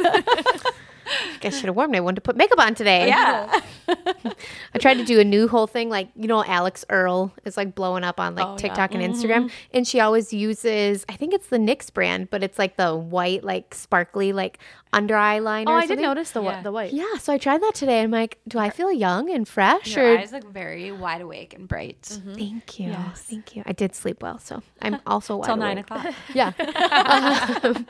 I 1.43 1.51
should 1.51 1.67
have 1.67 1.77
worn 1.77 1.95
it. 1.95 1.99
I 1.99 2.01
wanted 2.01 2.17
to 2.17 2.21
put 2.23 2.37
makeup 2.37 2.59
on 2.59 2.75
today. 2.75 3.09
Yeah. 3.09 3.61
I 4.75 4.79
tried 4.79 4.95
to 4.95 5.05
do 5.05 5.21
a 5.21 5.25
new 5.25 5.47
whole 5.49 5.67
thing, 5.67 5.89
like 5.91 6.09
you 6.17 6.27
know, 6.27 6.45
Alix 6.45 6.85
Earle 6.89 7.33
is 7.45 7.57
like 7.57 7.75
blowing 7.75 8.05
up 8.05 8.19
on 8.19 8.35
like 8.35 8.47
Oh, 8.47 8.51
yeah. 8.53 8.57
TikTok 8.57 8.95
and 8.95 9.03
Instagram, 9.03 9.51
and 9.73 9.87
she 9.87 10.01
always 10.01 10.33
uses, 10.33 11.05
I 11.09 11.17
think 11.17 11.35
it's 11.35 11.49
the 11.49 11.59
NYX 11.59 11.93
brand, 11.93 12.31
but 12.31 12.43
it's 12.43 12.59
like 12.59 12.77
the 12.77 12.95
white, 12.97 13.45
like 13.45 13.75
sparkly, 13.75 14.33
like 14.33 14.59
under 14.93 15.17
eye 15.17 15.41
liner. 15.41 15.71
Oh, 15.71 15.75
or 15.75 15.79
I 15.79 15.87
did 15.87 15.99
notice 15.99 16.31
the 16.31 16.43
Yeah. 16.43 16.63
the 16.63 16.73
white. 16.73 16.93
Yeah, 16.93 17.17
so 17.19 17.33
I 17.33 17.39
tried 17.39 17.61
that 17.63 17.75
today. 17.75 18.01
I'm 18.01 18.11
like, 18.11 18.39
do 18.49 18.59
I 18.59 18.71
feel 18.71 18.93
young 18.93 19.31
and 19.31 19.47
fresh? 19.47 19.95
Your 19.97 20.15
or 20.15 20.19
eyes 20.19 20.33
look 20.33 20.51
very 20.53 20.93
wide 20.93 21.21
awake 21.21 21.53
and 21.55 21.67
bright. 21.69 22.03
thank 22.03 22.79
you, 22.81 22.89
Yes. 22.91 23.23
thank 23.23 23.57
you. 23.57 23.63
I 23.67 23.73
did 23.73 23.95
sleep 23.95 24.23
well, 24.23 24.39
so 24.39 24.63
I'm 24.81 25.01
also 25.07 25.37
wide 25.37 25.47
Till 25.47 25.57
nine 25.57 25.79
o'clock. 25.79 26.07
Yeah, 26.35 26.53
um, 26.59 27.87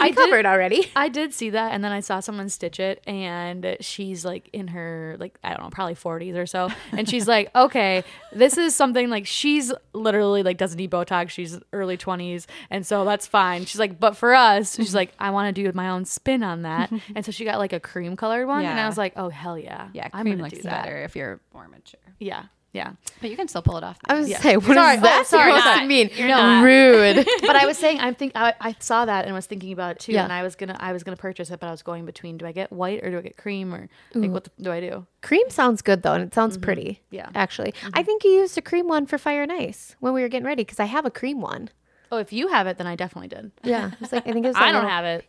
I 0.00 0.08
did- 0.08 0.16
covered 0.16 0.46
already. 0.46 0.90
I 0.96 1.08
did 1.08 1.32
see 1.34 1.50
that, 1.50 1.72
and 1.72 1.84
then 1.84 1.92
I 1.92 2.00
saw 2.00 2.20
someone 2.20 2.47
stitch 2.50 2.80
it, 2.80 3.02
and 3.06 3.76
she's 3.80 4.24
like 4.24 4.48
in 4.52 4.68
her 4.68 5.16
like 5.18 5.38
I 5.42 5.50
don't 5.54 5.62
know, 5.62 5.70
probably 5.70 5.94
forties 5.94 6.36
or 6.36 6.46
so, 6.46 6.70
and 6.92 7.08
she's 7.08 7.26
like, 7.28 7.50
okay, 7.56 8.04
this 8.32 8.56
is 8.58 8.74
something 8.74 9.08
like 9.10 9.26
she's 9.26 9.72
literally 9.92 10.42
like 10.42 10.56
doesn't 10.58 10.76
need 10.78 10.90
Botox, 10.90 11.30
she's 11.30 11.58
early 11.72 11.96
twenties, 11.96 12.46
and 12.70 12.86
so 12.86 13.04
that's 13.04 13.26
fine. 13.26 13.64
She's 13.64 13.78
like, 13.80 13.98
but 14.00 14.16
for 14.16 14.34
us, 14.34 14.76
she's 14.76 14.94
like, 14.94 15.12
I 15.18 15.30
want 15.30 15.54
to 15.54 15.62
do 15.62 15.70
my 15.74 15.90
own 15.90 16.04
spin 16.04 16.42
on 16.42 16.62
that, 16.62 16.90
and 17.14 17.24
so 17.24 17.32
she 17.32 17.44
got 17.44 17.58
like 17.58 17.72
a 17.72 17.80
cream 17.80 18.16
colored 18.16 18.46
one, 18.46 18.64
and 18.64 18.78
I 18.80 18.86
was 18.86 18.98
like, 18.98 19.12
oh 19.16 19.28
hell 19.28 19.58
yeah, 19.58 19.88
Yeah, 19.92 20.08
I'm 20.12 20.22
cream 20.24 20.34
gonna 20.38 20.44
looks 20.44 20.56
do 20.58 20.62
that. 20.64 20.84
better 20.84 21.02
if 21.04 21.14
you're 21.16 21.40
more 21.52 21.68
mature. 21.68 22.00
Yeah, 22.20 22.44
yeah. 22.72 22.92
But 23.20 23.30
you 23.30 23.36
can 23.36 23.48
still 23.48 23.62
pull 23.62 23.78
it 23.78 23.84
off. 23.84 23.98
I 24.06 24.14
was 24.14 24.28
Yeah. 24.28 24.40
say, 24.40 24.56
what 24.56 24.70
is 24.70 24.76
Sorry, 24.76 24.98
oh, 24.98 25.00
that 25.00 25.26
sorry, 25.26 25.52
supposed 25.52 25.64
not. 25.64 25.80
to 25.80 25.86
mean? 25.86 26.10
You're 26.14 26.28
not. 26.28 26.62
Rude. 26.62 27.26
but 27.40 27.56
I 27.56 27.66
was 27.66 27.78
saying 27.78 27.98
I'm 28.00 28.14
think 28.14 28.32
I, 28.34 28.54
I 28.60 28.76
saw 28.78 29.06
that 29.06 29.24
and 29.24 29.34
was 29.34 29.46
thinking 29.46 29.72
about 29.72 29.92
it 29.92 30.00
too, 30.00 30.12
Yeah. 30.12 30.24
and 30.24 30.32
I 30.32 30.42
was 30.42 30.54
gonna 30.54 30.76
I 30.78 30.92
was 30.92 31.02
gonna 31.02 31.16
purchase 31.16 31.50
it, 31.50 31.60
but 31.60 31.66
I 31.66 31.70
was 31.70 31.82
going 31.82 32.04
between 32.04 32.36
do 32.36 32.46
I 32.46 32.52
get 32.52 32.70
white 32.70 33.02
or 33.02 33.10
do 33.10 33.18
I 33.18 33.22
get 33.22 33.36
cream 33.36 33.74
or 33.74 33.88
like 34.14 34.30
what 34.30 34.44
the, 34.44 34.50
do 34.60 34.70
I 34.70 34.80
do? 34.80 35.06
Cream 35.22 35.48
sounds 35.48 35.82
good 35.82 36.02
though, 36.02 36.12
and 36.12 36.24
it 36.24 36.34
sounds 36.34 36.56
mm-hmm. 36.56 36.64
pretty. 36.64 37.02
Yeah. 37.10 37.30
Actually, 37.34 37.72
I 37.82 37.88
mm-hmm. 37.88 38.02
think 38.02 38.24
you 38.24 38.30
used 38.32 38.58
a 38.58 38.62
cream 38.62 38.86
one 38.86 39.06
for 39.06 39.18
Fire 39.18 39.42
and 39.42 39.52
Ice 39.52 39.96
when 40.00 40.12
we 40.12 40.20
were 40.20 40.28
getting 40.28 40.46
ready 40.46 40.62
because 40.62 40.80
I 40.80 40.84
have 40.86 41.06
a 41.06 41.10
cream 41.10 41.40
one. 41.40 41.70
Oh, 42.10 42.16
if 42.16 42.32
you 42.32 42.48
have 42.48 42.66
it, 42.66 42.78
then 42.78 42.86
I 42.86 42.96
definitely 42.96 43.28
did. 43.28 43.50
Yeah, 43.62 43.90
it's 44.00 44.12
like 44.12 44.26
I 44.26 44.32
think 44.32 44.44
it 44.44 44.48
was. 44.54 44.56
I 44.56 44.72
don't 44.72 44.88
have 44.88 45.04
it. 45.04 45.26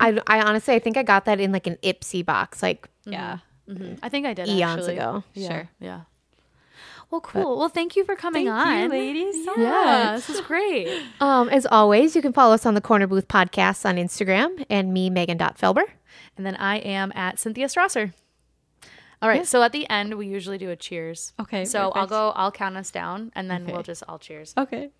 I, 0.00 0.18
I 0.26 0.42
honestly, 0.42 0.74
I 0.74 0.78
think 0.78 0.96
I 0.96 1.02
got 1.02 1.24
that 1.26 1.40
in 1.40 1.52
like 1.52 1.66
an 1.66 1.76
Ipsy 1.82 2.24
box, 2.24 2.62
like 2.62 2.88
Yeah. 3.04 3.38
Mm. 3.68 3.78
Mm-hmm. 3.78 3.94
I 4.02 4.08
think 4.08 4.26
I 4.26 4.32
did 4.32 4.48
eons 4.48 4.78
actually. 4.78 4.96
ago. 4.96 5.24
Yeah, 5.34 5.48
Sure. 5.48 5.68
Yeah. 5.80 6.00
Well, 7.10 7.22
cool. 7.22 7.58
well, 7.58 7.68
thank 7.70 7.96
you 7.96 8.04
for 8.04 8.16
coming 8.16 8.48
on, 8.48 8.90
ladies. 8.90 9.44
So 9.44 9.54
Yeah, 9.58 10.12
this 10.16 10.28
is 10.28 10.40
great. 10.46 11.02
Um, 11.20 11.48
as 11.48 11.66
always, 11.66 12.14
you 12.14 12.20
can 12.20 12.34
follow 12.34 12.52
us 12.54 12.66
on 12.66 12.74
the 12.74 12.82
Corner 12.82 13.06
Booth 13.06 13.28
Podcast 13.28 13.86
on 13.86 13.96
Instagram 13.96 14.64
and 14.68 14.92
me, 14.92 15.08
Megan 15.08 15.38
Felber. 15.38 15.84
And 16.36 16.44
then 16.44 16.54
I 16.56 16.76
am 16.76 17.10
at 17.14 17.38
Cynthia 17.38 17.66
Strasser. 17.66 18.12
All 19.22 19.28
right. 19.28 19.46
So 19.46 19.62
at 19.62 19.72
the 19.72 19.88
end, 19.88 20.14
we 20.14 20.26
usually 20.26 20.58
do 20.58 20.70
a 20.70 20.76
cheers. 20.76 21.32
Okay, 21.40 21.64
So 21.64 21.90
I'll 21.94 22.06
go. 22.06 22.30
I'll 22.36 22.52
count 22.52 22.76
us 22.76 22.90
down, 22.90 23.32
and 23.34 23.50
then 23.50 23.66
we'll 23.66 23.82
just 23.82 24.04
all 24.06 24.18
cheers. 24.18 24.54
Okay. 24.56 24.90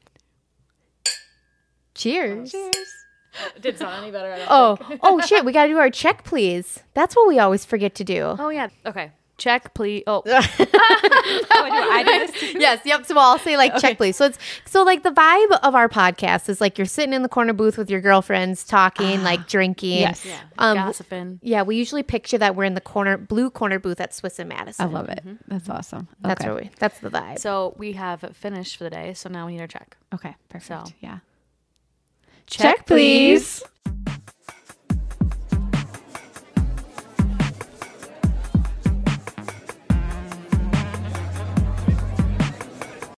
Cheers. 1.95 2.55
It 2.55 2.77
didn't 3.61 3.79
sound 3.79 4.03
any 4.03 4.11
better. 4.11 4.31
At 4.31 4.49
all. 4.49 4.79
Oh, 4.81 4.99
oh 5.03 5.21
shit, 5.21 5.45
we 5.45 5.53
got 5.53 5.65
to 5.65 5.69
do 5.73 5.79
our 5.79 5.91
check, 5.91 6.25
please. 6.25 6.83
That's 6.95 7.15
what 7.15 7.29
we 7.29 7.39
always 7.39 7.65
forget 7.65 7.95
to 7.97 8.05
do. 8.05 8.37
Oh 8.39 8.49
yeah. 8.49 8.69
Okay. 8.87 9.13
Check, 9.39 9.73
please. 9.73 10.03
Oh, 10.07 10.23
Oh, 10.27 10.31
do 11.71 11.75
I 11.93 12.03
do 12.05 12.27
this 12.27 12.41
too? 12.41 12.59
yes, 12.59 12.81
yep. 12.85 13.07
So 13.07 13.17
I'll 13.17 13.39
say 13.39 13.57
like 13.57 13.77
check 13.79 13.97
please. 13.97 14.17
So 14.17 14.27
it's 14.27 14.39
so 14.67 14.83
like 14.83 15.03
the 15.03 15.11
vibe 15.11 15.59
of 15.63 15.75
our 15.75 15.89
podcast 15.89 16.49
is 16.49 16.61
like 16.61 16.77
you're 16.79 16.87
sitting 16.87 17.13
in 17.13 17.23
the 17.23 17.29
corner 17.29 17.53
booth 17.53 17.79
with 17.79 17.89
your 17.91 18.01
girlfriends 18.01 18.65
talking, 18.65 19.23
like 19.23 19.47
drinking. 19.49 19.99
Yes. 20.01 20.25
yeah. 20.27 20.41
Um, 20.59 20.77
Gossiping. 20.77 21.39
Yeah, 21.43 21.63
we 21.63 21.77
usually 21.77 22.03
picture 22.03 22.39
that 22.39 22.57
we're 22.57 22.65
in 22.65 22.75
the 22.75 22.81
corner 22.81 23.17
blue 23.17 23.51
corner 23.51 23.79
booth 23.79 24.01
at 24.01 24.13
Swiss 24.15 24.39
and 24.39 24.49
Madison. 24.49 24.87
I 24.87 24.89
love 24.91 25.09
it. 25.09 25.23
That's 25.47 25.69
awesome. 25.69 26.09
That's 26.21 26.41
okay. 26.43 26.51
where 26.53 26.63
we 26.65 26.71
that's 26.79 26.99
the 27.01 27.11
vibe. 27.11 27.39
So 27.39 27.75
we 27.79 27.93
have 27.93 28.21
finished 28.35 28.77
for 28.77 28.85
the 28.85 28.91
day. 28.91 29.15
So 29.15 29.29
now 29.29 29.47
we 29.47 29.53
need 29.53 29.61
our 29.61 29.67
check. 29.69 29.97
Okay, 30.13 30.35
perfect. 30.49 30.89
So- 30.89 30.93
yeah. 31.01 31.19
check 32.47 32.87
please. 32.87 33.63